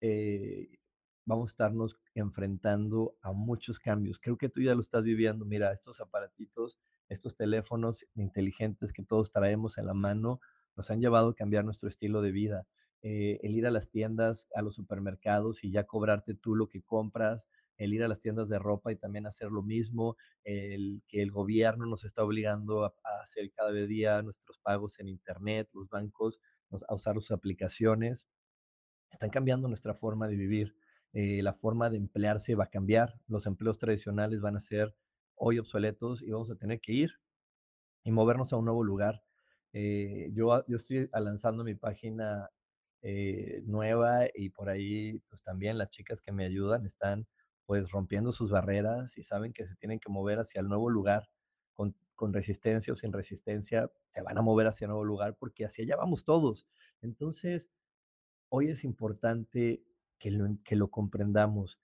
eh, 0.00 0.78
vamos 1.24 1.50
a 1.50 1.52
estarnos 1.54 1.98
enfrentando 2.14 3.16
a 3.22 3.32
muchos 3.32 3.80
cambios. 3.80 4.20
Creo 4.20 4.38
que 4.38 4.48
tú 4.48 4.60
ya 4.60 4.76
lo 4.76 4.82
estás 4.82 5.02
viviendo. 5.02 5.44
Mira, 5.44 5.72
estos 5.72 6.00
aparatitos 6.00 6.78
estos 7.14 7.36
teléfonos 7.36 8.04
inteligentes 8.14 8.92
que 8.92 9.02
todos 9.02 9.30
traemos 9.30 9.78
en 9.78 9.86
la 9.86 9.94
mano 9.94 10.40
nos 10.76 10.90
han 10.90 11.00
llevado 11.00 11.30
a 11.30 11.34
cambiar 11.34 11.64
nuestro 11.64 11.88
estilo 11.88 12.20
de 12.20 12.32
vida. 12.32 12.66
Eh, 13.02 13.38
el 13.42 13.54
ir 13.54 13.66
a 13.66 13.70
las 13.70 13.90
tiendas, 13.90 14.48
a 14.54 14.62
los 14.62 14.74
supermercados 14.74 15.62
y 15.62 15.70
ya 15.70 15.84
cobrarte 15.84 16.34
tú 16.34 16.54
lo 16.54 16.68
que 16.68 16.82
compras, 16.82 17.46
el 17.76 17.92
ir 17.92 18.02
a 18.02 18.08
las 18.08 18.20
tiendas 18.20 18.48
de 18.48 18.58
ropa 18.58 18.92
y 18.92 18.96
también 18.96 19.26
hacer 19.26 19.50
lo 19.50 19.62
mismo, 19.62 20.16
el 20.44 21.02
que 21.08 21.22
el 21.22 21.30
gobierno 21.30 21.86
nos 21.86 22.04
está 22.04 22.24
obligando 22.24 22.84
a, 22.84 22.94
hacer 23.22 23.50
cada 23.52 23.72
día 23.72 24.22
nuestros 24.22 24.58
pagos 24.60 24.98
en 25.00 25.08
Internet, 25.08 25.68
los 25.72 25.88
bancos, 25.88 26.40
a 26.88 26.94
usar 26.94 27.14
sus 27.16 27.30
aplicaciones, 27.30 28.26
están 29.10 29.30
cambiando 29.30 29.68
nuestra 29.68 29.94
forma 29.94 30.26
de 30.28 30.36
vivir. 30.36 30.76
Eh, 31.12 31.42
la 31.42 31.54
forma 31.54 31.90
de 31.90 31.98
emplearse 31.98 32.56
va 32.56 32.64
a 32.64 32.70
cambiar, 32.70 33.20
los 33.28 33.46
empleos 33.46 33.78
tradicionales 33.78 34.40
van 34.40 34.56
a 34.56 34.60
ser 34.60 34.96
hoy 35.36 35.58
obsoletos 35.58 36.22
y 36.22 36.30
vamos 36.30 36.50
a 36.50 36.56
tener 36.56 36.80
que 36.80 36.92
ir 36.92 37.12
y 38.04 38.12
movernos 38.12 38.52
a 38.52 38.56
un 38.56 38.66
nuevo 38.66 38.84
lugar. 38.84 39.22
Eh, 39.72 40.30
yo, 40.34 40.64
yo 40.66 40.76
estoy 40.76 41.08
lanzando 41.12 41.64
mi 41.64 41.74
página 41.74 42.50
eh, 43.02 43.62
nueva 43.66 44.26
y 44.34 44.50
por 44.50 44.68
ahí 44.68 45.18
pues 45.28 45.42
también 45.42 45.78
las 45.78 45.90
chicas 45.90 46.22
que 46.22 46.32
me 46.32 46.44
ayudan 46.44 46.86
están 46.86 47.26
pues 47.66 47.90
rompiendo 47.90 48.32
sus 48.32 48.50
barreras 48.50 49.18
y 49.18 49.24
saben 49.24 49.52
que 49.52 49.66
se 49.66 49.76
tienen 49.76 50.00
que 50.00 50.10
mover 50.10 50.38
hacia 50.38 50.60
el 50.60 50.68
nuevo 50.68 50.90
lugar 50.90 51.28
con, 51.72 51.96
con 52.14 52.32
resistencia 52.32 52.92
o 52.92 52.96
sin 52.96 53.12
resistencia, 53.12 53.90
se 54.12 54.22
van 54.22 54.38
a 54.38 54.42
mover 54.42 54.68
hacia 54.68 54.84
el 54.84 54.90
nuevo 54.90 55.04
lugar 55.04 55.36
porque 55.38 55.64
hacia 55.64 55.84
allá 55.84 55.96
vamos 55.96 56.24
todos. 56.24 56.66
Entonces, 57.02 57.70
hoy 58.48 58.68
es 58.68 58.84
importante 58.84 59.82
que 60.18 60.30
lo, 60.30 60.46
que 60.64 60.76
lo 60.76 60.90
comprendamos 60.90 61.78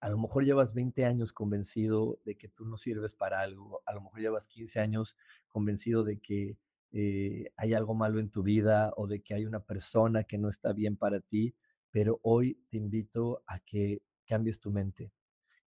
a 0.00 0.08
lo 0.08 0.18
mejor 0.18 0.44
llevas 0.44 0.74
20 0.74 1.04
años 1.04 1.32
convencido 1.32 2.18
de 2.24 2.36
que 2.36 2.48
tú 2.48 2.64
no 2.64 2.76
sirves 2.78 3.14
para 3.14 3.40
algo, 3.40 3.82
a 3.86 3.94
lo 3.94 4.02
mejor 4.02 4.20
llevas 4.20 4.48
15 4.48 4.80
años 4.80 5.16
convencido 5.48 6.04
de 6.04 6.18
que 6.18 6.58
eh, 6.92 7.52
hay 7.56 7.74
algo 7.74 7.94
malo 7.94 8.20
en 8.20 8.30
tu 8.30 8.42
vida 8.42 8.92
o 8.96 9.06
de 9.06 9.20
que 9.22 9.34
hay 9.34 9.44
una 9.44 9.60
persona 9.60 10.24
que 10.24 10.38
no 10.38 10.48
está 10.48 10.72
bien 10.72 10.96
para 10.96 11.20
ti, 11.20 11.54
pero 11.90 12.20
hoy 12.22 12.60
te 12.70 12.76
invito 12.76 13.42
a 13.46 13.58
que 13.60 14.02
cambies 14.26 14.60
tu 14.60 14.70
mente. 14.70 15.12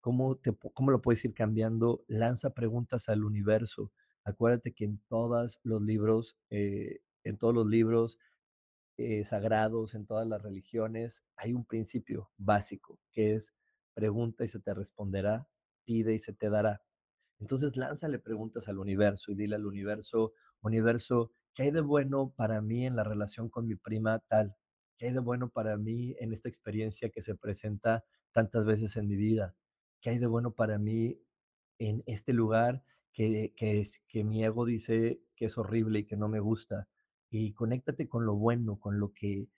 ¿Cómo, 0.01 0.37
te, 0.37 0.57
cómo 0.75 0.91
lo 0.91 1.03
puedes 1.03 1.25
ir 1.25 1.35
cambiando? 1.35 2.05
Lanza 2.07 2.51
preguntas 2.51 3.09
al 3.09 3.25
universo. 3.25 3.93
Acuérdate 4.25 4.73
que 4.73 4.85
en 4.85 5.01
todos 5.09 5.61
los 5.65 5.83
libros, 5.83 6.37
eh, 6.51 7.01
en 7.25 7.37
todos 7.37 7.55
los 7.55 7.67
libros 7.67 8.19
eh, 8.97 9.25
sagrados, 9.25 9.95
en 9.95 10.07
todas 10.07 10.27
las 10.27 10.43
religiones, 10.43 11.25
hay 11.37 11.53
un 11.53 11.65
principio 11.65 12.31
básico 12.37 12.99
que 13.13 13.35
es 13.35 13.53
pregunta 13.99 14.45
y 14.45 14.49
se 14.49 14.61
te 14.61 14.73
responderá, 14.75 15.49
pide 15.85 16.15
y 16.15 16.21
se 16.21 16.33
te 16.33 16.49
dará. 16.51 16.81
Entonces 17.41 17.77
lánzale 17.77 18.21
preguntas 18.21 18.69
al 18.69 18.79
universo 18.79 19.33
y 19.33 19.35
dile 19.35 19.57
al 19.57 19.67
universo, 19.67 20.35
universo, 20.61 21.33
¿qué 21.53 21.65
hay 21.65 21.71
de 21.73 21.81
bueno 21.81 22.33
para 22.37 22.63
mí 22.63 22.87
en 22.87 22.95
la 22.95 23.03
relación 23.03 23.49
con 23.49 23.67
mi 23.67 23.75
prima 23.75 24.21
tal? 24.21 24.55
¿Qué 24.97 25.07
hay 25.07 25.13
de 25.13 25.19
bueno 25.19 25.51
para 25.51 25.77
mí 25.77 26.15
en 26.21 26.33
esta 26.33 26.49
experiencia 26.49 27.11
que 27.11 27.23
se 27.23 27.35
presenta 27.35 28.05
tantas 28.31 28.65
veces 28.67 28.97
en 28.97 29.09
mi 29.09 29.17
vida? 29.17 29.57
¿Qué 30.01 30.11
hay 30.11 30.19
de 30.19 30.29
bueno 30.29 30.53
para 30.53 30.79
mí 30.79 31.21
en 31.81 32.05
este 32.07 32.33
lugar 32.33 32.85
que, 33.13 33.53
que, 33.57 33.81
es, 33.81 34.01
que 34.07 34.23
mi 34.23 34.45
ego 34.45 34.65
dice 34.65 35.21
que 35.35 35.47
es 35.47 35.59
horrible 35.59 36.01
y 36.01 36.05
que 36.05 36.17
no 36.17 36.29
me 36.29 36.39
gusta? 36.39 36.87
Y 37.31 37.53
conéctate 37.53 38.09
con 38.09 38.27
lo 38.27 38.37
bueno, 38.37 38.79
con 38.79 39.01
lo 39.01 39.13
que 39.13 39.49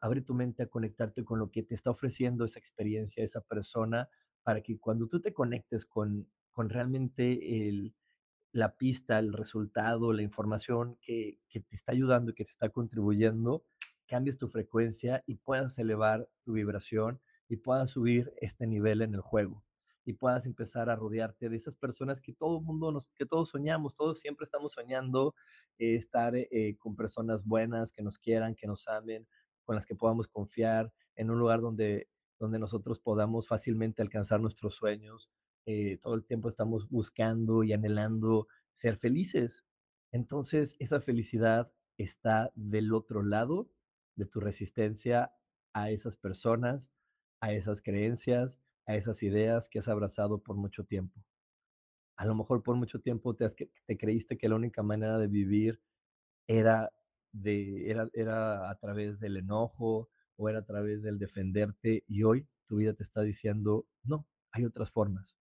abre 0.00 0.22
tu 0.22 0.34
mente 0.34 0.62
a 0.62 0.66
conectarte 0.66 1.24
con 1.24 1.38
lo 1.38 1.50
que 1.50 1.62
te 1.62 1.74
está 1.74 1.90
ofreciendo 1.90 2.44
esa 2.44 2.58
experiencia, 2.58 3.24
esa 3.24 3.40
persona, 3.40 4.08
para 4.42 4.62
que 4.62 4.78
cuando 4.78 5.08
tú 5.08 5.20
te 5.20 5.32
conectes 5.32 5.84
con, 5.84 6.28
con 6.52 6.70
realmente 6.70 7.68
el, 7.68 7.94
la 8.52 8.76
pista, 8.76 9.18
el 9.18 9.32
resultado, 9.32 10.12
la 10.12 10.22
información 10.22 10.98
que, 11.02 11.38
que, 11.48 11.60
te 11.60 11.76
está 11.76 11.92
ayudando 11.92 12.30
y 12.30 12.34
que 12.34 12.44
te 12.44 12.50
está 12.50 12.70
contribuyendo, 12.70 13.64
cambies 14.06 14.38
tu 14.38 14.48
frecuencia 14.48 15.22
y 15.26 15.36
puedas 15.36 15.78
elevar 15.78 16.28
tu 16.42 16.54
vibración 16.54 17.20
y 17.48 17.56
puedas 17.56 17.90
subir 17.90 18.32
este 18.40 18.66
nivel 18.66 19.02
en 19.02 19.14
el 19.14 19.20
juego 19.20 19.64
y 20.04 20.14
puedas 20.14 20.46
empezar 20.46 20.90
a 20.90 20.96
rodearte 20.96 21.48
de 21.48 21.56
esas 21.56 21.76
personas 21.76 22.20
que 22.20 22.32
todo 22.32 22.60
mundo 22.60 22.90
nos, 22.90 23.08
que 23.16 23.26
todos 23.26 23.50
soñamos, 23.50 23.94
todos 23.94 24.18
siempre 24.18 24.44
estamos 24.44 24.72
soñando 24.72 25.34
eh, 25.78 25.94
estar 25.94 26.34
eh, 26.34 26.76
con 26.78 26.96
personas 26.96 27.44
buenas 27.44 27.92
que 27.92 28.02
nos 28.02 28.18
quieran, 28.18 28.54
que 28.54 28.66
nos 28.66 28.88
amen, 28.88 29.26
con 29.70 29.76
las 29.76 29.86
que 29.86 29.94
podamos 29.94 30.26
confiar, 30.26 30.92
en 31.14 31.30
un 31.30 31.38
lugar 31.38 31.60
donde, 31.60 32.08
donde 32.40 32.58
nosotros 32.58 32.98
podamos 32.98 33.46
fácilmente 33.46 34.02
alcanzar 34.02 34.40
nuestros 34.40 34.74
sueños. 34.74 35.30
Eh, 35.64 35.96
todo 36.02 36.14
el 36.14 36.24
tiempo 36.24 36.48
estamos 36.48 36.88
buscando 36.88 37.62
y 37.62 37.72
anhelando 37.72 38.48
ser 38.72 38.96
felices. 38.96 39.64
Entonces, 40.10 40.74
esa 40.80 41.00
felicidad 41.00 41.72
está 41.98 42.50
del 42.56 42.92
otro 42.92 43.22
lado 43.22 43.70
de 44.16 44.26
tu 44.26 44.40
resistencia 44.40 45.32
a 45.72 45.92
esas 45.92 46.16
personas, 46.16 46.90
a 47.40 47.52
esas 47.52 47.80
creencias, 47.80 48.60
a 48.86 48.96
esas 48.96 49.22
ideas 49.22 49.68
que 49.68 49.78
has 49.78 49.86
abrazado 49.86 50.42
por 50.42 50.56
mucho 50.56 50.82
tiempo. 50.82 51.24
A 52.16 52.26
lo 52.26 52.34
mejor 52.34 52.64
por 52.64 52.74
mucho 52.74 52.98
tiempo 52.98 53.36
te, 53.36 53.46
te 53.86 53.96
creíste 53.96 54.36
que 54.36 54.48
la 54.48 54.56
única 54.56 54.82
manera 54.82 55.16
de 55.16 55.28
vivir 55.28 55.80
era 56.48 56.90
de, 57.32 57.90
era, 57.90 58.08
era 58.12 58.70
a 58.70 58.74
través 58.76 59.18
del 59.20 59.36
enojo 59.36 60.10
o 60.36 60.48
era 60.48 60.60
a 60.60 60.64
través 60.64 61.02
del 61.02 61.18
defenderte 61.18 62.04
y 62.08 62.22
hoy 62.22 62.48
tu 62.66 62.76
vida 62.76 62.94
te 62.94 63.02
está 63.02 63.22
diciendo, 63.22 63.86
no, 64.02 64.26
hay 64.52 64.64
otras 64.64 64.90
formas, 64.90 65.36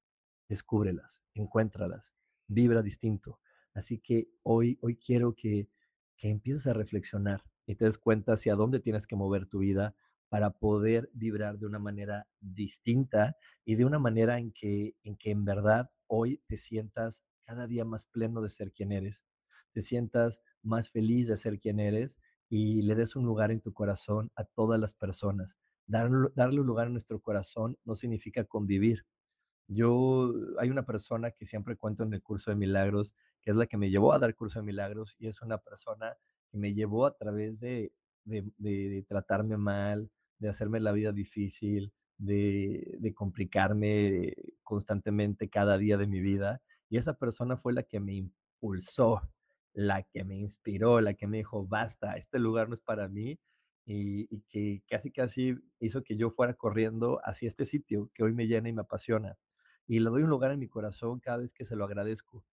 descúbrelas, 0.47 1.21
encuéntralas, 1.33 2.13
vibra 2.47 2.81
distinto. 2.81 3.39
Así 3.73 3.99
que 3.99 4.29
hoy, 4.43 4.77
hoy 4.81 4.97
quiero 4.97 5.35
que, 5.35 5.69
que 6.17 6.29
empieces 6.29 6.67
a 6.67 6.73
reflexionar 6.73 7.43
y 7.65 7.75
te 7.75 7.85
des 7.85 7.97
cuenta 7.97 8.33
hacia 8.33 8.55
dónde 8.55 8.79
tienes 8.79 9.07
que 9.07 9.15
mover 9.15 9.45
tu 9.45 9.59
vida 9.59 9.95
para 10.27 10.51
poder 10.51 11.09
vibrar 11.13 11.57
de 11.57 11.65
una 11.65 11.79
manera 11.79 12.27
distinta 12.39 13.35
y 13.65 13.75
de 13.75 13.85
una 13.85 13.99
manera 13.99 14.37
en 14.39 14.51
que, 14.51 14.95
en 15.03 15.17
que 15.17 15.31
en 15.31 15.45
verdad 15.45 15.91
hoy 16.07 16.41
te 16.47 16.57
sientas 16.57 17.23
cada 17.45 17.67
día 17.67 17.85
más 17.85 18.05
pleno 18.05 18.41
de 18.41 18.49
ser 18.49 18.71
quien 18.71 18.91
eres, 18.91 19.25
te 19.71 19.81
sientas 19.81 20.41
más 20.63 20.89
feliz 20.89 21.27
de 21.27 21.37
ser 21.37 21.59
quien 21.59 21.79
eres 21.79 22.19
y 22.49 22.81
le 22.81 22.95
des 22.95 23.15
un 23.15 23.25
lugar 23.25 23.51
en 23.51 23.61
tu 23.61 23.73
corazón 23.73 24.31
a 24.35 24.43
todas 24.43 24.79
las 24.79 24.93
personas. 24.93 25.55
Darle, 25.87 26.29
darle 26.35 26.61
un 26.61 26.67
lugar 26.67 26.87
en 26.87 26.93
nuestro 26.93 27.19
corazón 27.19 27.77
no 27.85 27.95
significa 27.95 28.43
convivir. 28.43 29.05
Yo, 29.67 30.33
hay 30.59 30.69
una 30.69 30.85
persona 30.85 31.31
que 31.31 31.45
siempre 31.45 31.77
cuento 31.77 32.03
en 32.03 32.13
el 32.13 32.23
curso 32.23 32.49
de 32.51 32.57
milagros, 32.57 33.13
que 33.41 33.51
es 33.51 33.57
la 33.57 33.67
que 33.67 33.77
me 33.77 33.89
llevó 33.89 34.13
a 34.13 34.19
dar 34.19 34.35
curso 34.35 34.59
de 34.59 34.65
milagros 34.65 35.15
y 35.19 35.27
es 35.27 35.41
una 35.41 35.59
persona 35.59 36.17
que 36.51 36.57
me 36.57 36.73
llevó 36.73 37.05
a 37.05 37.15
través 37.15 37.59
de, 37.59 37.93
de, 38.25 39.05
tratarme 39.07 39.57
mal, 39.57 40.09
de 40.39 40.49
hacerme 40.49 40.79
la 40.79 40.91
vida 40.91 41.11
difícil, 41.11 41.93
de, 42.17 43.13
complicarme 43.15 44.33
constantemente 44.63 45.49
cada 45.49 45.77
día 45.77 45.97
de 45.97 46.07
mi 46.07 46.19
vida. 46.19 46.61
Y 46.89 46.97
esa 46.97 47.13
persona 47.13 47.57
fue 47.57 47.73
la 47.73 47.83
que 47.83 47.99
me 47.99 48.13
impulsó, 48.13 49.21
la 49.73 50.03
que 50.03 50.23
me 50.23 50.37
inspiró, 50.37 51.01
la 51.01 51.13
que 51.13 51.27
me 51.27 51.37
dijo, 51.37 51.65
basta, 51.67 52.15
este 52.17 52.39
lugar 52.39 52.69
no 52.69 52.75
es 52.75 52.81
para 52.81 53.07
mí. 53.07 53.39
Y, 53.85 54.41
que 54.49 54.83
casi, 54.87 55.11
casi 55.11 55.55
hizo 55.79 56.03
que 56.03 56.15
yo 56.15 56.29
fuera 56.31 56.53
corriendo 56.53 57.19
hacia 57.23 57.47
este 57.47 57.65
sitio 57.65 58.11
que 58.13 58.23
hoy 58.23 58.33
me 58.33 58.47
llena 58.47 58.69
y 58.69 58.73
me 58.73 58.81
apasiona. 58.81 59.37
Y 59.87 59.99
le 59.99 60.09
doy 60.11 60.23
un 60.23 60.29
lugar 60.29 60.51
en 60.51 60.59
mi 60.59 60.67
corazón 60.67 61.19
cada 61.19 61.37
vez 61.39 61.53
que 61.53 61.65
se 61.65 61.75
lo 61.75 61.85
agradezco. 61.85 62.45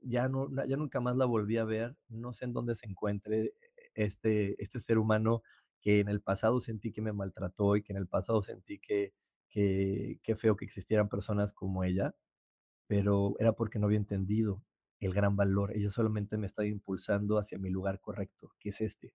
Ya, 0.00 0.28
no, 0.28 0.48
ya 0.66 0.76
nunca 0.76 1.00
más 1.00 1.16
la 1.16 1.24
volví 1.24 1.56
a 1.56 1.64
ver, 1.64 1.96
no 2.08 2.32
sé 2.32 2.44
en 2.44 2.52
dónde 2.52 2.74
se 2.76 2.86
encuentre 2.86 3.54
este, 3.94 4.62
este 4.62 4.80
ser 4.80 4.98
humano 4.98 5.42
que 5.80 6.00
en 6.00 6.08
el 6.08 6.20
pasado 6.20 6.60
sentí 6.60 6.92
que 6.92 7.02
me 7.02 7.12
maltrató 7.12 7.76
y 7.76 7.82
que 7.82 7.92
en 7.92 7.98
el 7.98 8.06
pasado 8.06 8.42
sentí 8.42 8.78
que, 8.78 9.14
que, 9.48 10.20
que 10.22 10.36
feo 10.36 10.56
que 10.56 10.64
existieran 10.66 11.08
personas 11.08 11.52
como 11.52 11.84
ella, 11.84 12.14
pero 12.86 13.34
era 13.38 13.54
porque 13.54 13.78
no 13.78 13.86
había 13.86 13.98
entendido 13.98 14.62
el 15.06 15.14
gran 15.14 15.36
valor. 15.36 15.72
Ella 15.76 15.90
solamente 15.90 16.38
me 16.38 16.46
estaba 16.46 16.66
impulsando 16.66 17.38
hacia 17.38 17.58
mi 17.58 17.70
lugar 17.70 18.00
correcto, 18.00 18.52
que 18.58 18.70
es 18.70 18.80
este. 18.80 19.12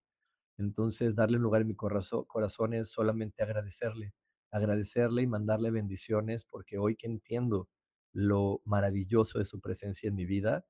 Entonces, 0.58 1.16
darle 1.16 1.38
un 1.38 1.44
lugar 1.44 1.62
en 1.62 1.70
mi 1.70 1.76
corazón, 1.76 2.26
corazón 2.26 2.74
es 2.74 2.90
solamente 2.90 3.44
agradecerle, 3.44 4.14
agradecerle 4.52 5.24
y 5.24 5.28
mandarle 5.28 5.72
bendiciones, 5.72 6.46
porque 6.46 6.78
hoy 6.78 6.96
que 6.96 7.08
entiendo 7.08 7.70
lo 8.14 8.62
maravilloso 8.66 9.40
de 9.40 9.46
su 9.46 9.62
presencia 9.62 10.10
en 10.10 10.16
mi 10.16 10.26
vida, 10.26 10.66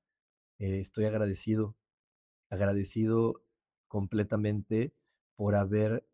eh, 0.59 0.79
estoy 0.79 1.05
agradecido, 1.05 1.75
agradecido 2.49 3.43
completamente 3.87 4.93
por 5.35 5.55
haber 5.55 6.07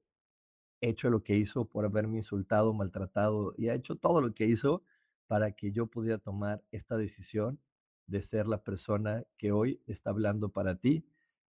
hecho 0.81 1.09
lo 1.09 1.23
que 1.23 1.35
hizo, 1.37 1.65
por 1.65 1.85
haberme 1.85 2.17
insultado, 2.17 2.73
maltratado 2.73 3.53
y 3.57 3.69
ha 3.69 3.75
hecho 3.75 3.95
todo 3.95 4.21
lo 4.21 4.33
que 4.33 4.45
hizo 4.45 4.83
para 5.27 5.51
que 5.53 5.71
yo 5.71 5.87
pudiera 5.87 6.19
tomar 6.19 6.63
esta 6.71 6.97
decisión 6.97 7.59
de 8.07 8.21
ser 8.21 8.47
la 8.47 8.63
persona 8.63 9.23
que 9.37 9.51
hoy 9.51 9.81
está 9.87 10.09
hablando 10.11 10.49
para 10.49 10.75
ti 10.75 11.05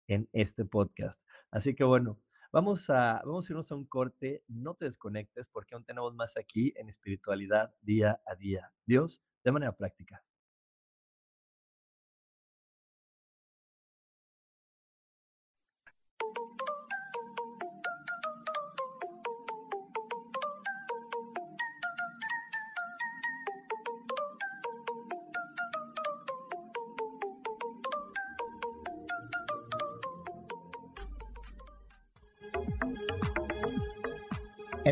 en 0.06 0.28
este 0.32 0.64
podcast. 0.64 1.20
Así 1.50 1.74
que 1.74 1.84
bueno, 1.84 2.20
vamos 2.52 2.88
a, 2.90 3.22
vamos 3.24 3.48
a 3.48 3.52
irnos 3.52 3.70
a 3.72 3.76
un 3.76 3.86
corte. 3.86 4.42
No 4.48 4.74
te 4.74 4.86
desconectes 4.86 5.48
porque 5.48 5.74
aún 5.74 5.84
tenemos 5.84 6.14
más 6.14 6.36
aquí 6.36 6.72
en 6.76 6.88
espiritualidad 6.88 7.74
día 7.80 8.20
a 8.26 8.34
día. 8.34 8.72
Dios, 8.86 9.22
de 9.44 9.52
manera 9.52 9.76
práctica. 9.76 10.24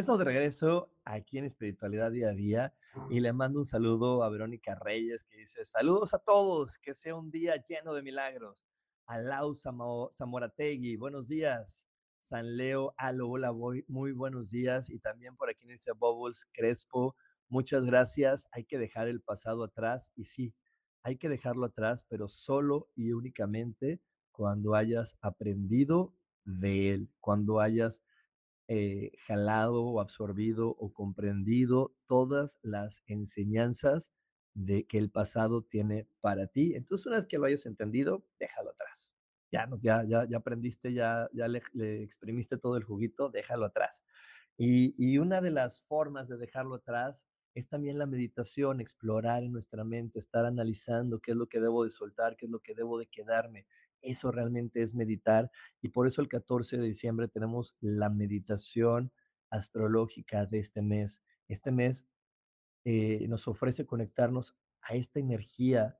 Ya 0.00 0.02
estamos 0.02 0.20
de 0.20 0.24
regreso 0.24 0.90
aquí 1.04 1.36
en 1.36 1.44
Espiritualidad 1.44 2.10
Día 2.10 2.30
a 2.30 2.32
Día 2.32 2.74
y 3.10 3.20
le 3.20 3.34
mando 3.34 3.58
un 3.58 3.66
saludo 3.66 4.22
a 4.22 4.30
Verónica 4.30 4.74
Reyes 4.74 5.24
que 5.24 5.36
dice, 5.36 5.66
saludos 5.66 6.14
a 6.14 6.18
todos, 6.18 6.78
que 6.78 6.94
sea 6.94 7.14
un 7.14 7.30
día 7.30 7.62
lleno 7.68 7.92
de 7.92 8.00
milagros. 8.00 8.64
A 9.04 9.18
Lau 9.18 9.54
Zamorategui, 9.54 10.96
buenos 10.96 11.28
días. 11.28 11.86
San 12.18 12.56
Leo 12.56 12.94
Alo, 12.96 13.28
hola, 13.28 13.52
muy 13.52 14.12
buenos 14.12 14.50
días. 14.50 14.88
Y 14.88 15.00
también 15.00 15.36
por 15.36 15.50
aquí 15.50 15.66
dice 15.66 15.92
Bubbles 15.92 16.46
Crespo, 16.54 17.14
muchas 17.50 17.84
gracias. 17.84 18.48
Hay 18.52 18.64
que 18.64 18.78
dejar 18.78 19.06
el 19.06 19.20
pasado 19.20 19.64
atrás 19.64 20.10
y 20.16 20.24
sí, 20.24 20.54
hay 21.02 21.18
que 21.18 21.28
dejarlo 21.28 21.66
atrás, 21.66 22.06
pero 22.08 22.26
solo 22.30 22.88
y 22.94 23.12
únicamente 23.12 24.00
cuando 24.32 24.74
hayas 24.74 25.18
aprendido 25.20 26.14
de 26.46 26.94
él, 26.94 27.10
cuando 27.20 27.60
hayas 27.60 28.02
eh, 28.72 29.10
jalado 29.26 29.82
o 29.82 30.00
absorbido 30.00 30.68
o 30.78 30.92
comprendido 30.92 31.92
todas 32.06 32.56
las 32.62 33.02
enseñanzas 33.08 34.12
de 34.54 34.86
que 34.86 34.96
el 34.98 35.10
pasado 35.10 35.62
tiene 35.62 36.06
para 36.20 36.46
ti. 36.46 36.76
Entonces, 36.76 37.04
una 37.04 37.16
vez 37.16 37.26
que 37.26 37.36
lo 37.38 37.46
hayas 37.46 37.66
entendido, 37.66 38.24
déjalo 38.38 38.70
atrás. 38.70 39.10
Ya, 39.50 39.68
ya, 39.82 40.24
ya 40.28 40.36
aprendiste, 40.36 40.92
ya, 40.92 41.28
ya 41.32 41.48
le, 41.48 41.62
le 41.72 42.04
exprimiste 42.04 42.58
todo 42.58 42.76
el 42.76 42.84
juguito, 42.84 43.28
déjalo 43.28 43.66
atrás. 43.66 44.04
Y, 44.56 44.94
y, 44.96 45.18
una 45.18 45.40
de 45.40 45.50
las 45.50 45.82
formas 45.82 46.28
de 46.28 46.36
dejarlo 46.36 46.76
atrás 46.76 47.26
es 47.56 47.68
también 47.68 47.98
la 47.98 48.06
meditación, 48.06 48.80
explorar 48.80 49.42
en 49.42 49.50
nuestra 49.50 49.82
mente, 49.82 50.20
estar 50.20 50.44
analizando 50.44 51.18
qué 51.18 51.32
es 51.32 51.36
lo 51.36 51.48
que 51.48 51.58
debo 51.58 51.82
de 51.82 51.90
soltar, 51.90 52.36
qué 52.36 52.46
es 52.46 52.52
lo 52.52 52.60
que 52.60 52.76
debo 52.76 53.00
de 53.00 53.08
quedarme. 53.08 53.66
Eso 54.02 54.30
realmente 54.30 54.82
es 54.82 54.94
meditar 54.94 55.50
y 55.82 55.88
por 55.88 56.06
eso 56.06 56.22
el 56.22 56.28
14 56.28 56.78
de 56.78 56.86
diciembre 56.86 57.28
tenemos 57.28 57.74
la 57.80 58.10
meditación 58.10 59.12
astrológica 59.50 60.46
de 60.46 60.58
este 60.58 60.82
mes. 60.82 61.20
Este 61.48 61.70
mes 61.70 62.06
eh, 62.84 63.26
nos 63.28 63.48
ofrece 63.48 63.86
conectarnos 63.86 64.56
a 64.82 64.94
esta 64.94 65.20
energía 65.20 65.98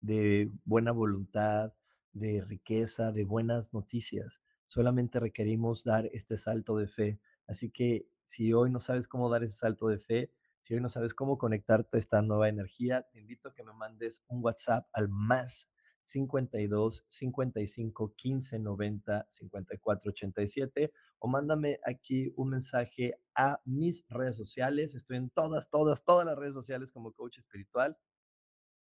de 0.00 0.50
buena 0.64 0.92
voluntad, 0.92 1.72
de 2.12 2.42
riqueza, 2.42 3.12
de 3.12 3.24
buenas 3.24 3.72
noticias. 3.72 4.40
Solamente 4.68 5.20
requerimos 5.20 5.84
dar 5.84 6.08
este 6.12 6.36
salto 6.36 6.76
de 6.76 6.88
fe. 6.88 7.20
Así 7.46 7.70
que 7.70 8.06
si 8.26 8.52
hoy 8.52 8.70
no 8.70 8.80
sabes 8.80 9.08
cómo 9.08 9.28
dar 9.30 9.42
ese 9.42 9.56
salto 9.56 9.88
de 9.88 9.98
fe, 9.98 10.32
si 10.60 10.74
hoy 10.74 10.80
no 10.80 10.88
sabes 10.88 11.12
cómo 11.12 11.38
conectarte 11.38 11.96
a 11.96 12.00
esta 12.00 12.22
nueva 12.22 12.48
energía, 12.48 13.06
te 13.12 13.18
invito 13.18 13.48
a 13.48 13.54
que 13.54 13.64
me 13.64 13.72
mandes 13.72 14.22
un 14.28 14.42
WhatsApp 14.44 14.86
al 14.92 15.08
más 15.08 15.68
52 16.04 17.04
55 17.08 18.14
15 18.16 18.58
90 18.58 19.26
54 19.30 20.10
87 20.10 20.92
o 21.18 21.28
mándame 21.28 21.78
aquí 21.86 22.32
un 22.36 22.50
mensaje 22.50 23.18
a 23.34 23.60
mis 23.64 24.04
redes 24.08 24.36
sociales. 24.36 24.94
Estoy 24.94 25.18
en 25.18 25.30
todas, 25.30 25.70
todas, 25.70 26.04
todas 26.04 26.26
las 26.26 26.36
redes 26.36 26.54
sociales 26.54 26.90
como 26.90 27.12
coach 27.12 27.38
espiritual. 27.38 27.96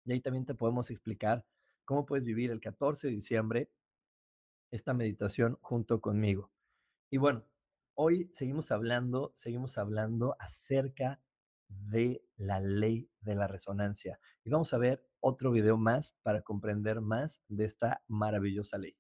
Y 0.05 0.13
ahí 0.13 0.21
también 0.21 0.45
te 0.45 0.55
podemos 0.55 0.89
explicar 0.89 1.45
cómo 1.85 2.05
puedes 2.05 2.25
vivir 2.25 2.51
el 2.51 2.59
14 2.59 3.07
de 3.07 3.13
diciembre 3.13 3.69
esta 4.71 4.93
meditación 4.93 5.57
junto 5.61 6.01
conmigo. 6.01 6.49
Y 7.11 7.17
bueno, 7.17 7.45
hoy 7.93 8.29
seguimos 8.31 8.71
hablando, 8.71 9.31
seguimos 9.35 9.77
hablando 9.77 10.35
acerca 10.39 11.21
de 11.87 12.23
la 12.35 12.59
ley 12.59 13.09
de 13.21 13.35
la 13.35 13.47
resonancia. 13.47 14.19
Y 14.43 14.49
vamos 14.49 14.73
a 14.73 14.77
ver 14.77 15.07
otro 15.19 15.51
video 15.51 15.77
más 15.77 16.15
para 16.23 16.41
comprender 16.41 17.01
más 17.01 17.41
de 17.47 17.65
esta 17.65 18.03
maravillosa 18.07 18.77
ley. 18.77 18.97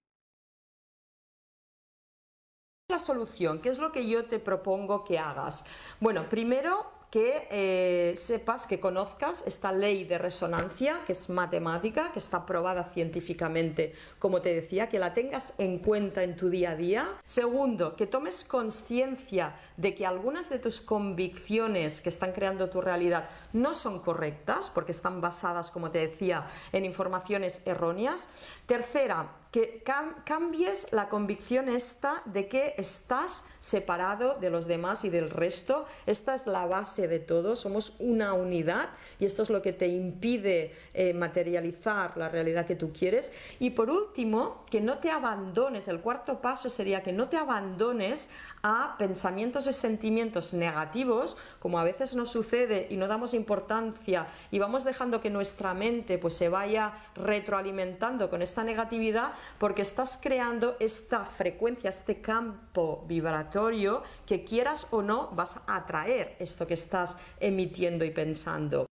La 2.89 2.99
solución, 2.99 3.61
¿qué 3.61 3.69
es 3.69 3.79
lo 3.79 3.91
que 3.91 4.07
yo 4.07 4.25
te 4.25 4.39
propongo 4.39 5.05
que 5.05 5.17
hagas? 5.17 5.63
Bueno, 5.99 6.27
primero 6.27 7.00
que 7.11 7.45
eh, 7.51 8.13
sepas, 8.15 8.65
que 8.65 8.79
conozcas 8.79 9.43
esta 9.45 9.73
ley 9.73 10.05
de 10.05 10.17
resonancia, 10.17 11.01
que 11.05 11.11
es 11.11 11.29
matemática, 11.29 12.13
que 12.13 12.19
está 12.19 12.45
probada 12.45 12.89
científicamente, 12.93 13.91
como 14.17 14.41
te 14.41 14.53
decía, 14.53 14.87
que 14.87 14.97
la 14.97 15.13
tengas 15.13 15.53
en 15.57 15.79
cuenta 15.79 16.23
en 16.23 16.37
tu 16.37 16.49
día 16.49 16.71
a 16.71 16.75
día. 16.77 17.09
Segundo, 17.25 17.97
que 17.97 18.07
tomes 18.07 18.45
conciencia 18.45 19.57
de 19.75 19.93
que 19.93 20.05
algunas 20.05 20.49
de 20.49 20.59
tus 20.59 20.79
convicciones 20.79 22.01
que 22.01 22.07
están 22.07 22.31
creando 22.31 22.69
tu 22.69 22.79
realidad 22.79 23.29
no 23.51 23.73
son 23.73 23.99
correctas, 23.99 24.69
porque 24.69 24.93
están 24.93 25.19
basadas, 25.19 25.69
como 25.69 25.91
te 25.91 26.07
decía, 26.07 26.47
en 26.71 26.85
informaciones 26.85 27.61
erróneas. 27.65 28.29
Tercera, 28.71 29.29
que 29.51 29.83
cambies 30.23 30.87
la 30.91 31.09
convicción 31.09 31.67
esta 31.67 32.21
de 32.23 32.47
que 32.47 32.73
estás 32.77 33.43
separado 33.59 34.35
de 34.39 34.49
los 34.49 34.65
demás 34.65 35.03
y 35.03 35.09
del 35.09 35.29
resto. 35.29 35.83
Esta 36.05 36.33
es 36.35 36.47
la 36.47 36.65
base 36.65 37.09
de 37.09 37.19
todo, 37.19 37.57
somos 37.57 37.95
una 37.99 38.31
unidad 38.31 38.91
y 39.19 39.25
esto 39.25 39.43
es 39.43 39.49
lo 39.49 39.61
que 39.61 39.73
te 39.73 39.87
impide 39.87 40.73
eh, 40.93 41.13
materializar 41.13 42.15
la 42.15 42.29
realidad 42.29 42.65
que 42.65 42.77
tú 42.77 42.93
quieres. 42.93 43.33
Y 43.59 43.71
por 43.71 43.89
último, 43.89 44.63
que 44.69 44.79
no 44.79 44.99
te 44.99 45.11
abandones, 45.11 45.89
el 45.89 45.99
cuarto 45.99 46.39
paso 46.39 46.69
sería 46.69 47.03
que 47.03 47.11
no 47.11 47.27
te 47.27 47.35
abandones 47.35 48.29
a 48.63 48.95
pensamientos 48.97 49.67
y 49.67 49.73
sentimientos 49.73 50.53
negativos, 50.53 51.37
como 51.59 51.79
a 51.79 51.83
veces 51.83 52.15
nos 52.15 52.29
sucede 52.29 52.87
y 52.89 52.97
no 52.97 53.07
damos 53.07 53.33
importancia 53.33 54.27
y 54.51 54.59
vamos 54.59 54.83
dejando 54.83 55.21
que 55.21 55.29
nuestra 55.29 55.73
mente 55.73 56.17
pues 56.17 56.35
se 56.35 56.49
vaya 56.49 56.93
retroalimentando 57.15 58.29
con 58.29 58.41
esta 58.41 58.63
negatividad 58.63 59.33
porque 59.57 59.81
estás 59.81 60.19
creando 60.21 60.75
esta 60.79 61.25
frecuencia, 61.25 61.89
este 61.89 62.21
campo 62.21 63.05
vibratorio 63.07 64.03
que 64.25 64.43
quieras 64.43 64.87
o 64.91 65.01
no 65.01 65.29
vas 65.31 65.57
a 65.67 65.77
atraer 65.77 66.35
esto 66.39 66.67
que 66.67 66.73
estás 66.73 67.17
emitiendo 67.39 68.05
y 68.05 68.11
pensando. 68.11 68.85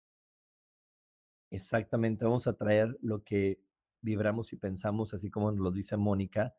Exactamente, 1.50 2.26
vamos 2.26 2.46
a 2.48 2.52
atraer 2.52 2.98
lo 3.02 3.24
que 3.24 3.60
vibramos 4.02 4.52
y 4.54 4.58
pensamos, 4.58 5.14
así 5.14 5.30
como 5.30 5.52
nos 5.52 5.62
lo 5.62 5.72
dice 5.72 5.98
Mónica. 5.98 6.54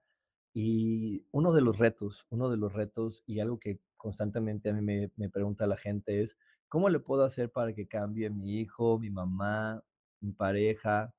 Y 0.60 1.24
uno 1.30 1.52
de 1.52 1.60
los 1.60 1.78
retos, 1.78 2.26
uno 2.30 2.50
de 2.50 2.56
los 2.56 2.72
retos 2.72 3.22
y 3.26 3.38
algo 3.38 3.60
que 3.60 3.78
constantemente 3.96 4.70
a 4.70 4.72
mí 4.72 4.80
me, 4.82 5.28
pregunta 5.30 5.68
la 5.68 5.76
gente 5.76 6.20
es, 6.20 6.36
¿cómo 6.66 6.88
le 6.88 6.98
puedo 6.98 7.22
hacer 7.22 7.52
para 7.52 7.72
que 7.74 7.86
cambie 7.86 8.28
mi 8.28 8.58
hijo, 8.58 8.98
mi 8.98 9.08
mamá, 9.08 9.84
mi 10.18 10.32
pareja? 10.32 11.14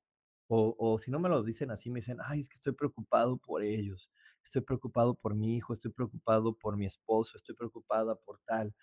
O, 0.48 0.76
o 0.78 1.00
si 1.00 1.10
no 1.10 1.22
me 1.22 1.30
lo 1.30 1.42
dicen 1.42 1.72
así, 1.72 1.90
me 1.90 2.00
dicen, 2.00 2.18
ay, 2.22 2.42
es 2.42 2.50
que 2.50 2.56
estoy 2.56 2.74
preocupado 2.74 3.38
por 3.38 3.64
ellos, 3.64 4.12
estoy 4.44 4.62
preocupado 4.62 5.16
por 5.16 5.36
mi 5.36 5.56
hijo, 5.56 5.72
estoy 5.72 5.94
preocupado 5.94 6.54
por 6.58 6.76
mi 6.76 6.86
esposo, 6.86 7.38
estoy 7.38 7.56
preocupada 7.56 8.16
por 8.16 8.42
tal. 8.46 8.76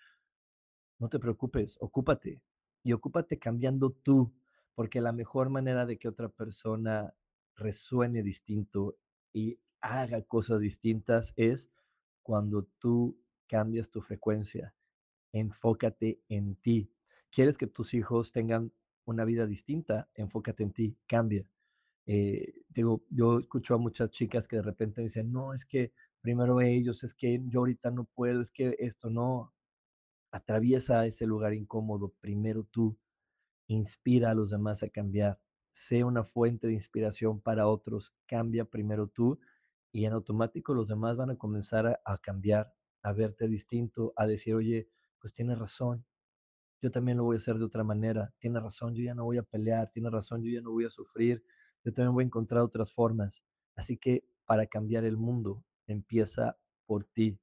No 0.97 1.07
te 1.07 1.19
preocupes, 1.19 1.77
ocúpate 1.79 2.41
y 2.81 2.93
ocúpate 2.93 3.37
cambiando 3.37 3.91
tú, 3.91 4.33
porque 4.73 5.01
la 5.01 5.13
mejor 5.13 5.51
manera 5.51 5.85
de 5.85 5.99
que 5.99 6.07
otra 6.07 6.29
persona 6.29 7.13
resuene 7.53 8.23
distinto 8.23 8.97
y 9.33 9.59
haga 9.81 10.21
cosas 10.23 10.59
distintas 10.59 11.33
es 11.35 11.69
cuando 12.23 12.63
tú 12.79 13.17
cambias 13.47 13.89
tu 13.89 14.01
frecuencia. 14.01 14.73
Enfócate 15.31 16.19
en 16.29 16.55
ti. 16.55 16.91
¿Quieres 17.31 17.57
que 17.57 17.67
tus 17.67 17.93
hijos 17.93 18.31
tengan 18.31 18.71
una 19.05 19.25
vida 19.25 19.45
distinta? 19.45 20.09
Enfócate 20.15 20.63
en 20.63 20.73
ti, 20.73 20.97
cambia. 21.07 21.49
Eh, 22.05 22.53
digo, 22.69 23.03
yo 23.09 23.39
escucho 23.39 23.75
a 23.75 23.77
muchas 23.77 24.11
chicas 24.11 24.47
que 24.47 24.57
de 24.57 24.61
repente 24.61 25.01
dicen, 25.01 25.31
no, 25.31 25.53
es 25.53 25.65
que 25.65 25.91
primero 26.21 26.61
ellos, 26.61 27.03
es 27.03 27.13
que 27.13 27.41
yo 27.47 27.59
ahorita 27.59 27.91
no 27.91 28.05
puedo, 28.05 28.41
es 28.41 28.51
que 28.51 28.75
esto 28.79 29.09
no. 29.09 29.53
Atraviesa 30.31 31.05
ese 31.05 31.25
lugar 31.25 31.53
incómodo, 31.53 32.13
primero 32.19 32.63
tú. 32.63 32.97
Inspira 33.67 34.31
a 34.31 34.35
los 34.35 34.49
demás 34.49 34.83
a 34.83 34.89
cambiar. 34.89 35.39
Sé 35.71 36.03
una 36.03 36.23
fuente 36.23 36.67
de 36.67 36.73
inspiración 36.73 37.39
para 37.41 37.67
otros. 37.67 38.13
Cambia 38.25 38.65
primero 38.65 39.07
tú 39.07 39.39
y 39.97 40.05
en 40.05 40.13
automático 40.13 40.75
los 40.75 40.87
demás 40.87 41.17
van 41.17 41.31
a 41.31 41.37
comenzar 41.37 41.99
a, 42.05 42.17
cambiar, 42.19 42.71
a 43.01 43.13
verte 43.13 43.47
distinto, 43.47 44.13
a 44.15 44.27
decir, 44.27 44.53
oye, 44.53 44.87
pues 45.19 45.33
tienes 45.33 45.57
razón, 45.57 46.05
yo 46.83 46.91
también 46.91 47.17
lo 47.17 47.23
voy 47.23 47.37
a 47.37 47.39
hacer 47.39 47.57
de 47.57 47.65
otra 47.65 47.83
manera, 47.83 48.31
tiene 48.37 48.59
razón, 48.59 48.93
yo 48.93 49.03
ya 49.03 49.15
no 49.15 49.23
voy 49.23 49.39
a 49.39 49.41
pelear, 49.41 49.89
tiene 49.89 50.11
razón, 50.11 50.43
yo 50.43 50.51
ya 50.51 50.61
no 50.61 50.69
voy 50.69 50.85
a 50.85 50.91
sufrir, 50.91 51.43
yo 51.83 51.91
también 51.91 52.13
voy 52.13 52.25
a 52.25 52.27
encontrar 52.27 52.61
otras 52.61 52.93
formas. 52.93 53.43
Así 53.75 53.97
que 53.97 54.23
para 54.45 54.67
cambiar 54.67 55.03
el 55.03 55.17
mundo, 55.17 55.65
empieza 55.87 56.59
por 56.85 57.03
ti. 57.05 57.39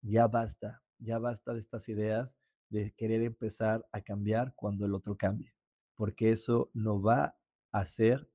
Ya 0.00 0.26
basta, 0.26 0.82
ya 1.00 1.18
basta 1.18 1.52
de 1.52 1.60
estas 1.60 1.86
ideas 1.90 2.34
de 2.70 2.94
querer 2.94 3.20
empezar 3.20 3.86
a 3.92 4.00
cambiar 4.00 4.54
cuando 4.54 4.86
el 4.86 4.94
otro 4.94 5.18
cambie, 5.18 5.52
porque 5.96 6.30
eso 6.30 6.70
no 6.72 7.02
va 7.02 7.36
a 7.72 7.78
hacer 7.80 8.26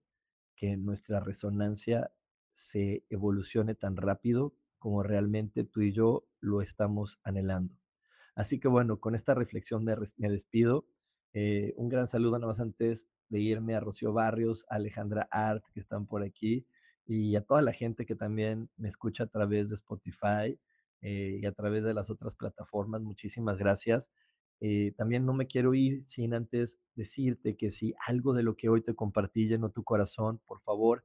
que 0.55 0.77
nuestra 0.77 1.19
resonancia 1.19 2.11
se 2.55 3.03
evolucione 3.09 3.75
tan 3.75 3.97
rápido 3.97 4.55
como 4.79 5.03
realmente 5.03 5.65
tú 5.65 5.81
y 5.81 5.91
yo 5.91 6.25
lo 6.39 6.61
estamos 6.61 7.19
anhelando. 7.23 7.75
Así 8.33 8.59
que 8.59 8.67
bueno, 8.67 8.99
con 8.99 9.13
esta 9.13 9.33
reflexión 9.33 9.83
me, 9.83 9.95
me 10.17 10.29
despido. 10.29 10.87
Eh, 11.33 11.73
un 11.75 11.89
gran 11.89 12.07
saludo 12.07 12.39
nada 12.39 12.47
más 12.47 12.59
antes 12.61 13.05
de 13.29 13.41
irme 13.41 13.75
a 13.75 13.81
Rocío 13.81 14.13
Barrios, 14.13 14.65
a 14.69 14.75
Alejandra 14.75 15.27
Art, 15.31 15.63
que 15.73 15.81
están 15.81 16.07
por 16.07 16.23
aquí, 16.23 16.65
y 17.05 17.35
a 17.35 17.41
toda 17.41 17.61
la 17.61 17.73
gente 17.73 18.05
que 18.05 18.15
también 18.15 18.69
me 18.77 18.87
escucha 18.87 19.25
a 19.25 19.27
través 19.27 19.69
de 19.69 19.75
Spotify 19.75 20.57
eh, 21.01 21.39
y 21.41 21.45
a 21.45 21.51
través 21.51 21.83
de 21.83 21.93
las 21.93 22.09
otras 22.09 22.35
plataformas. 22.35 23.01
Muchísimas 23.01 23.57
gracias. 23.57 24.09
Eh, 24.61 24.93
también 24.97 25.25
no 25.25 25.33
me 25.33 25.47
quiero 25.47 25.73
ir 25.73 26.05
sin 26.05 26.33
antes 26.33 26.79
decirte 26.95 27.57
que 27.57 27.69
si 27.69 27.93
algo 28.07 28.33
de 28.33 28.43
lo 28.43 28.55
que 28.55 28.69
hoy 28.69 28.81
te 28.81 28.95
compartí 28.95 29.47
llenó 29.47 29.71
tu 29.71 29.83
corazón, 29.83 30.39
por 30.45 30.61
favor, 30.61 31.03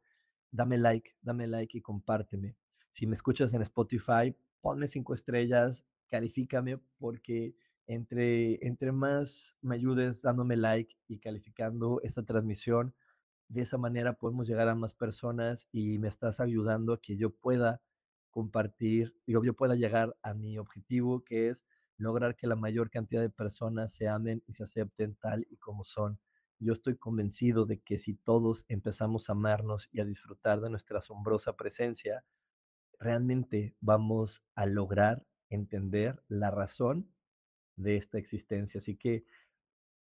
dame 0.50 0.78
like, 0.78 1.14
dame 1.22 1.46
like 1.46 1.76
y 1.76 1.80
compárteme. 1.80 2.56
Si 2.92 3.06
me 3.06 3.14
escuchas 3.14 3.54
en 3.54 3.62
Spotify, 3.62 4.34
ponme 4.60 4.88
cinco 4.88 5.14
estrellas, 5.14 5.84
califícame 6.08 6.78
porque 6.98 7.54
entre, 7.86 8.64
entre 8.66 8.92
más 8.92 9.56
me 9.62 9.74
ayudes 9.76 10.22
dándome 10.22 10.56
like 10.56 10.96
y 11.08 11.18
calificando 11.18 12.00
esta 12.02 12.24
transmisión, 12.24 12.94
de 13.48 13.62
esa 13.62 13.78
manera 13.78 14.14
podemos 14.14 14.48
llegar 14.48 14.68
a 14.68 14.74
más 14.74 14.94
personas 14.94 15.68
y 15.72 15.98
me 15.98 16.08
estás 16.08 16.40
ayudando 16.40 16.92
a 16.94 17.00
que 17.00 17.16
yo 17.16 17.30
pueda 17.30 17.82
compartir, 18.30 19.16
digo, 19.26 19.44
yo 19.44 19.54
pueda 19.54 19.74
llegar 19.74 20.16
a 20.22 20.34
mi 20.34 20.56
objetivo, 20.58 21.24
que 21.24 21.48
es 21.48 21.66
lograr 21.96 22.36
que 22.36 22.46
la 22.46 22.56
mayor 22.56 22.90
cantidad 22.90 23.20
de 23.20 23.30
personas 23.30 23.92
se 23.92 24.08
amen 24.08 24.42
y 24.46 24.52
se 24.52 24.62
acepten 24.62 25.16
tal 25.16 25.46
y 25.50 25.56
como 25.56 25.84
son. 25.84 26.18
Yo 26.62 26.74
estoy 26.74 26.96
convencido 26.96 27.64
de 27.64 27.80
que 27.80 27.98
si 27.98 28.14
todos 28.14 28.66
empezamos 28.68 29.28
a 29.28 29.32
amarnos 29.32 29.88
y 29.92 30.00
a 30.00 30.04
disfrutar 30.04 30.60
de 30.60 30.68
nuestra 30.68 30.98
asombrosa 30.98 31.56
presencia, 31.56 32.22
realmente 32.98 33.74
vamos 33.80 34.44
a 34.54 34.66
lograr 34.66 35.26
entender 35.48 36.22
la 36.28 36.50
razón 36.50 37.10
de 37.76 37.96
esta 37.96 38.18
existencia. 38.18 38.78
Así 38.78 38.94
que 38.94 39.24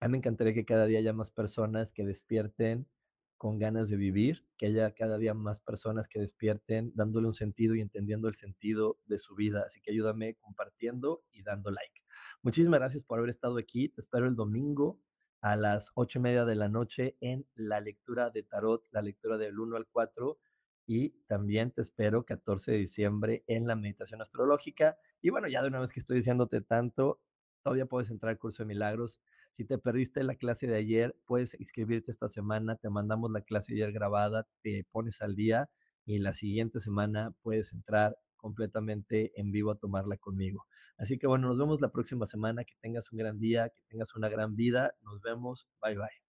a 0.02 0.08
mí 0.08 0.14
me 0.14 0.18
encantaría 0.18 0.54
que 0.54 0.66
cada 0.66 0.86
día 0.86 1.00
haya 1.00 1.14
más 1.14 1.32
personas 1.32 1.92
que 1.92 2.06
despierten 2.06 2.90
con 3.38 3.58
ganas 3.58 3.88
de 3.88 3.96
vivir, 3.96 4.46
que 4.58 4.66
haya 4.66 4.94
cada 4.94 5.18
día 5.18 5.34
más 5.34 5.62
personas 5.62 6.10
que 6.10 6.20
despierten 6.20 6.92
dándole 6.94 7.28
un 7.28 7.34
sentido 7.34 7.74
y 7.76 7.80
entendiendo 7.80 8.28
el 8.28 8.36
sentido 8.36 9.00
de 9.06 9.18
su 9.18 9.34
vida. 9.34 9.64
Así 9.66 9.80
que 9.80 9.92
ayúdame 9.92 10.36
compartiendo 10.36 11.24
y 11.32 11.42
dando 11.42 11.72
like. 11.72 12.02
Muchísimas 12.44 12.82
gracias 12.82 13.02
por 13.06 13.20
haber 13.20 13.30
estado 13.30 13.58
aquí. 13.58 13.88
Te 13.88 14.02
espero 14.02 14.28
el 14.28 14.36
domingo 14.36 15.00
a 15.42 15.56
las 15.56 15.92
ocho 15.96 16.20
y 16.20 16.22
media 16.22 16.46
de 16.46 16.56
la 16.56 16.70
noche 16.70 17.18
en 17.22 17.48
la 17.56 17.80
lectura 17.82 18.30
de 18.30 18.44
Tarot, 18.44 18.86
la 18.92 19.02
lectura 19.02 19.38
del 19.38 19.60
1 19.60 19.78
al 19.78 19.88
4. 19.88 20.40
Y 20.86 21.10
también 21.28 21.72
te 21.72 21.82
espero 21.82 22.26
14 22.26 22.72
de 22.72 22.78
diciembre 22.78 23.44
en 23.48 23.68
la 23.68 23.76
meditación 23.76 24.22
astrológica. 24.22 24.98
Y 25.22 25.30
bueno, 25.30 25.48
ya 25.48 25.62
de 25.62 25.68
una 25.68 25.80
vez 25.80 25.94
que 25.94 26.00
estoy 26.00 26.18
diciéndote 26.18 26.62
tanto, 26.62 27.22
todavía 27.64 27.86
puedes 27.86 28.10
entrar 28.10 28.32
al 28.32 28.40
curso 28.40 28.64
de 28.64 28.68
milagros 28.68 29.22
si 29.60 29.66
te 29.66 29.78
perdiste 29.78 30.24
la 30.24 30.36
clase 30.36 30.68
de 30.68 30.78
ayer, 30.78 31.18
puedes 31.26 31.60
inscribirte 31.60 32.12
esta 32.12 32.30
semana, 32.30 32.78
te 32.78 32.90
mandamos 32.90 33.30
la 33.30 33.42
clase 33.42 33.74
de 33.74 33.84
ayer 33.84 33.92
grabada, 33.92 34.48
te 34.64 34.86
pones 34.90 35.22
al 35.22 35.36
día 35.36 35.70
y 36.06 36.20
la 36.20 36.32
siguiente 36.32 36.80
semana 36.80 37.36
puedes 37.42 37.74
entrar 37.74 38.18
completamente 38.38 39.34
en 39.36 39.52
vivo 39.52 39.72
a 39.72 39.78
tomarla 39.78 40.16
conmigo. 40.16 40.66
Así 41.00 41.18
que 41.18 41.28
bueno, 41.28 41.48
nos 41.48 41.58
vemos 41.58 41.82
la 41.82 41.90
próxima 41.90 42.26
semana, 42.28 42.66
que 42.66 42.76
tengas 42.82 43.12
un 43.12 43.18
gran 43.18 43.40
día, 43.40 43.70
que 43.70 43.82
tengas 43.90 44.16
una 44.16 44.30
gran 44.30 44.56
vida, 44.56 44.94
nos 45.02 45.22
vemos, 45.22 45.68
bye 45.82 45.96
bye. 45.96 46.29